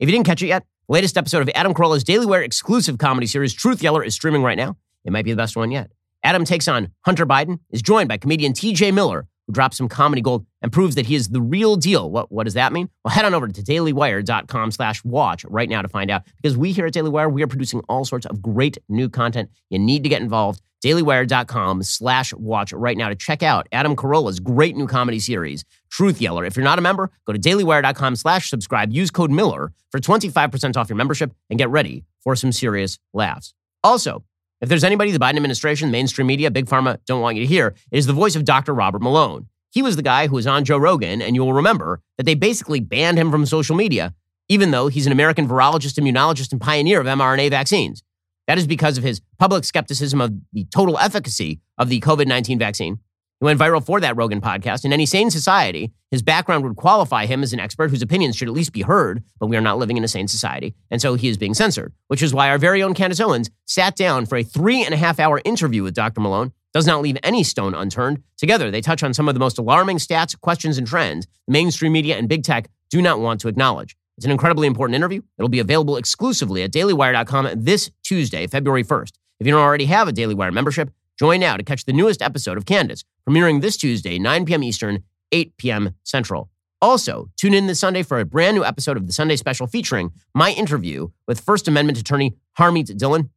If 0.00 0.08
you 0.08 0.12
didn't 0.12 0.26
catch 0.26 0.42
it 0.42 0.48
yet, 0.48 0.64
latest 0.88 1.16
episode 1.16 1.42
of 1.42 1.50
Adam 1.54 1.72
Carolla's 1.72 2.04
Daily 2.04 2.26
Wire 2.26 2.42
exclusive 2.42 2.98
comedy 2.98 3.26
series, 3.26 3.54
Truth 3.54 3.82
Yeller, 3.82 4.02
is 4.02 4.14
streaming 4.14 4.42
right 4.42 4.56
now. 4.56 4.76
It 5.04 5.12
might 5.12 5.24
be 5.24 5.30
the 5.30 5.36
best 5.36 5.56
one 5.56 5.70
yet. 5.70 5.90
Adam 6.22 6.44
takes 6.44 6.66
on 6.66 6.88
Hunter 7.04 7.26
Biden, 7.26 7.60
is 7.70 7.82
joined 7.82 8.08
by 8.08 8.16
comedian 8.16 8.54
TJ 8.54 8.92
Miller, 8.92 9.26
who 9.46 9.52
drops 9.52 9.76
some 9.76 9.88
comedy 9.88 10.22
gold 10.22 10.46
and 10.62 10.72
proves 10.72 10.94
that 10.94 11.06
he 11.06 11.14
is 11.14 11.28
the 11.28 11.40
real 11.40 11.76
deal. 11.76 12.10
What, 12.10 12.30
what 12.32 12.44
does 12.44 12.54
that 12.54 12.72
mean? 12.72 12.88
Well, 13.04 13.14
head 13.14 13.24
on 13.24 13.34
over 13.34 13.48
to 13.48 13.62
dailywire.com 13.62 14.70
slash 14.70 15.04
watch 15.04 15.44
right 15.44 15.68
now 15.68 15.82
to 15.82 15.88
find 15.88 16.10
out 16.10 16.22
because 16.36 16.56
we 16.56 16.72
here 16.72 16.86
at 16.86 16.92
Daily 16.92 17.10
Wire, 17.10 17.28
we 17.28 17.42
are 17.42 17.46
producing 17.46 17.80
all 17.88 18.04
sorts 18.04 18.26
of 18.26 18.42
great 18.42 18.78
new 18.88 19.08
content. 19.08 19.50
You 19.70 19.78
need 19.78 20.02
to 20.02 20.08
get 20.08 20.22
involved. 20.22 20.60
dailywire.com 20.84 21.82
slash 21.82 22.32
watch 22.34 22.72
right 22.72 22.96
now 22.96 23.08
to 23.08 23.14
check 23.14 23.42
out 23.42 23.68
Adam 23.72 23.96
Carolla's 23.96 24.40
great 24.40 24.76
new 24.76 24.86
comedy 24.86 25.18
series, 25.18 25.64
Truth 25.90 26.20
Yeller. 26.20 26.44
If 26.44 26.56
you're 26.56 26.64
not 26.64 26.78
a 26.78 26.82
member, 26.82 27.10
go 27.26 27.32
to 27.32 27.38
dailywire.com 27.38 28.16
slash 28.16 28.50
subscribe. 28.50 28.92
Use 28.92 29.10
code 29.10 29.30
Miller 29.30 29.72
for 29.90 30.00
25% 30.00 30.76
off 30.76 30.88
your 30.88 30.96
membership 30.96 31.32
and 31.50 31.58
get 31.58 31.70
ready 31.70 32.04
for 32.22 32.36
some 32.36 32.52
serious 32.52 32.98
laughs. 33.12 33.54
Also, 33.82 34.24
if 34.64 34.70
there's 34.70 34.82
anybody 34.82 35.10
the 35.10 35.18
Biden 35.18 35.36
administration, 35.36 35.90
mainstream 35.90 36.26
media, 36.26 36.50
big 36.50 36.64
pharma 36.64 36.96
don't 37.04 37.20
want 37.20 37.36
you 37.36 37.42
to 37.42 37.46
hear, 37.46 37.74
it 37.92 37.98
is 37.98 38.06
the 38.06 38.14
voice 38.14 38.34
of 38.34 38.46
Dr. 38.46 38.72
Robert 38.72 39.02
Malone. 39.02 39.46
He 39.70 39.82
was 39.82 39.96
the 39.96 40.02
guy 40.02 40.26
who 40.26 40.36
was 40.36 40.46
on 40.46 40.64
Joe 40.64 40.78
Rogan, 40.78 41.20
and 41.20 41.36
you 41.36 41.44
will 41.44 41.52
remember 41.52 42.00
that 42.16 42.24
they 42.24 42.34
basically 42.34 42.80
banned 42.80 43.18
him 43.18 43.30
from 43.30 43.44
social 43.44 43.76
media, 43.76 44.14
even 44.48 44.70
though 44.70 44.88
he's 44.88 45.04
an 45.04 45.12
American 45.12 45.46
virologist, 45.46 46.00
immunologist, 46.00 46.50
and 46.50 46.62
pioneer 46.62 46.98
of 46.98 47.06
mRNA 47.06 47.50
vaccines. 47.50 48.02
That 48.46 48.56
is 48.56 48.66
because 48.66 48.96
of 48.96 49.04
his 49.04 49.20
public 49.38 49.64
skepticism 49.64 50.22
of 50.22 50.32
the 50.54 50.64
total 50.74 50.98
efficacy 50.98 51.60
of 51.76 51.90
the 51.90 52.00
COVID 52.00 52.26
19 52.26 52.58
vaccine. 52.58 53.00
He 53.40 53.44
went 53.44 53.60
viral 53.60 53.84
for 53.84 54.00
that 54.00 54.16
Rogan 54.16 54.40
podcast. 54.40 54.84
In 54.84 54.92
any 54.92 55.06
sane 55.06 55.30
society, 55.30 55.92
his 56.10 56.22
background 56.22 56.64
would 56.64 56.76
qualify 56.76 57.26
him 57.26 57.42
as 57.42 57.52
an 57.52 57.60
expert 57.60 57.90
whose 57.90 58.02
opinions 58.02 58.36
should 58.36 58.48
at 58.48 58.54
least 58.54 58.72
be 58.72 58.82
heard, 58.82 59.22
but 59.38 59.48
we 59.48 59.56
are 59.56 59.60
not 59.60 59.78
living 59.78 59.96
in 59.96 60.04
a 60.04 60.08
sane 60.08 60.28
society. 60.28 60.74
And 60.90 61.02
so 61.02 61.14
he 61.14 61.28
is 61.28 61.36
being 61.36 61.54
censored, 61.54 61.92
which 62.08 62.22
is 62.22 62.32
why 62.32 62.48
our 62.48 62.58
very 62.58 62.82
own 62.82 62.94
Candace 62.94 63.20
Owens 63.20 63.50
sat 63.66 63.96
down 63.96 64.26
for 64.26 64.36
a 64.36 64.44
three 64.44 64.84
and 64.84 64.94
a 64.94 64.98
half 64.98 65.18
hour 65.18 65.40
interview 65.44 65.82
with 65.82 65.94
Dr. 65.94 66.20
Malone. 66.20 66.52
Does 66.72 66.86
not 66.86 67.02
leave 67.02 67.18
any 67.22 67.44
stone 67.44 67.74
unturned. 67.74 68.22
Together, 68.36 68.70
they 68.70 68.80
touch 68.80 69.04
on 69.04 69.14
some 69.14 69.28
of 69.28 69.34
the 69.34 69.40
most 69.40 69.58
alarming 69.58 69.98
stats, 69.98 70.38
questions, 70.40 70.76
and 70.76 70.86
trends 70.86 71.28
mainstream 71.46 71.92
media 71.92 72.16
and 72.16 72.28
big 72.28 72.42
tech 72.42 72.68
do 72.90 73.02
not 73.02 73.20
want 73.20 73.40
to 73.40 73.48
acknowledge. 73.48 73.96
It's 74.16 74.24
an 74.24 74.32
incredibly 74.32 74.66
important 74.66 74.94
interview. 74.94 75.22
It'll 75.38 75.48
be 75.48 75.58
available 75.58 75.96
exclusively 75.96 76.62
at 76.62 76.72
dailywire.com 76.72 77.50
this 77.56 77.90
Tuesday, 78.02 78.46
February 78.46 78.84
1st. 78.84 79.12
If 79.40 79.46
you 79.46 79.52
don't 79.52 79.62
already 79.62 79.86
have 79.86 80.06
a 80.06 80.12
Daily 80.12 80.34
Wire 80.34 80.52
membership, 80.52 80.90
join 81.18 81.40
now 81.40 81.56
to 81.56 81.62
catch 81.62 81.84
the 81.84 81.92
newest 81.92 82.22
episode 82.22 82.56
of 82.56 82.66
Candace, 82.66 83.04
premiering 83.28 83.60
this 83.60 83.76
Tuesday, 83.76 84.18
9 84.18 84.44
p.m. 84.44 84.62
Eastern, 84.62 85.02
8 85.32 85.56
p.m. 85.56 85.94
Central. 86.02 86.50
Also, 86.80 87.30
tune 87.36 87.54
in 87.54 87.66
this 87.66 87.80
Sunday 87.80 88.02
for 88.02 88.20
a 88.20 88.24
brand 88.24 88.56
new 88.56 88.64
episode 88.64 88.96
of 88.96 89.06
the 89.06 89.12
Sunday 89.12 89.36
Special 89.36 89.66
featuring 89.66 90.10
my 90.34 90.50
interview 90.50 91.08
with 91.26 91.40
First 91.40 91.66
Amendment 91.66 91.98
attorney 91.98 92.36
Harmeet 92.58 92.96
Dillon. 92.98 93.30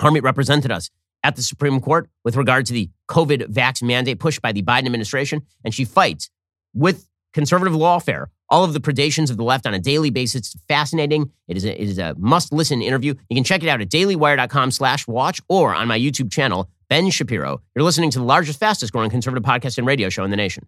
Harmeet 0.00 0.22
represented 0.22 0.70
us 0.70 0.90
at 1.22 1.36
the 1.36 1.42
Supreme 1.42 1.80
Court 1.80 2.10
with 2.24 2.36
regard 2.36 2.66
to 2.66 2.72
the 2.72 2.90
COVID 3.08 3.52
vax 3.52 3.82
mandate 3.82 4.20
pushed 4.20 4.42
by 4.42 4.52
the 4.52 4.62
Biden 4.62 4.86
administration, 4.86 5.42
and 5.64 5.72
she 5.72 5.84
fights 5.84 6.28
with 6.74 7.08
conservative 7.32 7.74
lawfare 7.74 8.26
all 8.50 8.64
of 8.64 8.72
the 8.72 8.80
predations 8.80 9.30
of 9.30 9.36
the 9.36 9.42
left 9.42 9.66
on 9.66 9.74
a 9.74 9.78
daily 9.78 10.10
basis. 10.10 10.54
It's 10.54 10.56
fascinating. 10.68 11.30
It 11.48 11.56
is 11.56 11.64
a, 11.64 11.80
it 11.80 11.88
is 11.88 11.98
a 11.98 12.14
must 12.18 12.52
listen 12.52 12.82
interview. 12.82 13.14
You 13.28 13.34
can 13.34 13.44
check 13.44 13.62
it 13.62 13.68
out 13.68 13.80
at 13.80 13.88
dailywire.com 13.88 14.70
slash 14.70 15.06
watch 15.06 15.40
or 15.48 15.74
on 15.74 15.88
my 15.88 15.98
YouTube 15.98 16.30
channel, 16.30 16.68
Ben 16.88 17.10
Shapiro. 17.10 17.60
You're 17.74 17.84
listening 17.84 18.10
to 18.10 18.18
the 18.18 18.24
largest, 18.24 18.58
fastest 18.58 18.92
growing 18.92 19.10
conservative 19.10 19.44
podcast 19.44 19.78
and 19.78 19.86
radio 19.86 20.08
show 20.08 20.24
in 20.24 20.30
the 20.30 20.36
nation. 20.36 20.66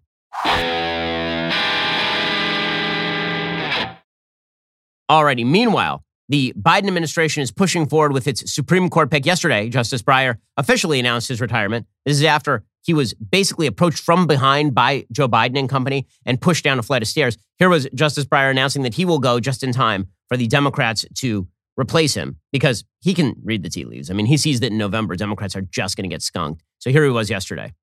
Alrighty. 5.09 5.45
Meanwhile, 5.45 6.03
the 6.29 6.53
Biden 6.59 6.87
administration 6.87 7.41
is 7.41 7.51
pushing 7.51 7.87
forward 7.87 8.11
with 8.11 8.27
its 8.27 8.51
Supreme 8.53 8.89
Court 8.89 9.09
pick. 9.09 9.25
Yesterday, 9.25 9.69
Justice 9.69 10.01
Breyer 10.01 10.37
officially 10.57 10.99
announced 10.99 11.29
his 11.29 11.39
retirement. 11.39 11.87
This 12.05 12.17
is 12.17 12.23
after 12.23 12.65
he 12.81 12.93
was 12.93 13.13
basically 13.13 13.67
approached 13.67 13.99
from 13.99 14.27
behind 14.27 14.75
by 14.75 15.05
Joe 15.11 15.27
Biden 15.27 15.57
and 15.57 15.69
company 15.69 16.07
and 16.25 16.41
pushed 16.41 16.63
down 16.63 16.79
a 16.79 16.83
flight 16.83 17.01
of 17.01 17.07
stairs. 17.07 17.37
Here 17.57 17.69
was 17.69 17.87
Justice 17.93 18.25
Breyer 18.25 18.51
announcing 18.51 18.83
that 18.83 18.95
he 18.95 19.05
will 19.05 19.19
go 19.19 19.39
just 19.39 19.63
in 19.63 19.71
time 19.71 20.07
for 20.27 20.35
the 20.35 20.47
Democrats 20.47 21.05
to 21.19 21.47
replace 21.77 22.13
him 22.15 22.37
because 22.51 22.83
he 22.99 23.13
can 23.13 23.35
read 23.43 23.63
the 23.63 23.69
tea 23.69 23.85
leaves. 23.85 24.09
I 24.09 24.13
mean, 24.13 24.25
he 24.25 24.37
sees 24.37 24.59
that 24.59 24.71
in 24.71 24.77
November, 24.77 25.15
Democrats 25.15 25.55
are 25.55 25.61
just 25.61 25.95
going 25.95 26.09
to 26.09 26.13
get 26.13 26.21
skunked. 26.21 26.63
So 26.79 26.89
here 26.89 27.03
he 27.03 27.09
was 27.09 27.29
yesterday. 27.29 27.73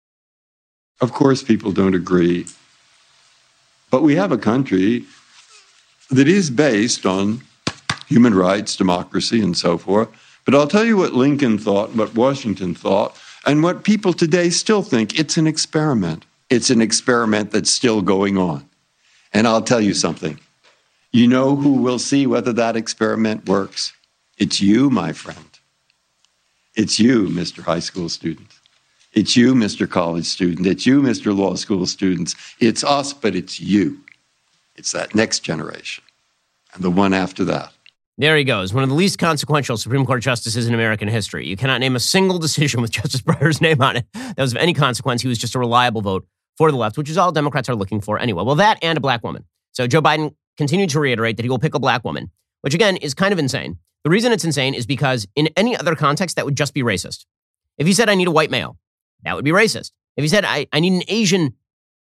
Of 1.00 1.12
course, 1.12 1.42
people 1.42 1.72
don't 1.72 1.94
agree. 1.94 2.46
But 3.90 4.02
we 4.02 4.16
have 4.16 4.32
a 4.32 4.38
country 4.38 5.04
that 6.10 6.28
is 6.28 6.50
based 6.50 7.06
on 7.06 7.42
human 8.08 8.34
rights, 8.34 8.76
democracy, 8.76 9.40
and 9.40 9.56
so 9.56 9.78
forth. 9.78 10.08
But 10.44 10.54
I'll 10.54 10.68
tell 10.68 10.84
you 10.84 10.96
what 10.96 11.14
Lincoln 11.14 11.58
thought, 11.58 11.94
what 11.94 12.14
Washington 12.14 12.74
thought, 12.74 13.16
and 13.46 13.62
what 13.62 13.84
people 13.84 14.12
today 14.12 14.50
still 14.50 14.82
think. 14.82 15.18
It's 15.18 15.36
an 15.36 15.46
experiment. 15.46 16.24
It's 16.50 16.70
an 16.70 16.82
experiment 16.82 17.50
that's 17.50 17.70
still 17.70 18.02
going 18.02 18.36
on. 18.36 18.68
And 19.32 19.46
I'll 19.48 19.62
tell 19.62 19.80
you 19.80 19.94
something. 19.94 20.38
You 21.14 21.28
know 21.28 21.54
who 21.54 21.74
will 21.74 22.00
see 22.00 22.26
whether 22.26 22.52
that 22.54 22.74
experiment 22.74 23.48
works? 23.48 23.92
It's 24.36 24.60
you, 24.60 24.90
my 24.90 25.12
friend. 25.12 25.46
It's 26.74 26.98
you, 26.98 27.28
Mr. 27.28 27.62
High 27.62 27.78
School 27.78 28.08
student. 28.08 28.48
It's 29.12 29.36
you, 29.36 29.54
Mr. 29.54 29.88
College 29.88 30.24
student. 30.24 30.66
It's 30.66 30.86
you, 30.86 31.00
Mr. 31.00 31.32
Law 31.32 31.54
School 31.54 31.86
students. 31.86 32.34
It's 32.58 32.82
us, 32.82 33.12
but 33.12 33.36
it's 33.36 33.60
you. 33.60 34.00
It's 34.74 34.90
that 34.90 35.14
next 35.14 35.44
generation 35.44 36.02
and 36.74 36.82
the 36.82 36.90
one 36.90 37.14
after 37.14 37.44
that. 37.44 37.72
There 38.18 38.36
he 38.36 38.42
goes, 38.42 38.74
one 38.74 38.82
of 38.82 38.88
the 38.88 38.96
least 38.96 39.20
consequential 39.20 39.76
Supreme 39.76 40.04
Court 40.04 40.20
justices 40.20 40.66
in 40.66 40.74
American 40.74 41.06
history. 41.06 41.46
You 41.46 41.56
cannot 41.56 41.78
name 41.78 41.94
a 41.94 42.00
single 42.00 42.40
decision 42.40 42.82
with 42.82 42.90
Justice 42.98 43.20
Breyer's 43.20 43.60
name 43.60 43.80
on 43.80 43.98
it 43.98 44.06
that 44.14 44.36
was 44.38 44.52
of 44.52 44.58
any 44.58 44.74
consequence. 44.74 45.22
He 45.22 45.28
was 45.28 45.38
just 45.38 45.54
a 45.54 45.60
reliable 45.60 46.00
vote 46.00 46.26
for 46.56 46.72
the 46.72 46.76
left, 46.76 46.98
which 46.98 47.08
is 47.08 47.16
all 47.16 47.30
Democrats 47.30 47.68
are 47.68 47.76
looking 47.76 48.00
for 48.00 48.18
anyway. 48.18 48.42
Well, 48.42 48.56
that 48.56 48.82
and 48.82 48.98
a 48.98 49.00
black 49.00 49.22
woman. 49.22 49.44
So 49.70 49.86
Joe 49.86 50.02
Biden 50.02 50.34
continued 50.56 50.90
to 50.90 51.00
reiterate 51.00 51.36
that 51.36 51.44
he 51.44 51.48
will 51.48 51.58
pick 51.58 51.74
a 51.74 51.80
black 51.80 52.04
woman, 52.04 52.30
which 52.62 52.74
again 52.74 52.96
is 52.96 53.14
kind 53.14 53.32
of 53.32 53.38
insane. 53.38 53.78
The 54.04 54.10
reason 54.10 54.32
it's 54.32 54.44
insane 54.44 54.74
is 54.74 54.86
because 54.86 55.26
in 55.34 55.48
any 55.56 55.76
other 55.76 55.94
context, 55.94 56.36
that 56.36 56.44
would 56.44 56.56
just 56.56 56.74
be 56.74 56.82
racist. 56.82 57.24
If 57.78 57.86
he 57.86 57.92
said, 57.92 58.08
I 58.08 58.14
need 58.14 58.28
a 58.28 58.32
white 58.32 58.50
male, 58.50 58.78
that 59.22 59.34
would 59.34 59.44
be 59.44 59.50
racist. 59.50 59.92
If 60.16 60.22
he 60.22 60.28
said, 60.28 60.44
I, 60.44 60.66
I 60.72 60.80
need 60.80 60.92
an 60.92 61.02
Asian 61.08 61.54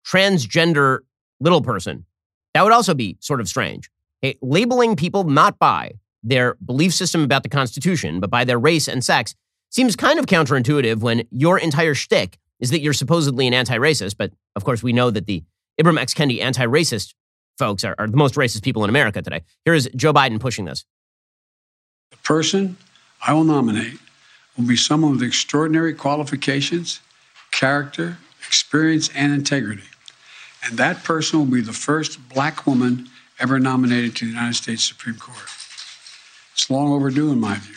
transgender 0.05 0.99
little 1.39 1.61
person, 1.61 2.05
that 2.53 2.63
would 2.63 2.73
also 2.73 2.93
be 2.93 3.17
sort 3.19 3.41
of 3.41 3.47
strange. 3.47 3.89
Okay, 4.23 4.37
labeling 4.41 4.95
people 4.95 5.23
not 5.23 5.57
by 5.57 5.93
their 6.23 6.55
belief 6.65 6.93
system 6.93 7.23
about 7.23 7.43
the 7.43 7.49
Constitution, 7.49 8.19
but 8.19 8.29
by 8.29 8.43
their 8.43 8.59
race 8.59 8.87
and 8.87 9.03
sex 9.03 9.35
seems 9.69 9.95
kind 9.95 10.19
of 10.19 10.27
counterintuitive 10.27 10.99
when 10.99 11.23
your 11.31 11.57
entire 11.57 11.93
shtick 11.93 12.37
is 12.59 12.69
that 12.69 12.79
you're 12.79 12.93
supposedly 12.93 13.47
an 13.47 13.53
anti 13.53 13.77
racist. 13.77 14.15
But 14.17 14.31
of 14.55 14.63
course, 14.63 14.83
we 14.83 14.93
know 14.93 15.09
that 15.09 15.25
the 15.25 15.43
Ibram 15.81 15.99
X. 15.99 16.13
Kendi 16.13 16.41
anti 16.41 16.65
racist 16.65 17.13
folks 17.57 17.83
are, 17.83 17.95
are 17.97 18.07
the 18.07 18.17
most 18.17 18.35
racist 18.35 18.63
people 18.63 18.83
in 18.83 18.89
America 18.89 19.21
today. 19.21 19.41
Here 19.65 19.73
is 19.73 19.89
Joe 19.95 20.13
Biden 20.13 20.39
pushing 20.39 20.65
this. 20.65 20.85
The 22.11 22.17
person 22.17 22.77
I 23.25 23.33
will 23.33 23.43
nominate 23.43 23.99
will 24.57 24.67
be 24.67 24.75
someone 24.75 25.13
with 25.13 25.23
extraordinary 25.23 25.93
qualifications, 25.93 27.01
character, 27.51 28.17
experience, 28.45 29.09
and 29.15 29.33
integrity. 29.33 29.83
And 30.65 30.77
that 30.77 31.03
person 31.03 31.39
will 31.39 31.45
be 31.45 31.61
the 31.61 31.73
first 31.73 32.29
black 32.29 32.65
woman 32.65 33.09
ever 33.39 33.59
nominated 33.59 34.15
to 34.17 34.25
the 34.25 34.31
United 34.31 34.55
States 34.55 34.83
Supreme 34.83 35.15
Court. 35.15 35.37
It's 36.53 36.69
long 36.69 36.91
overdue, 36.93 37.31
in 37.31 37.39
my 37.39 37.55
view. 37.55 37.75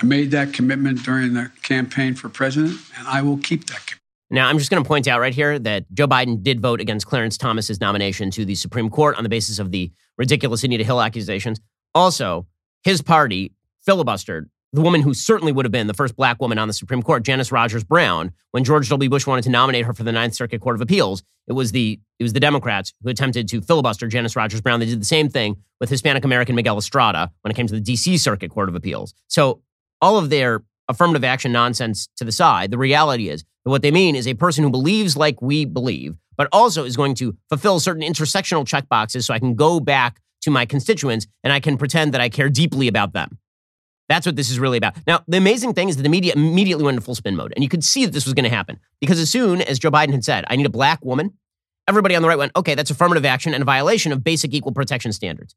I 0.00 0.06
made 0.06 0.30
that 0.30 0.52
commitment 0.52 1.02
during 1.02 1.34
the 1.34 1.50
campaign 1.62 2.14
for 2.14 2.28
president, 2.28 2.78
and 2.96 3.08
I 3.08 3.22
will 3.22 3.38
keep 3.38 3.66
that 3.66 3.84
commitment. 3.86 4.07
Now, 4.30 4.48
I'm 4.48 4.58
just 4.58 4.70
going 4.70 4.82
to 4.82 4.86
point 4.86 5.08
out 5.08 5.20
right 5.20 5.34
here 5.34 5.58
that 5.58 5.90
Joe 5.92 6.06
Biden 6.06 6.42
did 6.42 6.60
vote 6.60 6.80
against 6.80 7.06
Clarence 7.06 7.38
Thomas's 7.38 7.80
nomination 7.80 8.30
to 8.32 8.44
the 8.44 8.54
Supreme 8.54 8.90
Court 8.90 9.16
on 9.16 9.22
the 9.22 9.28
basis 9.28 9.58
of 9.58 9.70
the 9.70 9.90
ridiculous 10.18 10.64
Anita 10.64 10.84
Hill 10.84 11.00
accusations. 11.00 11.60
Also, 11.94 12.46
his 12.84 13.00
party 13.00 13.52
filibustered 13.86 14.46
the 14.72 14.82
woman 14.82 15.00
who 15.00 15.14
certainly 15.14 15.50
would 15.50 15.64
have 15.64 15.72
been 15.72 15.86
the 15.86 15.94
first 15.94 16.14
black 16.14 16.40
woman 16.40 16.58
on 16.58 16.68
the 16.68 16.74
Supreme 16.74 17.02
Court, 17.02 17.22
Janice 17.22 17.50
Rogers 17.50 17.84
Brown, 17.84 18.32
when 18.50 18.64
George 18.64 18.88
W. 18.90 19.08
Bush 19.08 19.26
wanted 19.26 19.42
to 19.42 19.50
nominate 19.50 19.86
her 19.86 19.94
for 19.94 20.02
the 20.02 20.12
Ninth 20.12 20.34
Circuit 20.34 20.60
Court 20.60 20.76
of 20.76 20.82
Appeals, 20.82 21.22
it 21.46 21.54
was 21.54 21.72
the 21.72 21.98
it 22.18 22.22
was 22.22 22.34
the 22.34 22.40
Democrats 22.40 22.92
who 23.02 23.08
attempted 23.08 23.48
to 23.48 23.62
filibuster 23.62 24.08
Janice 24.08 24.36
Rogers 24.36 24.60
Brown. 24.60 24.80
They 24.80 24.86
did 24.86 25.00
the 25.00 25.06
same 25.06 25.30
thing 25.30 25.56
with 25.80 25.88
Hispanic 25.88 26.24
American 26.24 26.54
Miguel 26.54 26.76
Estrada 26.76 27.30
when 27.40 27.50
it 27.50 27.54
came 27.54 27.66
to 27.66 27.74
the 27.74 27.80
D.C. 27.80 28.18
Circuit 28.18 28.50
Court 28.50 28.68
of 28.68 28.74
Appeals. 28.74 29.14
So 29.28 29.62
all 30.02 30.18
of 30.18 30.28
their 30.28 30.62
affirmative 30.88 31.24
action 31.24 31.52
nonsense 31.52 32.08
to 32.16 32.24
the 32.24 32.32
side, 32.32 32.70
the 32.70 32.78
reality 32.78 33.28
is 33.28 33.44
that 33.64 33.70
what 33.70 33.82
they 33.82 33.90
mean 33.90 34.16
is 34.16 34.26
a 34.26 34.34
person 34.34 34.64
who 34.64 34.70
believes 34.70 35.16
like 35.16 35.40
we 35.42 35.64
believe, 35.64 36.16
but 36.36 36.48
also 36.52 36.84
is 36.84 36.96
going 36.96 37.14
to 37.16 37.36
fulfill 37.48 37.80
certain 37.80 38.02
intersectional 38.02 38.64
checkboxes 38.64 39.24
so 39.24 39.34
I 39.34 39.38
can 39.38 39.54
go 39.54 39.80
back 39.80 40.20
to 40.42 40.50
my 40.50 40.66
constituents 40.66 41.26
and 41.42 41.52
I 41.52 41.60
can 41.60 41.76
pretend 41.76 42.14
that 42.14 42.20
I 42.20 42.28
care 42.28 42.48
deeply 42.48 42.88
about 42.88 43.12
them. 43.12 43.38
That's 44.08 44.24
what 44.24 44.36
this 44.36 44.50
is 44.50 44.58
really 44.58 44.78
about. 44.78 44.96
Now, 45.06 45.22
the 45.28 45.36
amazing 45.36 45.74
thing 45.74 45.90
is 45.90 45.96
that 45.96 46.02
the 46.02 46.08
media 46.08 46.32
immediately 46.34 46.84
went 46.84 46.94
into 46.94 47.04
full 47.04 47.14
spin 47.14 47.36
mode. 47.36 47.52
And 47.54 47.62
you 47.62 47.68
could 47.68 47.84
see 47.84 48.06
that 48.06 48.12
this 48.12 48.24
was 48.24 48.32
going 48.32 48.44
to 48.44 48.50
happen 48.50 48.80
because 49.00 49.20
as 49.20 49.30
soon 49.30 49.60
as 49.60 49.78
Joe 49.78 49.90
Biden 49.90 50.12
had 50.12 50.24
said, 50.24 50.44
I 50.48 50.56
need 50.56 50.64
a 50.64 50.70
black 50.70 51.04
woman, 51.04 51.34
everybody 51.86 52.16
on 52.16 52.22
the 52.22 52.28
right 52.28 52.38
went, 52.38 52.52
okay, 52.56 52.74
that's 52.74 52.90
affirmative 52.90 53.26
action 53.26 53.52
and 53.52 53.62
a 53.62 53.66
violation 53.66 54.12
of 54.12 54.24
basic 54.24 54.54
equal 54.54 54.72
protection 54.72 55.12
standards. 55.12 55.54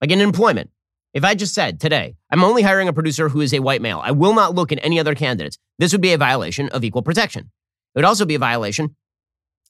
Like 0.00 0.12
in 0.12 0.20
employment, 0.20 0.70
if 1.12 1.24
I 1.24 1.34
just 1.34 1.54
said 1.54 1.80
today, 1.80 2.16
I'm 2.30 2.44
only 2.44 2.62
hiring 2.62 2.88
a 2.88 2.92
producer 2.92 3.28
who 3.28 3.40
is 3.40 3.52
a 3.52 3.60
white 3.60 3.82
male, 3.82 4.00
I 4.02 4.12
will 4.12 4.34
not 4.34 4.54
look 4.54 4.72
at 4.72 4.78
any 4.82 4.98
other 5.00 5.14
candidates, 5.14 5.58
this 5.78 5.92
would 5.92 6.00
be 6.00 6.12
a 6.12 6.18
violation 6.18 6.68
of 6.68 6.84
equal 6.84 7.02
protection. 7.02 7.50
It 7.94 7.98
would 7.98 8.04
also 8.04 8.24
be 8.24 8.36
a 8.36 8.38
violation 8.38 8.94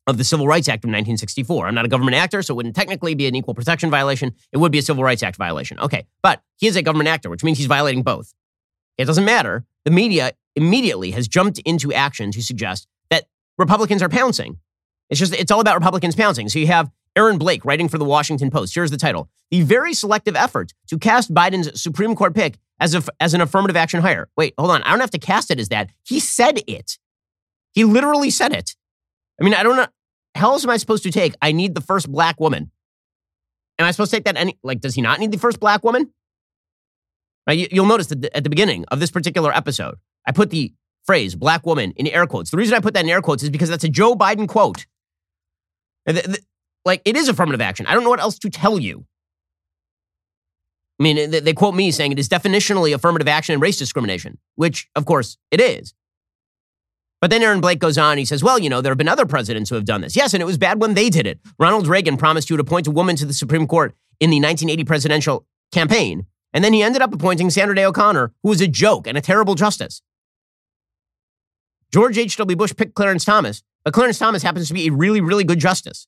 of 0.07 0.19
the 0.19 0.25
Civil 0.25 0.47
Rights 0.47 0.69
Act 0.69 0.85
of 0.85 0.89
1964. 0.89 1.67
I'm 1.67 1.75
not 1.75 1.85
a 1.85 1.89
government 1.89 2.17
actor, 2.17 2.43
so 2.43 2.53
it 2.53 2.57
wouldn't 2.57 2.77
technically 2.77 3.15
be 3.15 3.27
an 3.27 3.35
equal 3.35 3.55
protection 3.55 3.91
violation. 3.91 4.35
It 4.53 4.59
would 4.59 4.73
be 4.73 4.79
a 4.79 4.83
Civil 4.83 5.05
Rights 5.05 5.23
Act 5.23 5.37
violation. 5.37 5.79
Okay, 5.79 6.07
but 6.23 6.43
he 6.57 6.67
is 6.67 6.77
a 6.77 6.83
government 6.83 7.09
actor, 7.09 7.31
which 7.31 7.45
means 7.45 7.59
he's 7.59 7.67
violating 7.67 8.03
both. 8.03 8.35
It 8.99 9.07
doesn't 9.07 9.25
matter. 9.25 9.65
The 9.85 9.91
media 9.91 10.33
immediately 10.57 11.13
has 11.13 11.29
jumped 11.29 11.59
into 11.61 11.93
action 11.93 12.33
to 12.33 12.43
suggest 12.43 12.87
that 13.09 13.27
Republicans 13.57 14.03
are 14.03 14.09
pouncing. 14.09 14.59
It's 15.09 15.19
just, 15.19 15.35
it's 15.35 15.51
all 15.51 15.61
about 15.61 15.77
Republicans 15.77 16.15
pouncing. 16.15 16.49
So 16.49 16.59
you 16.59 16.67
have 16.67 16.91
Aaron 17.17 17.39
Blake 17.39 17.65
writing 17.65 17.89
for 17.89 17.99
the 17.99 18.05
Washington 18.05 18.51
Post. 18.51 18.75
Here's 18.75 18.91
the 18.91 18.97
title 18.97 19.29
The 19.51 19.63
very 19.63 19.95
selective 19.95 20.37
effort 20.37 20.73
to 20.89 20.99
cast 20.99 21.35
Biden's 21.35 21.81
Supreme 21.81 22.15
Court 22.15 22.35
pick 22.35 22.59
as, 22.79 22.95
a, 22.95 23.03
as 23.19 23.35
an 23.35 23.41
affirmative 23.41 23.77
action 23.77 24.01
hire. 24.01 24.29
Wait, 24.37 24.55
hold 24.59 24.71
on. 24.71 24.83
I 24.83 24.91
don't 24.91 25.01
have 25.01 25.11
to 25.11 25.19
cast 25.19 25.51
it 25.51 25.59
as 25.61 25.69
that. 25.69 25.91
He 26.03 26.21
said 26.21 26.63
it. 26.67 26.99
He 27.73 27.85
literally 27.85 28.31
said 28.31 28.53
it. 28.53 28.77
I 29.41 29.45
mean, 29.45 29.55
I 29.55 29.63
don't 29.63 29.77
know. 29.77 29.87
How 30.35 30.53
else 30.53 30.65
am 30.65 30.71
I 30.71 30.77
supposed 30.77 31.03
to 31.05 31.11
take? 31.11 31.35
I 31.43 31.53
need 31.53 31.75
the 31.75 31.81
first 31.81 32.11
black 32.11 32.39
woman. 32.41 32.71
Am 33.79 33.87
I 33.87 33.91
supposed 33.91 34.11
to 34.11 34.17
take 34.17 34.25
that 34.25 34.37
any? 34.37 34.59
Like, 34.63 34.81
does 34.81 34.95
he 34.95 35.03
not 35.03 35.19
need 35.19 35.33
the 35.33 35.39
first 35.39 35.59
black 35.59 35.83
woman? 35.83 36.13
Right? 37.47 37.71
You'll 37.73 37.87
notice 37.87 38.09
that 38.09 38.25
at 38.37 38.45
the 38.45 38.51
beginning 38.51 38.85
of 38.87 39.01
this 39.01 39.11
particular 39.11 39.53
episode, 39.53 39.97
I 40.27 40.33
put 40.33 40.51
the 40.51 40.73
phrase 41.05 41.35
black 41.35 41.67
woman 41.67 41.93
in 41.97 42.07
air 42.07 42.27
quotes. 42.27 42.51
The 42.51 42.59
reason 42.59 42.77
I 42.77 42.81
put 42.81 42.95
that 42.95 43.05
in 43.05 43.11
air 43.11 43.23
quotes 43.23 43.43
is 43.43 43.51
because 43.51 43.69
that's 43.69 43.85
a 43.85 43.89
Joe 43.89 44.15
Biden 44.15 44.47
quote. 44.47 44.87
Like, 46.85 47.03
it 47.05 47.17
is 47.17 47.29
affirmative 47.29 47.61
action. 47.61 47.87
I 47.87 47.95
don't 47.95 48.05
know 48.05 48.11
what 48.11 48.21
else 48.21 48.39
to 48.41 48.51
tell 48.51 48.79
you. 48.79 49.05
I 50.99 51.03
mean, 51.03 51.31
they 51.31 51.53
quote 51.55 51.75
me 51.75 51.91
saying 51.91 52.13
it 52.13 52.19
is 52.19 52.29
definitionally 52.29 52.95
affirmative 52.95 53.29
action 53.29 53.55
and 53.55 53.63
race 53.63 53.79
discrimination, 53.79 54.39
which, 54.57 54.89
of 54.95 55.07
course, 55.07 55.39
it 55.51 55.61
is. 55.61 55.95
But 57.21 57.31
then 57.31 57.43
Aaron 57.43 57.61
Blake 57.61 57.79
goes 57.79 57.99
on. 57.99 58.19
He 58.19 58.25
says, 58.25 58.43
well, 58.43 58.59
you 58.59 58.71
know, 58.71 58.81
there 58.81 58.91
have 58.91 58.99
been 58.99 59.09
other 59.09 59.27
presidents 59.27 59.69
who 59.69 59.77
have 59.77 59.85
done 59.85 60.01
this. 60.01 60.17
Yes, 60.17 60.35
and 60.35 60.43
it 60.43 60.47
was 60.47 60.59
bad 60.59 60.81
when 60.81 60.95
they 60.95 61.11
did 61.11 61.27
it. 61.27 61.39
Ronald 61.59 61.87
Reagan 61.87 62.17
promised 62.17 62.49
he 62.49 62.55
would 62.55 62.61
appoint 62.61 62.87
a 62.87 62.91
woman 62.91 63.17
to 63.17 63.27
the 63.27 63.33
Supreme 63.33 63.67
Court 63.67 63.95
in 64.21 64.31
the 64.31 64.37
1980 64.37 64.85
presidential 64.85 65.47
campaign. 65.73 66.27
And 66.53 66.65
then 66.65 66.73
he 66.73 66.83
ended 66.83 67.03
up 67.03 67.15
appointing 67.15 67.51
Sandra 67.51 67.77
Day 67.77 67.85
O'Connor, 67.85 68.33
who 68.43 68.49
was 68.49 68.61
a 68.61 68.69
joke 68.69 69.07
and 69.07 69.17
a 69.17 69.21
terrible 69.21 69.55
justice. 69.55 70.03
George 71.93 72.19
H.W. 72.19 72.57
Bush 72.57 72.75
picked 72.77 72.95
Clarence 72.95 73.25
Thomas, 73.25 73.63
but 73.85 73.95
Clarence 73.95 74.19
Thomas 74.19 74.43
happens 74.43 74.69
to 74.69 74.75
be 74.75 74.89
a 74.89 74.93
really, 74.93 75.21
really 75.21 75.45
good 75.45 75.59
justice. 75.59 76.07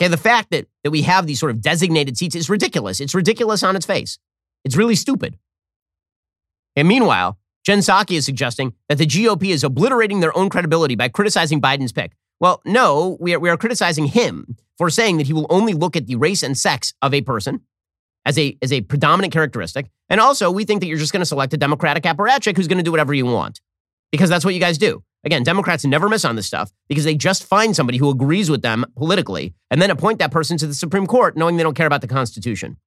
Okay, 0.00 0.08
the 0.08 0.16
fact 0.16 0.50
that, 0.50 0.66
that 0.84 0.90
we 0.90 1.02
have 1.02 1.26
these 1.26 1.40
sort 1.40 1.50
of 1.50 1.60
designated 1.60 2.16
seats 2.16 2.36
is 2.36 2.48
ridiculous. 2.48 3.00
It's 3.00 3.14
ridiculous 3.14 3.62
on 3.62 3.74
its 3.74 3.86
face. 3.86 4.18
It's 4.64 4.76
really 4.76 4.94
stupid. 4.94 5.38
And 6.76 6.86
meanwhile, 6.86 7.38
Jen 7.64 7.80
Psaki 7.80 8.16
is 8.16 8.24
suggesting 8.24 8.74
that 8.88 8.98
the 8.98 9.06
GOP 9.06 9.48
is 9.48 9.64
obliterating 9.64 10.20
their 10.20 10.36
own 10.36 10.48
credibility 10.48 10.94
by 10.94 11.08
criticizing 11.08 11.60
Biden's 11.60 11.92
pick. 11.92 12.12
Well, 12.40 12.62
no, 12.64 13.16
we 13.20 13.34
are, 13.34 13.40
we 13.40 13.50
are 13.50 13.56
criticizing 13.56 14.06
him 14.06 14.56
for 14.76 14.88
saying 14.90 15.18
that 15.18 15.26
he 15.26 15.32
will 15.32 15.46
only 15.50 15.74
look 15.74 15.96
at 15.96 16.06
the 16.06 16.14
race 16.14 16.44
and 16.44 16.56
sex 16.56 16.94
of 17.02 17.12
a 17.12 17.20
person 17.20 17.62
as 18.24 18.38
a, 18.38 18.56
as 18.62 18.72
a 18.72 18.82
predominant 18.82 19.32
characteristic. 19.32 19.90
And 20.08 20.20
also, 20.20 20.50
we 20.50 20.64
think 20.64 20.80
that 20.80 20.86
you're 20.86 20.98
just 20.98 21.12
going 21.12 21.22
to 21.22 21.26
select 21.26 21.52
a 21.52 21.56
Democratic 21.56 22.04
apparatchik 22.04 22.56
who's 22.56 22.68
going 22.68 22.78
to 22.78 22.84
do 22.84 22.92
whatever 22.92 23.12
you 23.12 23.26
want 23.26 23.60
because 24.12 24.30
that's 24.30 24.44
what 24.44 24.54
you 24.54 24.60
guys 24.60 24.78
do. 24.78 25.02
Again, 25.28 25.42
Democrats 25.42 25.84
never 25.84 26.08
miss 26.08 26.24
on 26.24 26.36
this 26.36 26.46
stuff 26.46 26.72
because 26.88 27.04
they 27.04 27.14
just 27.14 27.44
find 27.44 27.76
somebody 27.76 27.98
who 27.98 28.08
agrees 28.08 28.48
with 28.48 28.62
them 28.62 28.86
politically 28.96 29.52
and 29.70 29.82
then 29.82 29.90
appoint 29.90 30.20
that 30.20 30.30
person 30.30 30.56
to 30.56 30.66
the 30.66 30.72
Supreme 30.72 31.06
Court 31.06 31.36
knowing 31.36 31.58
they 31.58 31.62
don't 31.62 31.74
care 31.74 31.86
about 31.86 32.00
the 32.00 32.08
Constitution. 32.08 32.78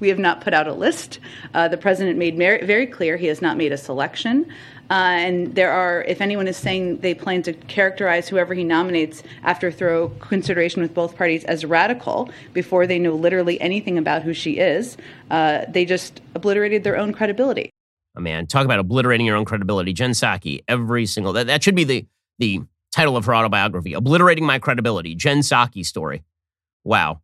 We 0.00 0.08
have 0.08 0.18
not 0.18 0.40
put 0.40 0.54
out 0.54 0.66
a 0.66 0.72
list. 0.72 1.18
Uh, 1.52 1.68
the 1.68 1.76
president 1.76 2.16
made 2.18 2.38
very 2.38 2.86
clear 2.86 3.18
he 3.18 3.26
has 3.26 3.42
not 3.42 3.58
made 3.58 3.72
a 3.72 3.76
selection. 3.76 4.46
Uh, 4.88 4.94
and 4.94 5.54
there 5.54 5.70
are, 5.70 6.02
if 6.04 6.22
anyone 6.22 6.48
is 6.48 6.56
saying 6.56 7.00
they 7.00 7.12
plan 7.12 7.42
to 7.42 7.52
characterize 7.52 8.26
whoever 8.26 8.54
he 8.54 8.64
nominates 8.64 9.22
after 9.42 9.70
thorough 9.70 10.08
consideration 10.18 10.80
with 10.80 10.94
both 10.94 11.14
parties 11.14 11.44
as 11.44 11.66
radical 11.66 12.30
before 12.54 12.86
they 12.86 12.98
know 12.98 13.14
literally 13.14 13.60
anything 13.60 13.98
about 13.98 14.22
who 14.22 14.32
she 14.32 14.52
is, 14.52 14.96
uh, 15.30 15.66
they 15.68 15.84
just 15.84 16.22
obliterated 16.34 16.84
their 16.84 16.96
own 16.96 17.12
credibility. 17.12 17.70
Man, 18.18 18.46
talk 18.46 18.64
about 18.64 18.78
obliterating 18.78 19.26
your 19.26 19.36
own 19.36 19.44
credibility. 19.44 19.92
Jen 19.92 20.12
Psaki, 20.12 20.60
every 20.68 21.06
single, 21.06 21.32
that, 21.34 21.46
that 21.48 21.62
should 21.62 21.74
be 21.74 21.84
the, 21.84 22.06
the 22.38 22.60
title 22.92 23.16
of 23.16 23.26
her 23.26 23.34
autobiography, 23.34 23.92
Obliterating 23.92 24.44
My 24.44 24.58
Credibility, 24.58 25.14
Jen 25.14 25.40
Psaki 25.40 25.84
story. 25.84 26.24
Wow. 26.84 27.20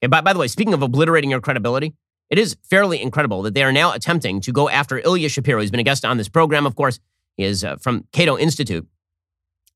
And 0.00 0.10
by, 0.10 0.20
by 0.20 0.32
the 0.32 0.38
way, 0.38 0.48
speaking 0.48 0.74
of 0.74 0.82
obliterating 0.82 1.30
your 1.30 1.40
credibility, 1.40 1.94
it 2.30 2.38
is 2.38 2.56
fairly 2.62 3.02
incredible 3.02 3.42
that 3.42 3.54
they 3.54 3.62
are 3.62 3.72
now 3.72 3.92
attempting 3.92 4.40
to 4.42 4.52
go 4.52 4.68
after 4.68 4.98
Ilya 4.98 5.28
Shapiro. 5.28 5.60
He's 5.60 5.70
been 5.70 5.80
a 5.80 5.84
guest 5.84 6.04
on 6.04 6.16
this 6.18 6.28
program, 6.28 6.66
of 6.66 6.76
course. 6.76 7.00
He 7.36 7.44
is 7.44 7.64
uh, 7.64 7.76
from 7.76 8.06
Cato 8.12 8.38
Institute. 8.38 8.86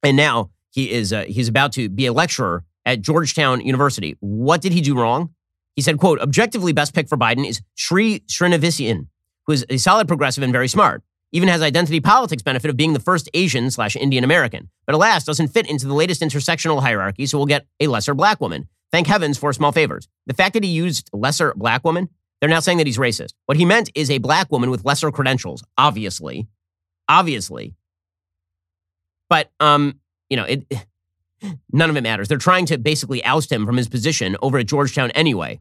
And 0.03 0.17
now 0.17 0.51
he 0.71 0.91
is 0.91 1.13
uh, 1.13 1.25
he's 1.25 1.49
about 1.49 1.73
to 1.73 1.89
be 1.89 2.07
a 2.07 2.13
lecturer 2.13 2.65
at 2.85 3.01
Georgetown 3.01 3.61
University. 3.61 4.17
What 4.21 4.61
did 4.61 4.73
he 4.73 4.81
do 4.81 4.99
wrong? 4.99 5.35
He 5.75 5.83
said, 5.83 5.99
quote, 5.99 6.21
objectively 6.21 6.73
best 6.73 6.95
pick 6.95 7.09
for 7.09 7.19
Biden 7.19 7.47
is 7.47 7.61
Sri 7.75 8.21
Srinivasan, 8.21 9.09
who 9.47 9.53
is 9.53 9.65
a 9.69 9.77
solid 9.79 10.09
progressive 10.09 10.43
and 10.43 10.53
very 10.53 10.69
smart. 10.69 11.03
Even 11.33 11.49
has 11.49 11.61
identity 11.61 12.01
politics 12.01 12.43
benefit 12.43 12.71
of 12.71 12.77
being 12.77 12.93
the 12.93 13.01
first 13.01 13.29
Asian 13.35 13.71
slash 13.71 13.97
Indian 13.97 14.25
American. 14.25 14.71
But 14.87 14.95
alas, 14.95 15.25
doesn't 15.25 15.49
fit 15.49 15.69
into 15.69 15.87
the 15.87 15.95
latest 15.95 16.23
intersectional 16.23 16.81
hierarchy, 16.81 17.27
so 17.27 17.39
we'll 17.39 17.47
get 17.47 17.67
a 17.81 17.89
lesser 17.89 18.15
black 18.15 18.41
woman. 18.41 18.69
Thank 18.93 19.07
heavens 19.07 19.37
for 19.37 19.53
small 19.53 19.73
favors. 19.73 20.09
The 20.27 20.35
fact 20.35 20.55
that 20.55 20.63
he 20.63 20.71
used 20.71 21.11
lesser 21.13 21.53
black 21.57 21.85
woman, 21.85 22.09
they're 22.41 22.49
now 22.49 22.61
saying 22.61 22.79
that 22.79 22.87
he's 22.87 22.99
racist. 22.99 23.35
What 23.47 23.59
he 23.59 23.65
meant 23.65 23.91
is 23.95 24.11
a 24.11 24.19
black 24.19 24.51
woman 24.53 24.71
with 24.71 24.85
lesser 24.85 25.11
credentials, 25.11 25.65
obviously. 25.77 26.47
Obviously. 27.09 27.75
But 29.29 29.51
um, 29.61 30.01
you 30.31 30.37
know, 30.37 30.45
it 30.45 30.65
none 31.73 31.91
of 31.91 31.97
it 31.97 32.03
matters. 32.03 32.29
They're 32.29 32.39
trying 32.39 32.67
to 32.67 32.79
basically 32.79 33.25
oust 33.25 33.51
him 33.51 33.67
from 33.67 33.77
his 33.77 33.89
position 33.89 34.37
over 34.43 34.59
at 34.59 34.67
Georgetown 34.67 35.11
anyway. 35.11 35.61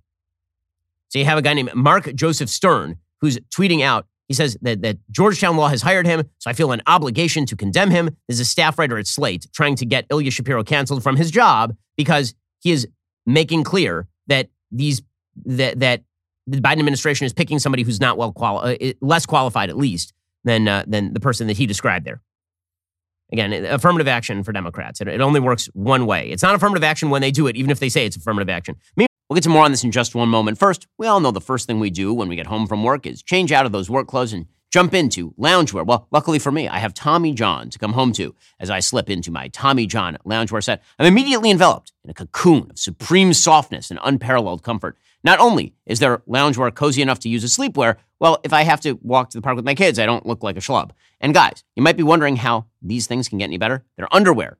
So 1.09 1.19
you 1.19 1.25
have 1.25 1.38
a 1.38 1.41
guy 1.41 1.53
named 1.53 1.73
Mark 1.73 2.13
Joseph 2.15 2.49
Stern 2.49 2.97
who's 3.22 3.38
tweeting 3.55 3.82
out. 3.82 4.07
He 4.28 4.34
says 4.34 4.57
that, 4.61 4.82
that 4.82 4.97
Georgetown 5.11 5.55
Law 5.55 5.68
has 5.68 5.84
hired 5.84 6.07
him, 6.07 6.24
so 6.39 6.49
I 6.49 6.53
feel 6.53 6.72
an 6.72 6.82
obligation 6.88 7.45
to 7.45 7.55
condemn 7.55 7.91
him. 7.91 8.09
There's 8.28 8.39
a 8.39 8.45
staff 8.45 8.80
writer 8.80 8.97
at 8.97 9.05
Slate 9.05 9.45
trying 9.53 9.76
to 9.76 9.86
get 9.86 10.05
Ilya 10.09 10.32
Shapiro 10.32 10.63
canceled 10.63 11.03
from 11.03 11.16
his 11.16 11.30
job 11.30 11.76
because 11.95 12.34
he 12.61 12.72
is 12.72 12.88
making 13.26 13.63
clear 13.63 14.07
that 14.28 14.49
these 14.72 15.01
that 15.45 15.80
that 15.80 16.03
the 16.47 16.59
Biden 16.59 16.80
administration 16.80 17.26
is 17.26 17.34
picking 17.34 17.59
somebody 17.59 17.84
who's 17.84 17.99
not 17.99 18.18
well 18.18 18.32
quali- 18.32 18.89
uh, 18.89 18.93
less 19.01 19.26
qualified 19.26 19.70
at 19.70 19.78
least 19.78 20.13
than 20.43 20.68
uh, 20.68 20.84
than 20.88 21.13
the 21.13 21.20
person 21.20 21.47
that 21.47 21.57
he 21.57 21.66
described 21.66 22.05
there. 22.05 22.22
Again, 23.32 23.66
affirmative 23.66 24.07
action 24.07 24.43
for 24.43 24.51
Democrats. 24.51 25.01
It, 25.01 25.07
it 25.07 25.22
only 25.22 25.39
works 25.39 25.68
one 25.74 26.05
way. 26.05 26.30
It's 26.30 26.43
not 26.43 26.53
affirmative 26.53 26.84
action 26.84 27.09
when 27.09 27.22
they 27.22 27.32
do 27.32 27.47
it, 27.47 27.55
even 27.55 27.72
if 27.72 27.80
they 27.80 27.89
say 27.89 28.05
it's 28.05 28.16
affirmative 28.16 28.49
action. 28.49 28.76
We'll 29.28 29.36
get 29.36 29.43
to 29.43 29.49
more 29.49 29.65
on 29.65 29.71
this 29.71 29.84
in 29.84 29.91
just 29.91 30.13
one 30.13 30.30
moment. 30.30 30.59
First, 30.59 30.86
we 30.99 31.07
all 31.07 31.19
know 31.19 31.32
the 31.32 31.41
first 31.41 31.65
thing 31.65 31.80
we 31.80 31.89
do 31.89 32.13
when 32.13 32.28
we 32.30 32.36
get 32.36 32.45
home 32.45 32.67
from 32.67 32.84
work 32.84 33.07
is 33.07 33.23
change 33.23 33.51
out 33.51 33.65
of 33.65 33.71
those 33.71 33.89
work 33.89 34.07
clothes 34.07 34.34
and 34.34 34.45
jump 34.69 34.93
into 34.93 35.32
loungewear. 35.32 35.84
Well, 35.84 36.07
luckily 36.11 36.38
for 36.38 36.51
me, 36.51 36.67
I 36.67 36.78
have 36.78 36.93
Tommy 36.93 37.34
John 37.34 37.71
to 37.71 37.80
come 37.80 37.93
home 37.93 38.13
to. 38.13 38.36
As 38.59 38.69
I 38.69 38.82
slip 38.82 39.09
into 39.09 39.32
my 39.32 39.47
Tommy 39.47 39.88
John 39.88 40.19
loungewear 40.28 40.63
set, 40.63 40.84
I'm 40.99 41.07
immediately 41.07 41.49
enveloped 41.49 41.91
in 42.03 42.11
a 42.11 42.13
cocoon 42.13 42.69
of 42.69 42.78
supreme 42.78 43.34
softness 43.34 43.89
and 43.89 43.99
unparalleled 44.03 44.61
comfort. 44.61 44.95
Not 45.23 45.39
only 45.39 45.73
is 45.88 45.97
their 45.97 46.19
loungewear 46.19 46.76
cozy 46.76 47.01
enough 47.01 47.19
to 47.21 47.30
use 47.30 47.43
as 47.43 47.57
sleepwear, 47.57 47.95
well, 48.19 48.38
if 48.43 48.53
I 48.53 48.61
have 48.61 48.82
to 48.82 48.99
walk 49.01 49.32
to 49.32 49.39
the 49.39 49.41
park 49.41 49.55
with 49.55 49.65
my 49.65 49.73
kids, 49.73 49.97
I 49.97 50.05
don't 50.05 50.28
look 50.28 50.43
like 50.43 50.55
a 50.55 50.59
schlub. 50.59 50.91
And 51.19 51.34
guys, 51.34 51.63
you 51.76 51.82
might 51.82 51.97
be 51.97 52.03
wondering 52.03 52.36
how 52.36 52.67
these 52.80 53.07
things 53.07 53.28
can 53.28 53.39
get 53.39 53.45
any 53.45 53.57
better. 53.57 53.84
Their 53.97 54.13
underwear 54.13 54.59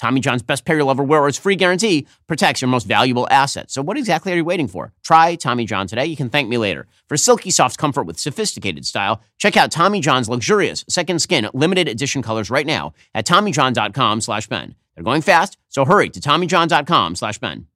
Tommy 0.00 0.20
John's 0.20 0.42
best 0.42 0.64
pair 0.64 0.76
you'll 0.76 0.90
ever 0.90 1.02
wear 1.02 1.20
or 1.20 1.28
its 1.28 1.38
free 1.38 1.56
guarantee 1.56 2.06
protects 2.26 2.60
your 2.60 2.68
most 2.68 2.86
valuable 2.86 3.28
asset. 3.30 3.70
So 3.70 3.82
what 3.82 3.96
exactly 3.96 4.32
are 4.32 4.36
you 4.36 4.44
waiting 4.44 4.68
for? 4.68 4.92
Try 5.02 5.34
Tommy 5.36 5.64
John 5.64 5.86
today. 5.86 6.06
You 6.06 6.16
can 6.16 6.28
thank 6.28 6.48
me 6.48 6.58
later. 6.58 6.86
For 7.08 7.16
silky 7.16 7.50
soft 7.50 7.78
comfort 7.78 8.04
with 8.04 8.18
sophisticated 8.18 8.84
style, 8.84 9.22
check 9.38 9.56
out 9.56 9.70
Tommy 9.70 10.00
John's 10.00 10.28
luxurious 10.28 10.84
second 10.88 11.20
skin 11.20 11.48
limited 11.54 11.88
edition 11.88 12.22
colors 12.22 12.50
right 12.50 12.66
now 12.66 12.94
at 13.14 13.26
TommyJohn.com 13.26 14.20
slash 14.20 14.46
Ben. 14.48 14.74
They're 14.94 15.04
going 15.04 15.22
fast, 15.22 15.56
so 15.68 15.84
hurry 15.84 16.10
to 16.10 16.20
TommyJohn.com 16.20 17.16
slash 17.16 17.38
Ben. 17.38 17.66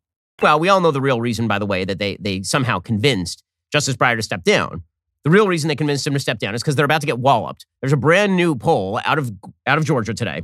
Well, 0.43 0.61
we 0.61 0.69
all 0.69 0.81
know 0.81 0.91
the 0.91 1.01
real 1.01 1.21
reason, 1.21 1.49
by 1.49 1.59
the 1.59 1.67
way, 1.67 1.85
that 1.85 1.99
they, 1.99 2.17
they 2.21 2.43
somehow 2.43 2.79
convinced 2.79 3.43
Justice 3.73 3.97
Breyer 3.97 4.17
to 4.17 4.23
step 4.23 4.45
down. 4.45 4.83
The 5.25 5.31
real 5.31 5.49
reason 5.49 5.69
they 5.69 5.77
convinced 5.77 6.07
him 6.07 6.13
to 6.13 6.21
step 6.21 6.39
down 6.39 6.55
is 6.55 6.63
because 6.63 6.77
they're 6.77 6.85
about 6.85 7.01
to 7.01 7.07
get 7.07 7.19
walloped. 7.19 7.67
There's 7.81 7.93
a 7.93 7.97
brand 7.97 8.37
new 8.37 8.55
poll 8.55 9.01
out 9.05 9.19
of 9.19 9.33
out 9.67 9.79
of 9.79 9.85
Georgia 9.85 10.15
today 10.15 10.43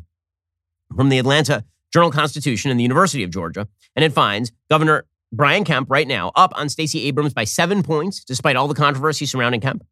from 0.97 1.09
the 1.09 1.18
Atlanta 1.18 1.64
Journal 1.93 2.11
Constitution 2.11 2.70
and 2.70 2.80
the 2.80 2.84
University 2.84 3.22
of 3.22 3.30
Georgia, 3.30 3.68
and 3.95 4.05
it 4.05 4.12
finds 4.12 4.53
Governor 4.70 5.05
Brian 5.32 5.64
Kemp 5.64 5.90
right 5.90 6.07
now 6.07 6.32
up 6.34 6.53
on 6.55 6.68
Stacey 6.68 7.07
Abrams 7.07 7.34
by 7.34 7.45
seven 7.45 7.82
points, 7.82 8.24
despite 8.24 8.57
all 8.57 8.68
the 8.68 8.74
controversy 8.74 9.26
surrounding 9.26 9.61
Kemp. 9.61 9.84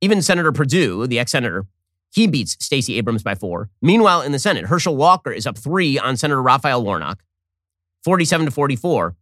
Even 0.00 0.22
Senator 0.22 0.52
Perdue, 0.52 1.06
the 1.06 1.18
ex-senator, 1.18 1.66
he 2.10 2.26
beats 2.26 2.56
Stacey 2.60 2.96
Abrams 2.96 3.22
by 3.22 3.34
four. 3.34 3.70
Meanwhile, 3.80 4.22
in 4.22 4.32
the 4.32 4.38
Senate, 4.38 4.66
Herschel 4.66 4.96
Walker 4.96 5.30
is 5.30 5.46
up 5.46 5.56
three 5.56 5.98
on 5.98 6.16
Senator 6.16 6.42
Raphael 6.42 6.82
Warnock, 6.82 7.22
47 8.04 8.46
to 8.46 8.52
44. 8.52 9.14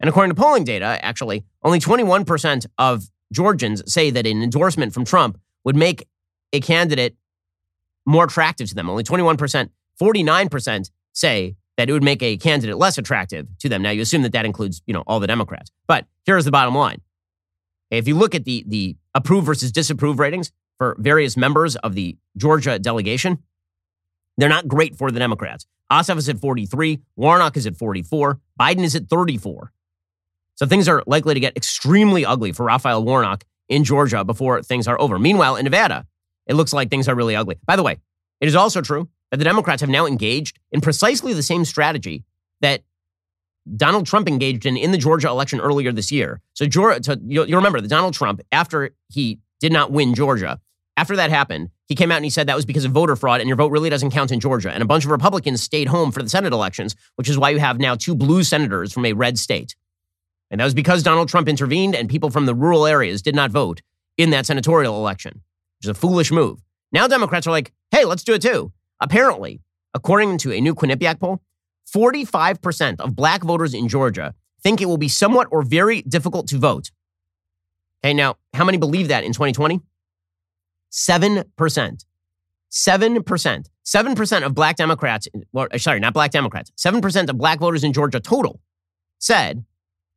And 0.00 0.08
according 0.08 0.34
to 0.34 0.40
polling 0.40 0.64
data, 0.64 0.98
actually, 1.04 1.44
only 1.62 1.78
21% 1.78 2.66
of 2.78 3.04
Georgians 3.32 3.82
say 3.92 4.10
that 4.10 4.26
an 4.26 4.42
endorsement 4.42 4.92
from 4.92 5.04
Trump 5.04 5.38
would 5.64 5.76
make 5.76 6.08
a 6.52 6.60
candidate 6.60 7.16
more 8.04 8.24
attractive 8.24 8.68
to 8.68 8.74
them. 8.74 8.90
Only 8.90 9.04
21%. 9.04 9.70
49% 10.02 10.90
say 11.12 11.54
that 11.76 11.88
it 11.88 11.92
would 11.92 12.02
make 12.02 12.22
a 12.22 12.36
candidate 12.36 12.76
less 12.76 12.98
attractive 12.98 13.46
to 13.60 13.68
them. 13.68 13.82
Now, 13.82 13.90
you 13.90 14.02
assume 14.02 14.22
that 14.22 14.32
that 14.32 14.44
includes, 14.44 14.82
you 14.84 14.92
know, 14.92 15.04
all 15.06 15.20
the 15.20 15.28
Democrats. 15.28 15.70
But 15.86 16.06
here's 16.26 16.44
the 16.44 16.50
bottom 16.50 16.74
line. 16.74 17.00
If 17.90 18.08
you 18.08 18.16
look 18.16 18.34
at 18.34 18.44
the, 18.44 18.64
the 18.66 18.96
approve 19.14 19.44
versus 19.44 19.70
disapprove 19.70 20.18
ratings 20.18 20.50
for 20.76 20.96
various 20.98 21.36
members 21.36 21.76
of 21.76 21.94
the 21.94 22.16
Georgia 22.36 22.80
delegation, 22.80 23.38
they're 24.36 24.48
not 24.48 24.66
great 24.66 24.96
for 24.96 25.12
the 25.12 25.20
Democrats. 25.20 25.66
Ossoff 25.90 26.16
is 26.16 26.28
at 26.28 26.38
43, 26.38 27.00
Warnock 27.16 27.56
is 27.56 27.66
at 27.66 27.76
44, 27.76 28.40
Biden 28.58 28.82
is 28.82 28.96
at 28.96 29.08
34. 29.08 29.72
So 30.56 30.66
things 30.66 30.88
are 30.88 31.04
likely 31.06 31.34
to 31.34 31.40
get 31.40 31.56
extremely 31.56 32.24
ugly 32.26 32.50
for 32.52 32.64
Raphael 32.64 33.04
Warnock 33.04 33.44
in 33.68 33.84
Georgia 33.84 34.24
before 34.24 34.62
things 34.62 34.88
are 34.88 35.00
over. 35.00 35.18
Meanwhile, 35.18 35.56
in 35.56 35.64
Nevada, 35.64 36.06
it 36.46 36.54
looks 36.54 36.72
like 36.72 36.90
things 36.90 37.08
are 37.08 37.14
really 37.14 37.36
ugly. 37.36 37.58
By 37.66 37.76
the 37.76 37.82
way, 37.82 37.98
it 38.40 38.48
is 38.48 38.56
also 38.56 38.80
true 38.80 39.08
that 39.32 39.38
the 39.38 39.44
Democrats 39.44 39.80
have 39.80 39.90
now 39.90 40.06
engaged 40.06 40.60
in 40.70 40.80
precisely 40.80 41.32
the 41.32 41.42
same 41.42 41.64
strategy 41.64 42.22
that 42.60 42.82
Donald 43.76 44.06
Trump 44.06 44.28
engaged 44.28 44.66
in 44.66 44.76
in 44.76 44.92
the 44.92 44.98
Georgia 44.98 45.28
election 45.28 45.58
earlier 45.58 45.90
this 45.90 46.12
year. 46.12 46.40
So, 46.52 46.66
Georgia, 46.66 47.18
you'll 47.26 47.46
remember 47.46 47.80
that 47.80 47.88
Donald 47.88 48.14
Trump, 48.14 48.40
after 48.52 48.94
he 49.08 49.40
did 49.58 49.72
not 49.72 49.90
win 49.90 50.14
Georgia, 50.14 50.60
after 50.96 51.16
that 51.16 51.30
happened, 51.30 51.70
he 51.86 51.94
came 51.94 52.12
out 52.12 52.16
and 52.16 52.24
he 52.24 52.30
said 52.30 52.46
that 52.46 52.56
was 52.56 52.66
because 52.66 52.84
of 52.84 52.92
voter 52.92 53.16
fraud 53.16 53.40
and 53.40 53.48
your 53.48 53.56
vote 53.56 53.72
really 53.72 53.88
doesn't 53.88 54.10
count 54.10 54.30
in 54.30 54.40
Georgia. 54.40 54.70
And 54.70 54.82
a 54.82 54.86
bunch 54.86 55.04
of 55.04 55.10
Republicans 55.10 55.62
stayed 55.62 55.88
home 55.88 56.12
for 56.12 56.22
the 56.22 56.28
Senate 56.28 56.52
elections, 56.52 56.94
which 57.16 57.28
is 57.28 57.38
why 57.38 57.50
you 57.50 57.58
have 57.58 57.78
now 57.78 57.94
two 57.94 58.14
blue 58.14 58.42
senators 58.42 58.92
from 58.92 59.06
a 59.06 59.14
red 59.14 59.38
state. 59.38 59.74
And 60.50 60.60
that 60.60 60.64
was 60.64 60.74
because 60.74 61.02
Donald 61.02 61.30
Trump 61.30 61.48
intervened 61.48 61.94
and 61.94 62.10
people 62.10 62.28
from 62.28 62.44
the 62.44 62.54
rural 62.54 62.84
areas 62.86 63.22
did 63.22 63.34
not 63.34 63.50
vote 63.50 63.80
in 64.18 64.30
that 64.30 64.44
senatorial 64.44 64.96
election, 64.96 65.40
which 65.78 65.86
is 65.86 65.88
a 65.88 65.94
foolish 65.94 66.30
move. 66.30 66.60
Now 66.92 67.06
Democrats 67.08 67.46
are 67.46 67.52
like, 67.52 67.72
hey, 67.90 68.04
let's 68.04 68.24
do 68.24 68.34
it 68.34 68.42
too. 68.42 68.70
Apparently, 69.02 69.60
according 69.94 70.38
to 70.38 70.52
a 70.52 70.60
new 70.60 70.74
Quinnipiac 70.76 71.18
poll, 71.18 71.42
45% 71.92 73.00
of 73.00 73.16
black 73.16 73.42
voters 73.42 73.74
in 73.74 73.88
Georgia 73.88 74.32
think 74.62 74.80
it 74.80 74.86
will 74.86 74.96
be 74.96 75.08
somewhat 75.08 75.48
or 75.50 75.62
very 75.62 76.02
difficult 76.02 76.46
to 76.48 76.58
vote. 76.58 76.92
Okay, 78.04 78.14
now, 78.14 78.36
how 78.54 78.64
many 78.64 78.78
believe 78.78 79.08
that 79.08 79.24
in 79.24 79.32
2020? 79.32 79.80
7%. 80.92 82.04
7%. 82.70 83.66
7% 83.84 84.46
of 84.46 84.54
black 84.54 84.76
Democrats, 84.76 85.26
well, 85.52 85.66
uh, 85.72 85.78
sorry, 85.78 85.98
not 85.98 86.14
black 86.14 86.30
Democrats, 86.30 86.70
7% 86.78 87.28
of 87.28 87.36
black 87.36 87.58
voters 87.58 87.82
in 87.82 87.92
Georgia 87.92 88.20
total 88.20 88.60
said 89.18 89.64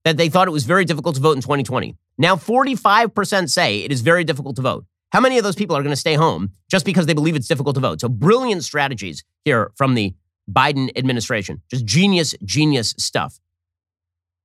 that 0.03 0.17
they 0.17 0.29
thought 0.29 0.47
it 0.47 0.51
was 0.51 0.65
very 0.65 0.85
difficult 0.85 1.15
to 1.15 1.21
vote 1.21 1.35
in 1.35 1.41
2020. 1.41 1.95
Now, 2.19 2.35
45% 2.35 3.49
say 3.49 3.79
it 3.79 3.91
is 3.91 4.01
very 4.01 4.23
difficult 4.23 4.55
to 4.57 4.61
vote. 4.61 4.85
How 5.11 5.19
many 5.19 5.37
of 5.37 5.43
those 5.43 5.55
people 5.55 5.75
are 5.75 5.83
going 5.83 5.93
to 5.93 5.99
stay 5.99 6.15
home 6.15 6.51
just 6.69 6.85
because 6.85 7.05
they 7.05 7.13
believe 7.13 7.35
it's 7.35 7.47
difficult 7.47 7.75
to 7.75 7.81
vote? 7.81 8.01
So, 8.01 8.09
brilliant 8.09 8.63
strategies 8.63 9.23
here 9.43 9.71
from 9.75 9.93
the 9.93 10.13
Biden 10.51 10.89
administration. 10.97 11.61
Just 11.69 11.85
genius, 11.85 12.35
genius 12.43 12.93
stuff. 12.97 13.39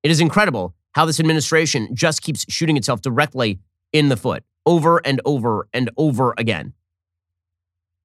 It 0.03 0.11
is 0.11 0.21
incredible 0.21 0.75
how 0.93 1.05
this 1.05 1.21
administration 1.21 1.95
just 1.95 2.23
keeps 2.23 2.45
shooting 2.49 2.77
itself 2.77 3.01
directly 3.01 3.61
in 3.93 4.09
the 4.09 4.17
foot 4.17 4.45
over 4.67 4.99
and 5.05 5.21
over 5.25 5.69
and 5.73 5.91
over 5.97 6.35
again. 6.37 6.73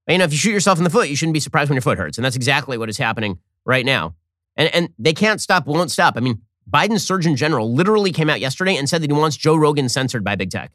You 0.08 0.20
know, 0.20 0.24
if 0.24 0.32
you 0.32 0.38
shoot 0.38 0.52
yourself 0.52 0.78
in 0.78 0.84
the 0.84 0.90
foot, 0.90 1.10
you 1.10 1.16
shouldn't 1.16 1.34
be 1.34 1.40
surprised 1.40 1.70
when 1.70 1.76
your 1.76 1.82
foot 1.82 1.98
hurts. 1.98 2.18
And 2.18 2.26
that's 2.26 2.36
exactly 2.36 2.78
what 2.78 2.90
is 2.90 2.98
happening 2.98 3.40
right 3.66 3.86
now. 3.86 4.16
And, 4.56 4.74
and 4.74 4.90
they 5.00 5.14
can't 5.14 5.42
stop, 5.42 5.66
won't 5.66 5.92
stop. 5.92 6.16
I 6.16 6.20
mean, 6.20 6.42
Biden's 6.70 7.06
Surgeon 7.06 7.36
General 7.36 7.72
literally 7.74 8.12
came 8.12 8.30
out 8.30 8.40
yesterday 8.40 8.76
and 8.76 8.88
said 8.88 9.02
that 9.02 9.10
he 9.10 9.18
wants 9.18 9.36
Joe 9.36 9.56
Rogan 9.56 9.90
censored 9.90 10.24
by 10.24 10.36
big 10.36 10.52
tech. 10.52 10.72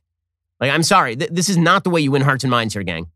Like, 0.60 0.70
I'm 0.70 0.82
sorry, 0.82 1.16
th- 1.16 1.30
this 1.30 1.48
is 1.48 1.56
not 1.56 1.84
the 1.84 1.90
way 1.90 2.00
you 2.00 2.10
win 2.10 2.22
hearts 2.22 2.44
and 2.44 2.50
minds 2.50 2.74
here, 2.74 2.82
gang. 2.82 3.08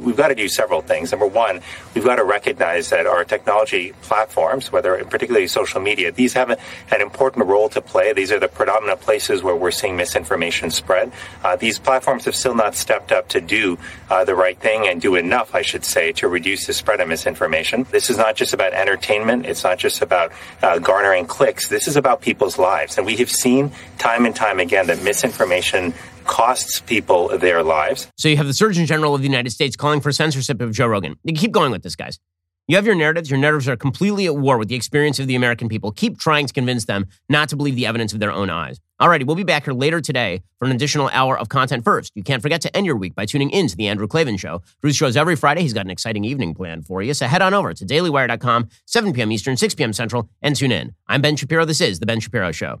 We've 0.00 0.16
got 0.16 0.28
to 0.28 0.34
do 0.34 0.48
several 0.48 0.80
things. 0.82 1.12
Number 1.12 1.28
one, 1.28 1.60
we've 1.94 2.02
got 2.02 2.16
to 2.16 2.24
recognize 2.24 2.90
that 2.90 3.06
our 3.06 3.24
technology 3.24 3.92
platforms, 4.02 4.72
whether 4.72 4.96
particularly 5.04 5.46
social 5.46 5.80
media, 5.80 6.10
these 6.10 6.32
have 6.32 6.50
a, 6.50 6.58
an 6.92 7.00
important 7.00 7.46
role 7.46 7.68
to 7.68 7.80
play. 7.80 8.12
These 8.12 8.32
are 8.32 8.40
the 8.40 8.48
predominant 8.48 9.00
places 9.02 9.44
where 9.44 9.54
we're 9.54 9.70
seeing 9.70 9.96
misinformation 9.96 10.72
spread. 10.72 11.12
Uh, 11.44 11.54
these 11.54 11.78
platforms 11.78 12.24
have 12.24 12.34
still 12.34 12.56
not 12.56 12.74
stepped 12.74 13.12
up 13.12 13.28
to 13.28 13.40
do 13.40 13.78
uh, 14.10 14.24
the 14.24 14.34
right 14.34 14.58
thing 14.58 14.88
and 14.88 15.00
do 15.00 15.14
enough, 15.14 15.54
I 15.54 15.62
should 15.62 15.84
say, 15.84 16.10
to 16.14 16.26
reduce 16.26 16.66
the 16.66 16.72
spread 16.72 16.98
of 16.98 17.06
misinformation. 17.06 17.86
This 17.92 18.10
is 18.10 18.16
not 18.16 18.34
just 18.34 18.52
about 18.52 18.72
entertainment. 18.72 19.46
It's 19.46 19.62
not 19.62 19.78
just 19.78 20.02
about 20.02 20.32
uh, 20.60 20.80
garnering 20.80 21.26
clicks. 21.26 21.68
This 21.68 21.86
is 21.86 21.96
about 21.96 22.20
people's 22.20 22.58
lives. 22.58 22.98
And 22.98 23.06
we 23.06 23.14
have 23.18 23.30
seen 23.30 23.70
time 23.98 24.26
and 24.26 24.34
time 24.34 24.58
again 24.58 24.88
that 24.88 25.04
misinformation 25.04 25.94
costs 26.24 26.80
people 26.80 27.36
their 27.38 27.62
lives. 27.62 28.10
So 28.16 28.28
you 28.28 28.36
have 28.36 28.46
the 28.46 28.54
Surgeon 28.54 28.86
General 28.86 29.14
of 29.14 29.20
the 29.20 29.28
United 29.28 29.50
States 29.50 29.76
calling 29.76 30.00
for 30.00 30.12
censorship 30.12 30.60
of 30.60 30.72
Joe 30.72 30.86
Rogan. 30.86 31.16
You 31.24 31.34
keep 31.34 31.52
going 31.52 31.70
with 31.70 31.82
this, 31.82 31.96
guys. 31.96 32.18
You 32.66 32.76
have 32.76 32.86
your 32.86 32.94
narratives. 32.94 33.30
Your 33.30 33.38
narratives 33.38 33.68
are 33.68 33.76
completely 33.76 34.24
at 34.24 34.36
war 34.36 34.56
with 34.56 34.68
the 34.68 34.74
experience 34.74 35.18
of 35.18 35.26
the 35.26 35.34
American 35.34 35.68
people. 35.68 35.92
Keep 35.92 36.18
trying 36.18 36.46
to 36.46 36.52
convince 36.52 36.86
them 36.86 37.06
not 37.28 37.50
to 37.50 37.56
believe 37.56 37.76
the 37.76 37.84
evidence 37.84 38.14
of 38.14 38.20
their 38.20 38.32
own 38.32 38.48
eyes. 38.48 38.80
Alrighty, 39.02 39.26
we'll 39.26 39.36
be 39.36 39.44
back 39.44 39.64
here 39.64 39.74
later 39.74 40.00
today 40.00 40.40
for 40.58 40.64
an 40.64 40.72
additional 40.72 41.10
hour 41.12 41.38
of 41.38 41.50
content 41.50 41.84
first. 41.84 42.12
You 42.14 42.22
can't 42.22 42.40
forget 42.40 42.62
to 42.62 42.74
end 42.74 42.86
your 42.86 42.96
week 42.96 43.14
by 43.14 43.26
tuning 43.26 43.50
in 43.50 43.66
to 43.66 43.76
the 43.76 43.86
Andrew 43.86 44.06
Klavan 44.06 44.38
Show. 44.38 44.62
Drew's 44.80 44.96
shows 44.96 45.14
every 45.14 45.36
Friday. 45.36 45.60
He's 45.60 45.74
got 45.74 45.84
an 45.84 45.90
exciting 45.90 46.24
evening 46.24 46.54
planned 46.54 46.86
for 46.86 47.02
you. 47.02 47.12
So 47.12 47.26
head 47.26 47.42
on 47.42 47.52
over 47.52 47.74
to 47.74 47.84
dailywire.com, 47.84 48.68
7 48.86 49.12
p.m. 49.12 49.30
Eastern, 49.30 49.58
6 49.58 49.74
p.m. 49.74 49.92
Central, 49.92 50.30
and 50.40 50.56
tune 50.56 50.72
in. 50.72 50.94
I'm 51.06 51.20
Ben 51.20 51.36
Shapiro. 51.36 51.66
This 51.66 51.82
is 51.82 51.98
The 51.98 52.06
Ben 52.06 52.20
Shapiro 52.20 52.50
Show. 52.50 52.80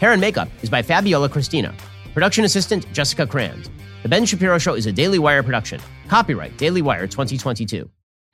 Hair 0.00 0.12
and 0.12 0.20
makeup 0.20 0.48
is 0.62 0.68
by 0.68 0.82
Fabiola 0.82 1.28
Cristina. 1.28 1.72
Production 2.14 2.44
assistant 2.44 2.92
Jessica 2.92 3.26
Kranz. 3.26 3.70
The 4.02 4.08
Ben 4.08 4.26
Shapiro 4.26 4.58
Show 4.58 4.74
is 4.74 4.86
a 4.86 4.92
Daily 4.92 5.20
Wire 5.20 5.42
production. 5.42 5.80
Copyright 6.08 6.56
Daily 6.58 6.82
Wire 6.82 7.06
2022. 7.06 7.88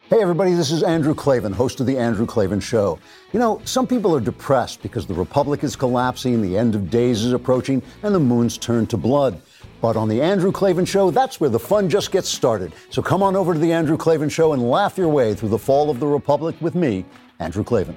Hey, 0.09 0.23
everybody, 0.23 0.55
this 0.55 0.73
is 0.73 0.83
Andrew 0.83 1.15
Klavan, 1.15 1.53
host 1.53 1.79
of 1.79 1.87
The 1.87 1.99
Andrew 1.99 2.27
Klavan 2.27 2.61
Show. 2.61 2.99
You 3.33 3.39
know, 3.39 3.61
some 3.65 3.87
people 3.87 4.17
are 4.17 4.21
depressed 4.21 4.83
because 4.83 5.07
the 5.07 5.15
Republic 5.15 5.63
is 5.63 5.77
collapsing, 5.77 6.41
the 6.41 6.57
end 6.57 6.75
of 6.75 6.91
days 6.91 7.23
is 7.23 7.33
approaching, 7.33 7.83
and 8.03 8.15
the 8.15 8.19
moon's 8.19 8.57
turned 8.57 8.89
to 8.91 8.97
blood. 8.97 9.41
But 9.83 9.97
on 9.97 10.09
The 10.09 10.21
Andrew 10.21 10.51
Klavan 10.51 10.87
Show, 10.87 11.11
that's 11.11 11.41
where 11.41 11.51
the 11.51 11.61
fun 11.61 11.91
just 11.91 12.11
gets 12.11 12.29
started. 12.29 12.73
So 12.89 13.03
come 13.03 13.23
on 13.23 13.37
over 13.37 13.53
to 13.53 13.61
The 13.61 13.73
Andrew 13.73 13.99
Klavan 13.99 14.31
Show 14.31 14.55
and 14.55 14.69
laugh 14.69 14.97
your 14.97 15.09
way 15.09 15.35
through 15.35 15.51
the 15.51 15.59
fall 15.59 15.91
of 15.91 16.01
the 16.01 16.07
Republic 16.07 16.57
with 16.61 16.75
me, 16.75 17.05
Andrew 17.39 17.63
Klavan. 17.63 17.97